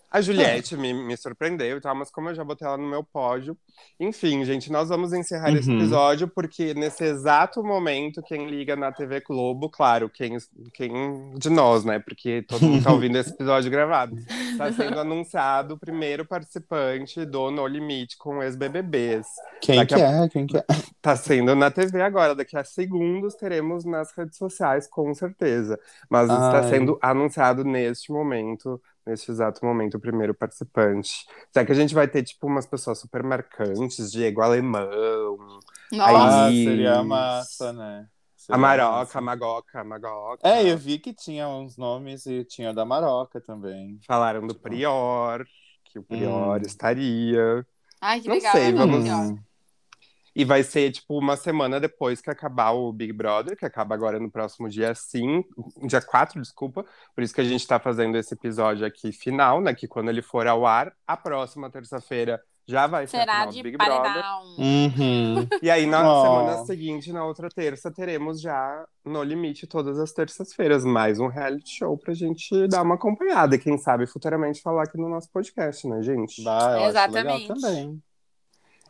A 0.09 0.21
Juliette 0.21 0.75
me, 0.77 0.93
me 0.93 1.17
surpreendeu 1.17 1.77
e 1.77 1.81
tal, 1.81 1.93
mas 1.95 2.09
como 2.09 2.29
eu 2.29 2.35
já 2.35 2.43
botei 2.43 2.67
ela 2.67 2.77
no 2.77 2.87
meu 2.89 3.03
pódio. 3.03 3.57
Enfim, 3.99 4.43
gente, 4.45 4.71
nós 4.71 4.89
vamos 4.89 5.11
encerrar 5.13 5.51
esse 5.53 5.69
Uhum. 5.69 5.77
episódio, 5.77 6.27
porque 6.27 6.73
nesse 6.73 7.03
exato 7.03 7.63
momento, 7.63 8.21
quem 8.23 8.47
liga 8.49 8.75
na 8.75 8.91
TV 8.91 9.19
Globo, 9.21 9.69
claro, 9.69 10.09
quem, 10.09 10.37
quem 10.73 11.31
de 11.35 11.49
nós, 11.49 11.83
né? 11.83 11.99
Porque 11.99 12.41
todo 12.47 12.63
mundo 12.65 12.83
tá 12.83 12.91
ouvindo 12.93 13.17
esse 13.17 13.31
episódio 13.31 13.69
gravado. 13.69 14.15
Tá 14.57 14.71
sendo 14.71 14.99
anunciado 14.99 15.75
o 15.75 15.77
primeiro 15.79 16.25
participante 16.25 17.25
do 17.25 17.51
No 17.51 17.67
Limite 17.67 18.17
com 18.17 18.41
ex-BBBs. 18.41 19.27
Quem 19.61 19.77
Daqui 19.77 19.95
que 19.95 20.01
a- 20.01 20.23
é? 20.23 20.29
Quem 20.29 20.47
que 20.47 20.57
é? 20.57 20.63
Tá 21.01 21.15
sendo 21.15 21.55
na 21.55 21.71
TV 21.71 22.01
agora, 22.01 22.35
daqui 22.35 22.57
a 22.57 22.63
segundos 22.65 23.33
teremos 23.35 23.85
nas 23.85 24.11
redes 24.11 24.37
sociais, 24.37 24.87
com 24.87 25.13
certeza. 25.13 25.79
Mas 26.09 26.29
está 26.29 26.63
sendo 26.63 26.97
anunciado 27.01 27.63
neste 27.63 28.11
momento, 28.11 28.81
neste 29.07 29.31
exato 29.31 29.65
momento, 29.65 29.95
o 29.95 29.99
primeiro 29.99 30.33
participante. 30.33 31.25
Será 31.51 31.65
que 31.65 31.71
a 31.71 31.75
gente 31.75 31.93
vai 31.95 32.07
ter, 32.07 32.23
tipo, 32.23 32.45
umas 32.47 32.65
pessoas 32.65 32.99
super 32.99 33.23
marcantes, 33.23 34.11
Diego 34.11 34.41
Alemão, 34.41 35.37
Nossa. 35.91 36.11
Ah, 36.13 36.45
Aí- 36.47 36.63
seria 36.65 37.03
massa, 37.03 37.71
né? 37.73 38.07
Seria 38.35 38.55
a 38.55 38.57
Maroca, 38.57 38.91
massa. 38.99 39.17
a 39.17 39.21
Magoca, 39.21 39.79
a 39.79 39.83
Magoca. 39.83 40.47
É, 40.47 40.71
eu 40.71 40.77
vi 40.77 40.99
que 40.99 41.13
tinha 41.13 41.47
uns 41.47 41.77
nomes 41.77 42.25
e 42.25 42.43
tinha 42.45 42.73
da 42.73 42.85
Maroca 42.85 43.39
também. 43.41 43.99
Falaram 44.05 44.45
do 44.45 44.53
Prior, 44.55 45.45
que 45.85 45.97
o 45.99 46.03
Prior 46.03 46.59
Hum. 46.59 46.65
estaria. 46.65 47.65
Ai, 48.01 48.19
que 48.21 48.27
Não 48.27 48.35
legal. 48.35 48.51
sei, 48.51 48.73
vamos-. 48.73 49.39
E 50.39 50.45
vai 50.45 50.61
ser, 50.61 50.91
tipo, 50.91 51.17
uma 51.17 51.35
semana 51.35 51.79
depois 51.79 52.21
que 52.21 52.29
acabar 52.29 52.69
o 52.69 52.93
Big 52.93 53.11
Brother, 53.11 53.57
que 53.57 53.65
acaba 53.65 53.95
agora 53.95 54.19
no 54.19 54.29
próximo 54.29 54.69
dia 54.69 54.93
5, 54.93 55.47
dia 55.87 55.99
4, 55.99 56.39
desculpa. 56.39 56.85
Por 57.15 57.23
isso 57.23 57.33
que 57.33 57.41
a 57.41 57.43
gente 57.43 57.65
tá 57.65 57.79
fazendo 57.79 58.15
esse 58.17 58.35
episódio 58.35 58.85
aqui 58.85 59.11
final, 59.11 59.59
né? 59.59 59.73
Que 59.73 59.87
quando 59.87 60.09
ele 60.09 60.21
for 60.21 60.45
ao 60.45 60.63
ar, 60.65 60.93
a 61.07 61.17
próxima 61.17 61.71
terça-feira 61.71 62.39
já 62.67 62.85
vai 62.85 63.07
ser 63.07 63.17
a 63.17 63.19
Será 63.21 63.33
final 63.33 63.47
do 63.47 63.53
de 63.53 63.63
Big 63.63 63.77
Brother. 63.77 63.97
paredão. 64.01 64.43
Uhum. 64.59 65.47
E 65.61 65.71
aí, 65.71 65.85
na 65.87 66.03
Oh. 66.07 66.21
semana 66.21 66.65
seguinte, 66.65 67.11
na 67.11 67.25
outra 67.25 67.49
terça, 67.49 67.89
teremos 67.89 68.39
já 68.39 68.85
No 69.05 69.23
Limite 69.23 69.65
todas 69.65 69.97
as 69.97 70.11
terças-feiras. 70.11 70.83
Mais 70.85 71.17
um 71.17 71.27
reality 71.27 71.77
show 71.77 71.97
pra 71.97 72.13
gente 72.13 72.67
dar 72.67 72.83
uma 72.83 72.95
acompanhada. 72.95 73.55
E 73.55 73.59
quem 73.59 73.77
sabe 73.77 74.05
futuramente 74.05 74.61
falar 74.61 74.83
aqui 74.83 74.97
no 74.97 75.09
nosso 75.09 75.31
podcast, 75.31 75.87
né, 75.87 76.01
gente? 76.03 76.47
Acho 76.47 76.85
Exatamente. 76.89 77.41
legal 77.49 77.57
também. 77.57 78.03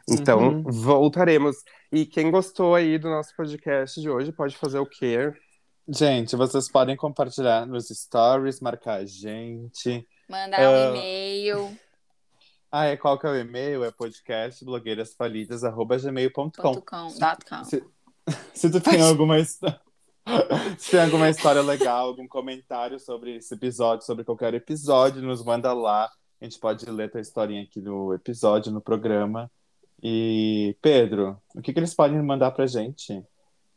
Então, 0.09 0.39
Uhum. 0.39 0.63
voltaremos. 0.63 1.57
E 1.91 2.05
quem 2.05 2.31
gostou 2.31 2.75
aí 2.75 2.97
do 2.97 3.09
nosso 3.09 3.35
podcast 3.35 3.99
de 3.99 4.09
hoje 4.09 4.31
pode 4.31 4.55
fazer 4.57 4.79
o 4.79 4.85
quê? 4.85 5.33
Gente, 5.87 6.35
vocês 6.35 6.69
podem 6.69 6.95
compartilhar 6.95 7.65
nos 7.65 7.87
stories, 7.87 8.59
marcar 8.59 8.95
a 8.99 9.05
gente. 9.05 10.05
Mandar 10.29 10.59
Ah. 10.61 10.91
um 10.91 10.95
e-mail. 10.95 11.77
Ah, 12.71 12.85
é, 12.85 12.97
qual 12.97 13.17
que 13.17 13.25
é 13.25 13.29
o 13.29 13.35
e-mail? 13.35 13.83
É 13.85 13.91
podcastblogueirasfalidas.gmail.com. 13.91 16.73
Se, 17.65 17.83
se 18.53 18.69
tu 18.69 18.81
tem 18.81 19.01
alguma 19.01 19.39
história. 19.39 19.79
Se 20.77 20.91
tem 20.91 21.01
alguma 21.01 21.29
história 21.29 21.61
legal, 21.61 22.07
algum 22.09 22.27
comentário 22.27 22.99
sobre 22.99 23.37
esse 23.37 23.53
episódio, 23.53 24.05
sobre 24.05 24.25
qualquer 24.25 24.53
episódio, 24.53 25.21
nos 25.21 25.41
manda 25.41 25.71
lá. 25.71 26.11
A 26.41 26.43
gente 26.43 26.59
pode 26.59 26.85
ler 26.91 27.09
tua 27.09 27.21
historinha 27.21 27.63
aqui 27.63 27.79
no 27.79 28.13
episódio, 28.13 28.69
no 28.69 28.81
programa. 28.81 29.49
E, 30.01 30.75
Pedro, 30.81 31.37
o 31.55 31.61
que, 31.61 31.73
que 31.73 31.79
eles 31.79 31.93
podem 31.93 32.21
mandar 32.21 32.51
pra 32.51 32.67
gente? 32.67 33.23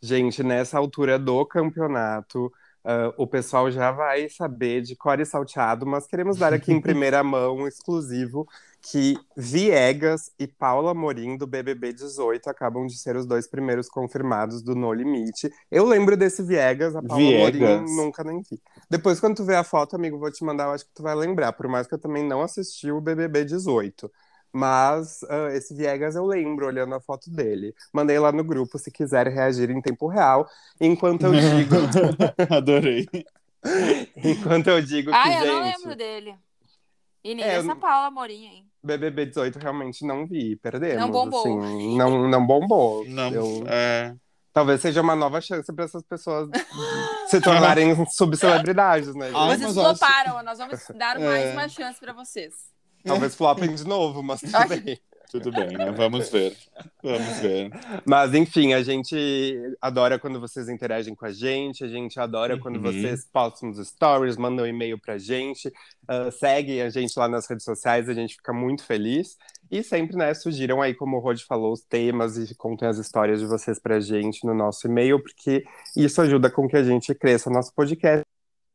Gente, 0.03 0.43
nessa 0.43 0.79
altura 0.79 1.19
do 1.19 1.45
campeonato, 1.47 2.53
ah, 2.85 3.13
o 3.17 3.27
pessoal 3.27 3.71
já 3.71 3.91
vai 3.91 4.29
saber 4.29 4.83
de 4.83 4.97
core 4.97 5.25
salteado, 5.27 5.87
mas 5.87 6.07
queremos 6.07 6.39
dar 6.39 6.53
aqui 6.53 6.73
em 6.73 6.81
primeira 6.81 7.23
mão 7.23 7.57
um 7.59 7.69
exclusivo 7.69 8.47
que 8.83 9.19
Viegas 9.37 10.33
e 10.39 10.47
Paula 10.47 10.95
Morim 10.95 11.37
do 11.37 11.47
BBB 11.47 11.93
18 11.93 12.49
acabam 12.49 12.87
de 12.87 12.97
ser 12.97 13.15
os 13.15 13.27
dois 13.27 13.47
primeiros 13.47 13.89
confirmados 13.91 14.63
do 14.63 14.75
No 14.75 14.93
Limite. 14.93 15.53
Eu 15.71 15.85
lembro 15.85 16.17
desse 16.17 16.43
Viegas, 16.43 16.97
a 16.97 17.03
Paula 17.03 17.23
Viegas. 17.23 17.81
Morim 17.83 17.97
nunca 17.97 18.25
nem 18.25 18.41
vi. 18.41 18.59
Depois, 18.89 19.21
quando 19.21 19.37
tu 19.37 19.45
ver 19.45 19.57
a 19.57 19.65
foto, 19.65 19.97
amigo, 19.97 20.19
vou 20.19 20.31
te 20.31 20.43
mandar, 20.43 20.65
eu 20.65 20.71
acho 20.71 20.87
que 20.87 20.95
tu 20.95 21.03
vai 21.03 21.15
lembrar, 21.15 21.53
por 21.53 21.69
mais 21.69 21.87
que 21.87 21.95
eu 21.95 21.99
também 21.99 22.27
não 22.27 22.41
assisti 22.41 22.91
o 22.91 23.01
BBB 23.01 23.45
18. 23.45 24.11
Mas 24.53 25.23
ah, 25.31 25.49
esse 25.53 25.75
Viegas 25.75 26.17
eu 26.17 26.27
lembro, 26.27 26.67
olhando 26.67 26.95
a 26.95 27.01
foto 27.01 27.31
dele. 27.31 27.75
Mandei 27.93 28.19
lá 28.19 28.33
no 28.33 28.43
grupo 28.45 28.79
se 28.79 28.91
quiser 28.91 29.29
reagir 29.29 29.71
em 29.71 29.81
tempo 29.81 30.07
real. 30.09 30.49
Enquanto 30.81 31.23
eu 31.27 31.33
digo, 31.33 31.77
Adorei. 32.55 33.07
enquanto 34.17 34.69
eu 34.69 34.83
digo 34.83 35.11
que, 35.11 35.17
Ah, 35.17 35.45
eu 35.45 35.53
não 35.55 35.65
gente, 35.65 35.77
lembro 35.79 35.97
dele. 35.97 36.35
E 37.23 37.35
nem 37.35 37.45
É, 37.45 37.55
essa 37.57 37.63
não- 37.69 37.77
Paula 37.79 38.11
Morim, 38.11 38.45
hein? 38.47 38.67
BBB 38.83 39.27
18 39.27 39.59
realmente 39.59 40.07
não 40.07 40.27
vi, 40.27 40.57
perdemos. 40.57 40.97
Não 41.01 41.11
bombou. 41.11 41.63
Assim, 41.63 41.97
não, 41.99 42.27
não 42.29 42.47
bombou. 42.47 43.05
Não, 43.07 43.31
Eu- 43.31 43.65
é. 43.69 44.15
talvez 44.55 44.81
seja 44.81 45.03
uma 45.03 45.15
nova 45.15 45.39
chance 45.43 45.71
para 45.71 45.85
essas 45.85 46.03
pessoas 46.03 46.49
se 47.27 47.41
tornarem 47.43 47.95
subcelebridades, 48.11 49.15
né? 49.15 49.31
Ai, 49.35 49.59
Vocês 49.59 49.61
mas 49.63 49.77
eu 49.77 49.87
acho- 49.87 49.99
floparam, 49.99 50.43
nós 50.43 50.59
vamos 50.59 50.81
dar 50.97 51.19
mais 51.21 51.45
É. 51.45 51.53
uma 51.53 51.69
chance 51.69 52.01
pra 52.01 52.15
vocês. 52.15 52.55
Talvez 53.05 53.35
flopem 53.35 53.75
de 53.75 53.85
novo, 53.87 54.23
mas 54.23 54.41
tudo 54.41 54.57
Ai. 54.57 54.81
bem. 54.81 54.99
Tudo 55.31 55.53
bem, 55.53 55.69
né? 55.79 55.93
Vamos 55.93 56.29
ver. 56.29 56.57
Vamos 57.01 57.39
ver. 57.39 57.71
Mas 58.05 58.35
enfim, 58.35 58.73
a 58.73 58.83
gente 58.83 59.17
adora 59.81 60.19
quando 60.19 60.41
vocês 60.41 60.69
interagem 60.69 61.15
com 61.15 61.25
a 61.25 61.31
gente, 61.31 61.85
a 61.85 61.89
gente 61.89 62.19
adora 62.19 62.59
quando 62.59 62.77
Uhum. 62.77 62.83
vocês 62.83 63.29
postam 63.33 63.69
nos 63.69 63.87
stories, 63.89 64.37
mandam 64.37 64.65
um 64.65 64.69
e-mail 64.69 64.99
pra 64.99 65.19
gente, 65.19 65.73
ah, 66.09 66.33
seguem 66.33 66.83
a 66.83 66.91
gente 66.91 67.17
lá 67.17 67.29
nas 67.29 67.47
redes 67.49 67.65
sociais, 67.65 68.09
a 68.09 68.13
gente 68.13 68.35
fica 68.35 68.53
muito 68.53 68.85
feliz. 68.85 69.37
E 69.71 69.85
sempre, 69.85 70.17
né, 70.17 70.35
sugiram 70.35 70.83
aí, 70.83 70.95
como 70.95 71.17
o 71.17 71.21
Rod 71.21 71.41
falou, 71.43 71.73
os 71.73 71.83
temas 71.83 72.37
e 72.37 72.53
contem 72.57 72.89
as 72.89 72.99
histórias 72.99 73.39
de 73.39 73.47
vocês 73.47 73.79
pra 73.79 74.01
gente 74.01 74.45
no 74.45 74.53
nosso 74.53 74.89
e-mail, 74.89 75.23
porque 75.23 75.63
isso 75.97 76.21
ajuda 76.21 76.51
com 76.51 76.67
que 76.67 76.77
a 76.77 76.83
gente 76.83 77.15
cresça 77.15 77.49
nosso 77.49 77.73
podcast. 77.73 78.25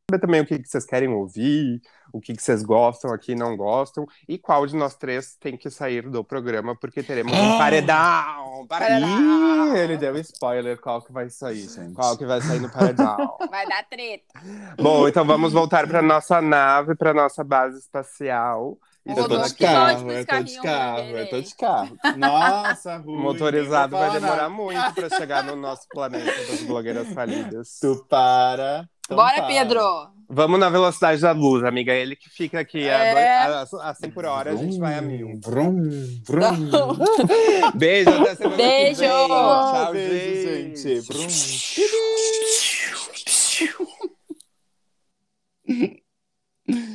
Saber 0.08 0.20
também 0.20 0.40
o 0.40 0.46
que, 0.46 0.60
que 0.60 0.68
vocês 0.68 0.86
querem 0.86 1.08
ouvir, 1.08 1.82
o 2.12 2.20
que, 2.20 2.32
que 2.32 2.40
vocês 2.40 2.62
gostam 2.62 3.12
aqui 3.12 3.32
e 3.32 3.34
não 3.34 3.56
gostam, 3.56 4.06
e 4.28 4.38
qual 4.38 4.64
de 4.64 4.76
nós 4.76 4.94
três 4.94 5.34
tem 5.34 5.56
que 5.56 5.68
sair 5.68 6.08
do 6.08 6.22
programa, 6.22 6.76
porque 6.76 7.02
teremos 7.02 7.32
um 7.32 7.58
paredão! 7.58 8.64
Paredão! 8.68 9.74
Ih, 9.74 9.80
ele 9.80 9.96
deu 9.96 10.16
spoiler 10.18 10.80
qual 10.80 11.02
que 11.02 11.12
vai 11.12 11.28
sair, 11.28 11.68
gente. 11.68 11.94
Qual 11.94 12.16
que 12.16 12.24
vai 12.24 12.40
sair 12.40 12.60
no 12.60 12.70
paredão? 12.70 13.36
Vai 13.50 13.66
dar 13.66 13.84
treta. 13.84 14.40
Bom, 14.80 15.08
então 15.08 15.24
vamos 15.24 15.52
voltar 15.52 15.88
para 15.88 16.00
nossa 16.00 16.40
nave, 16.40 16.94
para 16.94 17.12
nossa 17.12 17.42
base 17.42 17.80
espacial. 17.80 18.78
Eu 19.04 19.28
tô 19.28 19.38
de 19.38 19.54
carro, 19.54 20.10
eu 20.10 20.26
tô 20.26 20.42
de 20.42 20.60
carro, 20.60 21.00
eu 21.00 21.30
tô 21.30 21.40
de 21.40 21.54
carro. 21.54 21.98
Nossa, 22.16 22.96
Rui. 23.02 23.14
O 23.14 23.18
motorizado 23.18 23.96
nem 23.96 24.08
vai 24.08 24.20
demorar 24.20 24.48
muito 24.48 24.94
para 24.94 25.08
chegar 25.10 25.44
no 25.44 25.54
nosso 25.54 25.88
planeta 25.88 26.24
das 26.24 26.62
blogueiras 26.62 27.12
falidas. 27.12 27.78
Tu 27.80 28.04
para. 28.08 28.88
Então 29.06 29.16
Bora, 29.16 29.36
tá. 29.36 29.46
Pedro! 29.46 29.80
Vamos 30.28 30.58
na 30.58 30.68
velocidade 30.68 31.20
da 31.20 31.30
luz, 31.30 31.62
amiga. 31.62 31.92
Ele 31.92 32.16
que 32.16 32.28
fica 32.28 32.58
aqui 32.58 32.82
é... 32.82 33.44
a, 33.44 33.60
a, 33.60 33.90
a 33.90 33.94
100 33.94 34.10
por 34.10 34.24
hora, 34.24 34.50
vrum, 34.52 34.60
a 34.60 34.64
gente 34.64 34.78
vai 34.80 34.98
a 34.98 35.00
mil. 35.00 35.38
Vrum, 35.40 35.88
vrum. 36.24 36.70
Beijo, 37.76 38.10
até 38.10 38.34
semana 38.34 38.56
Beijo. 38.56 39.00
que 39.02 39.06
vem. 39.06 39.28
Tchau, 39.28 39.92
Beijo, 39.92 40.76
gente. 40.76 41.00
Brum. 41.06 41.26